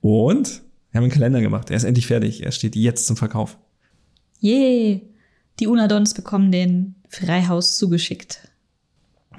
Und 0.00 0.62
wir 0.90 0.98
haben 0.98 1.04
einen 1.04 1.12
Kalender 1.12 1.40
gemacht. 1.40 1.70
Er 1.70 1.76
ist 1.76 1.84
endlich 1.84 2.06
fertig. 2.06 2.44
Er 2.44 2.52
steht 2.52 2.76
jetzt 2.76 3.06
zum 3.06 3.16
Verkauf. 3.16 3.58
Yay! 4.40 5.02
Die 5.60 5.66
Unadons 5.66 6.14
bekommen 6.14 6.50
den 6.50 6.94
Freihaus 7.08 7.76
zugeschickt. 7.76 8.48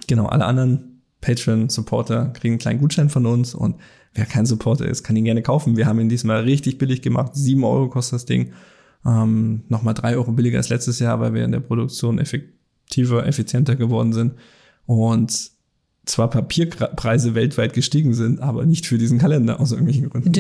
Genau, 0.07 0.26
alle 0.28 0.45
anderen 0.45 1.01
Patreon-Supporter 1.22 2.30
kriegen 2.34 2.53
einen 2.53 2.59
kleinen 2.59 2.80
Gutschein 2.80 3.09
von 3.09 3.26
uns 3.26 3.55
und 3.55 3.76
wer 4.14 4.26
kein 4.26 4.45
Supporter 4.45 4.88
ist, 4.88 5.03
kann 5.03 5.16
ihn 5.16 5.26
gerne 5.26 5.41
kaufen. 5.41 5.78
Wir 5.78 5.86
haben 5.86 5.99
ihn 5.99 6.09
diesmal 6.09 6.43
richtig 6.43 6.78
billig 6.78 7.01
gemacht. 7.01 7.32
Sieben 7.36 7.64
Euro 7.64 7.89
kostet 7.89 8.14
das 8.14 8.26
Ding. 8.26 8.53
Ähm, 9.05 9.64
Nochmal 9.70 9.93
drei 9.93 10.16
Euro 10.16 10.32
billiger 10.32 10.57
als 10.57 10.70
letztes 10.70 10.99
Jahr, 10.99 11.20
weil 11.20 11.34
wir 11.34 11.43
in 11.43 11.51
der 11.51 11.59
Produktion 11.59 12.20
effektiver, 12.20 13.26
effizienter 13.26 13.76
geworden 13.76 14.14
sind. 14.14 14.34
Und 14.86 15.51
zwar 16.05 16.30
Papierpreise 16.30 17.34
weltweit 17.34 17.74
gestiegen 17.74 18.14
sind, 18.14 18.41
aber 18.41 18.66
nicht 18.66 18.86
für 18.86 18.97
diesen 18.97 19.20
Kalender 19.20 19.59
aus 19.59 19.72
irgendwelchen 19.72 20.09
Gründen. 20.09 20.32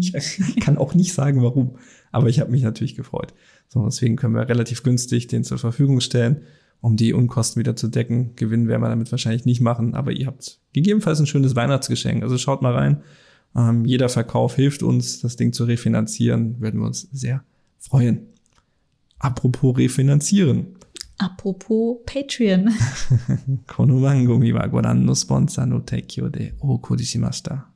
ich 0.00 0.56
kann 0.60 0.76
auch 0.76 0.94
nicht 0.94 1.14
sagen, 1.14 1.42
warum. 1.42 1.76
Aber 2.10 2.28
ich 2.28 2.40
habe 2.40 2.50
mich 2.50 2.62
natürlich 2.62 2.96
gefreut. 2.96 3.32
So, 3.68 3.84
deswegen 3.84 4.16
können 4.16 4.34
wir 4.34 4.48
relativ 4.48 4.82
günstig 4.82 5.28
den 5.28 5.44
zur 5.44 5.58
Verfügung 5.58 6.00
stellen 6.00 6.42
um 6.82 6.96
die 6.96 7.14
Unkosten 7.14 7.60
wieder 7.60 7.76
zu 7.76 7.88
decken. 7.88 8.34
Gewinnen 8.36 8.68
werden 8.68 8.82
wir 8.82 8.88
damit 8.88 9.10
wahrscheinlich 9.12 9.46
nicht 9.46 9.60
machen, 9.60 9.94
aber 9.94 10.12
ihr 10.12 10.26
habt 10.26 10.58
gegebenenfalls 10.72 11.20
ein 11.20 11.26
schönes 11.26 11.54
Weihnachtsgeschenk. 11.54 12.22
Also 12.22 12.36
schaut 12.36 12.60
mal 12.60 12.74
rein. 12.74 13.02
Ähm, 13.56 13.84
jeder 13.84 14.08
Verkauf 14.08 14.56
hilft 14.56 14.82
uns, 14.82 15.20
das 15.20 15.36
Ding 15.36 15.52
zu 15.52 15.64
refinanzieren. 15.64 16.60
Würden 16.60 16.80
wir 16.80 16.86
uns 16.86 17.08
sehr 17.12 17.44
freuen. 17.78 18.26
Apropos 19.20 19.78
refinanzieren. 19.78 20.74
Apropos 21.18 21.98
Patreon. 22.04 22.70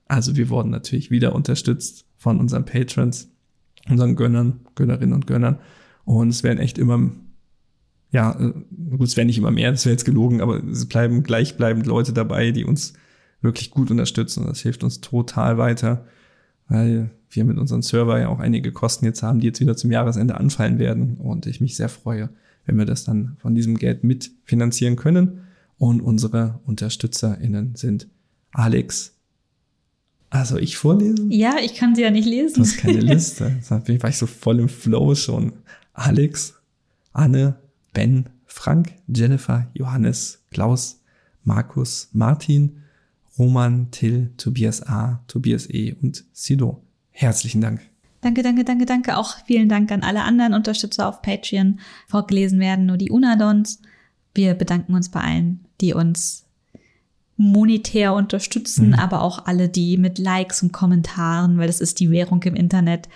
Also 0.09 0.35
wir 0.35 0.49
wurden 0.49 0.71
natürlich 0.71 1.13
wieder 1.13 1.33
unterstützt 1.33 2.07
von 2.17 2.41
unseren 2.41 2.65
Patrons, 2.65 3.31
unseren 3.89 4.17
Gönnern, 4.17 4.61
Gönnerinnen 4.75 5.15
und 5.15 5.29
Gönnern. 5.29 5.61
Und 6.05 6.31
es 6.31 6.43
werden 6.43 6.59
echt 6.59 6.77
immer 6.77 7.13
ja, 8.11 8.39
äh, 8.39 8.53
gut, 8.97 9.09
es 9.09 9.17
wäre 9.17 9.27
nicht 9.27 9.39
immer 9.39 9.51
mehr, 9.51 9.71
das 9.71 9.85
wäre 9.85 9.93
jetzt 9.93 10.05
gelogen, 10.05 10.41
aber 10.41 10.63
es 10.65 10.87
bleiben 10.87 11.23
gleichbleibend 11.23 11.87
Leute 11.87 12.13
dabei, 12.13 12.51
die 12.51 12.65
uns 12.65 12.95
wirklich 13.41 13.71
gut 13.71 13.91
unterstützen. 13.91 14.41
Und 14.41 14.49
das 14.49 14.61
hilft 14.61 14.85
uns 14.85 15.01
total 15.01 15.59
weiter, 15.59 16.07
weil 16.69 17.11
wir 17.31 17.45
mit 17.45 17.59
unserem 17.59 17.83
Server 17.83 18.19
ja 18.19 18.29
auch 18.29 18.41
einige 18.41 18.73
Kosten 18.73 19.05
jetzt 19.05 19.23
haben, 19.23 19.41
die 19.41 19.47
jetzt 19.47 19.61
wieder 19.61 19.77
zum 19.77 19.93
Jahresende 19.93 20.37
anfallen 20.37 20.79
werden. 20.79 21.17
Und 21.17 21.47
ich 21.47 21.61
mich 21.61 21.77
sehr 21.77 21.89
freue, 21.89 22.31
wenn 22.65 22.79
wir 22.79 22.87
das 22.87 23.05
dann 23.05 23.37
von 23.39 23.55
diesem 23.55 23.77
Geld 23.77 24.05
mitfinanzieren 24.05 24.97
können. 24.97 25.41
Und 25.79 26.01
unsere 26.01 26.61
UnterstützerInnen 26.65 27.75
sind 27.75 28.09
Alex. 28.53 29.15
Also 30.31 30.57
ich 30.57 30.77
vorlesen? 30.77 31.31
Ja, 31.31 31.57
ich 31.63 31.75
kann 31.75 31.95
sie 31.95 32.03
ja 32.03 32.11
nicht 32.11 32.27
lesen. 32.27 32.55
Du 32.57 32.61
hast 32.63 32.79
keine 32.79 33.01
Liste. 33.01 33.57
Da 33.69 33.87
war 33.87 34.11
ich 34.11 34.17
so 34.17 34.27
voll 34.27 34.61
im 34.61 34.69
Flow 34.69 35.15
schon. 35.15 35.53
Alex, 35.93 36.55
Anne, 37.13 37.57
Ben, 37.97 38.29
Frank, 38.45 38.93
Jennifer, 39.09 39.69
Johannes, 39.73 40.43
Klaus, 40.51 41.01
Markus, 41.45 42.11
Martin, 42.13 42.83
Roman, 43.39 43.91
Till, 43.91 44.35
Tobias 44.37 44.87
A., 44.87 45.23
Tobias 45.29 45.67
E. 45.71 45.95
und 46.03 46.23
Sido. 46.35 46.83
Herzlichen 47.11 47.63
Dank. 47.63 47.81
Danke, 48.21 48.43
danke, 48.43 48.65
danke, 48.65 48.85
danke. 48.85 49.17
Auch 49.17 49.37
vielen 49.47 49.71
Dank 49.71 49.91
an 49.93 50.03
alle 50.03 50.25
anderen 50.25 50.53
Unterstützer 50.53 51.09
auf 51.09 51.23
Patreon. 51.23 51.81
Vorgelesen 52.07 52.61
werden 52.61 52.85
nur 52.85 52.99
die 52.99 53.11
Unadons. 53.11 53.81
Wir 54.35 54.53
bedanken 54.53 54.93
uns 54.95 55.09
bei 55.09 55.21
allen, 55.21 55.65
die 55.81 55.95
uns 55.95 56.45
monetär 57.39 58.13
unterstützen, 58.13 58.89
mhm. 58.89 58.95
aber 58.95 59.23
auch 59.23 59.47
alle, 59.47 59.71
die 59.71 59.97
mit 59.97 60.19
Likes 60.19 60.63
und 60.63 60.73
Kommentaren, 60.73 61.57
weil 61.57 61.67
das 61.67 61.81
ist 61.81 61.99
die 61.99 62.11
Währung 62.11 62.43
im 62.43 62.57
Internet, 62.57 63.09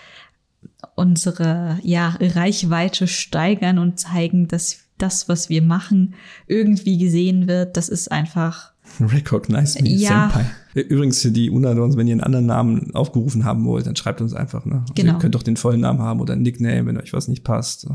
unsere 0.94 1.78
ja, 1.82 2.16
Reichweite 2.20 3.06
steigern 3.06 3.78
und 3.78 3.98
zeigen, 3.98 4.48
dass 4.48 4.78
das, 4.98 5.28
was 5.28 5.48
wir 5.48 5.62
machen, 5.62 6.14
irgendwie 6.46 6.98
gesehen 6.98 7.48
wird. 7.48 7.76
Das 7.76 7.88
ist 7.88 8.10
einfach. 8.10 8.72
Recognize 9.00 9.80
me, 9.82 9.90
ja. 9.90 10.30
Senpai. 10.30 10.50
Übrigens 10.74 11.22
für 11.22 11.30
die 11.30 11.50
Unadons, 11.50 11.96
wenn 11.96 12.06
ihr 12.06 12.14
einen 12.14 12.22
anderen 12.22 12.46
Namen 12.46 12.94
aufgerufen 12.94 13.44
haben 13.44 13.64
wollt, 13.64 13.86
dann 13.86 13.96
schreibt 13.96 14.20
uns 14.20 14.34
einfach. 14.34 14.64
Ne? 14.64 14.80
Also 14.82 14.94
genau. 14.94 15.14
Ihr 15.14 15.18
könnt 15.18 15.34
doch 15.34 15.42
den 15.42 15.56
vollen 15.56 15.80
Namen 15.80 16.00
haben 16.00 16.20
oder 16.20 16.34
ein 16.34 16.42
Nickname, 16.42 16.86
wenn 16.86 16.96
euch 16.96 17.12
was 17.12 17.28
nicht 17.28 17.44
passt. 17.44 17.86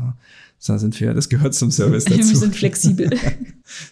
Da 0.66 0.78
sind 0.78 0.98
wir, 1.00 1.14
das 1.14 1.28
gehört 1.28 1.54
zum 1.54 1.70
Service 1.70 2.04
dazu. 2.06 2.18
wir 2.18 2.36
sind 2.36 2.56
flexibel. 2.56 3.08
das 3.10 3.22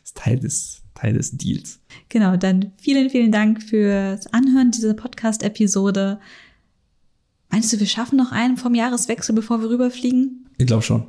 ist 0.05 0.17
Teil 0.17 0.39
des, 0.39 0.83
Teil 0.95 1.15
des 1.15 1.37
Deals. 1.37 1.81
Genau, 2.09 2.37
dann 2.37 2.73
vielen, 2.79 3.11
vielen 3.11 3.33
Dank 3.33 3.63
fürs 3.63 4.27
Anhören 4.33 4.71
dieser 4.71 4.95
Podcast-Episode. 4.95 6.19
Meinst 7.55 7.73
du, 7.73 7.79
wir 7.79 7.87
schaffen 7.87 8.17
noch 8.17 8.33
einen 8.33 8.57
vom 8.57 8.75
Jahreswechsel, 8.75 9.33
bevor 9.33 9.61
wir 9.61 9.71
rüberfliegen? 9.71 10.49
Ich 10.59 10.67
glaube 10.67 10.83
schon. 10.83 11.05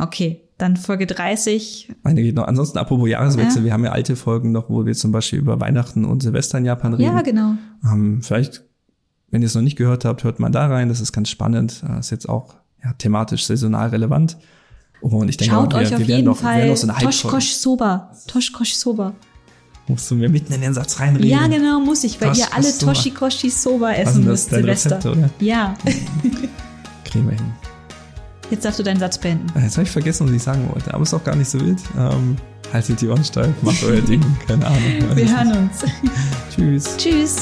Okay, 0.00 0.48
dann 0.56 0.78
Folge 0.78 1.06
30. 1.06 1.92
Eine 2.04 2.22
geht 2.22 2.34
noch. 2.34 2.46
Ansonsten, 2.48 2.78
apropos 2.78 3.06
Jahreswechsel, 3.06 3.58
ja. 3.58 3.64
wir 3.66 3.72
haben 3.74 3.84
ja 3.84 3.92
alte 3.92 4.16
Folgen 4.16 4.50
noch, 4.50 4.70
wo 4.70 4.86
wir 4.86 4.94
zum 4.94 5.12
Beispiel 5.12 5.40
über 5.40 5.60
Weihnachten 5.60 6.06
und 6.06 6.22
Silvester 6.22 6.56
in 6.56 6.64
Japan 6.64 6.94
reden. 6.94 7.14
Ja, 7.14 7.20
genau. 7.20 7.52
Ähm, 7.84 8.22
vielleicht, 8.22 8.64
wenn 9.28 9.42
ihr 9.42 9.46
es 9.46 9.54
noch 9.54 9.60
nicht 9.60 9.76
gehört 9.76 10.06
habt, 10.06 10.24
hört 10.24 10.40
mal 10.40 10.48
da 10.48 10.68
rein. 10.68 10.88
Das 10.88 11.02
ist 11.02 11.12
ganz 11.12 11.28
spannend. 11.28 11.82
Das 11.86 12.06
ist 12.06 12.10
jetzt 12.12 12.30
auch 12.30 12.54
ja, 12.82 12.94
thematisch 12.94 13.44
saisonal 13.44 13.90
relevant. 13.90 14.38
und 15.02 15.28
ich 15.28 15.36
denke, 15.36 15.54
Schaut 15.54 15.74
wir, 15.74 15.80
euch 15.80 15.90
wir 15.90 15.98
auf 15.98 16.02
jeden 16.02 16.24
noch, 16.24 16.38
Fall 16.38 16.74
Toshkosh 16.74 17.52
Soba. 17.56 18.10
Toshkosh 18.26 18.72
Soba. 18.72 19.12
Musst 19.90 20.08
du 20.08 20.14
mir 20.14 20.28
mitten 20.28 20.52
in 20.52 20.60
den 20.60 20.72
Satz 20.72 21.00
reinreden? 21.00 21.28
Ja, 21.28 21.48
genau, 21.48 21.80
muss 21.80 22.04
ich, 22.04 22.20
weil 22.20 22.28
Tosh, 22.28 22.38
ihr 22.38 22.54
alle 22.54 22.78
Toshikoshi 22.78 23.50
Soba 23.50 23.90
essen 23.92 24.24
müsst, 24.24 24.50
Silvester. 24.50 24.96
Rezept, 24.98 25.16
oder? 25.16 25.30
Ja. 25.40 25.74
Kriegen 27.04 27.28
wir 27.28 27.36
hin. 27.36 27.52
Jetzt 28.50 28.64
darfst 28.64 28.78
du 28.78 28.84
deinen 28.84 29.00
Satz 29.00 29.18
beenden. 29.18 29.46
Jetzt 29.60 29.76
habe 29.76 29.84
ich 29.84 29.90
vergessen, 29.90 30.28
was 30.28 30.34
ich 30.34 30.42
sagen 30.42 30.68
wollte, 30.72 30.94
aber 30.94 31.02
ist 31.02 31.12
auch 31.12 31.24
gar 31.24 31.34
nicht 31.34 31.50
so 31.50 31.60
wild. 31.60 31.80
Ähm, 31.98 32.36
haltet 32.72 33.00
die 33.00 33.08
Ohren 33.08 33.24
steif, 33.24 33.50
macht 33.62 33.82
euer 33.82 34.00
Ding, 34.08 34.24
keine 34.46 34.64
Ahnung. 34.64 34.80
Wir 35.14 35.28
hören 35.28 35.56
uns. 35.56 35.84
Tschüss. 36.54 36.96
Tschüss. 36.96 37.36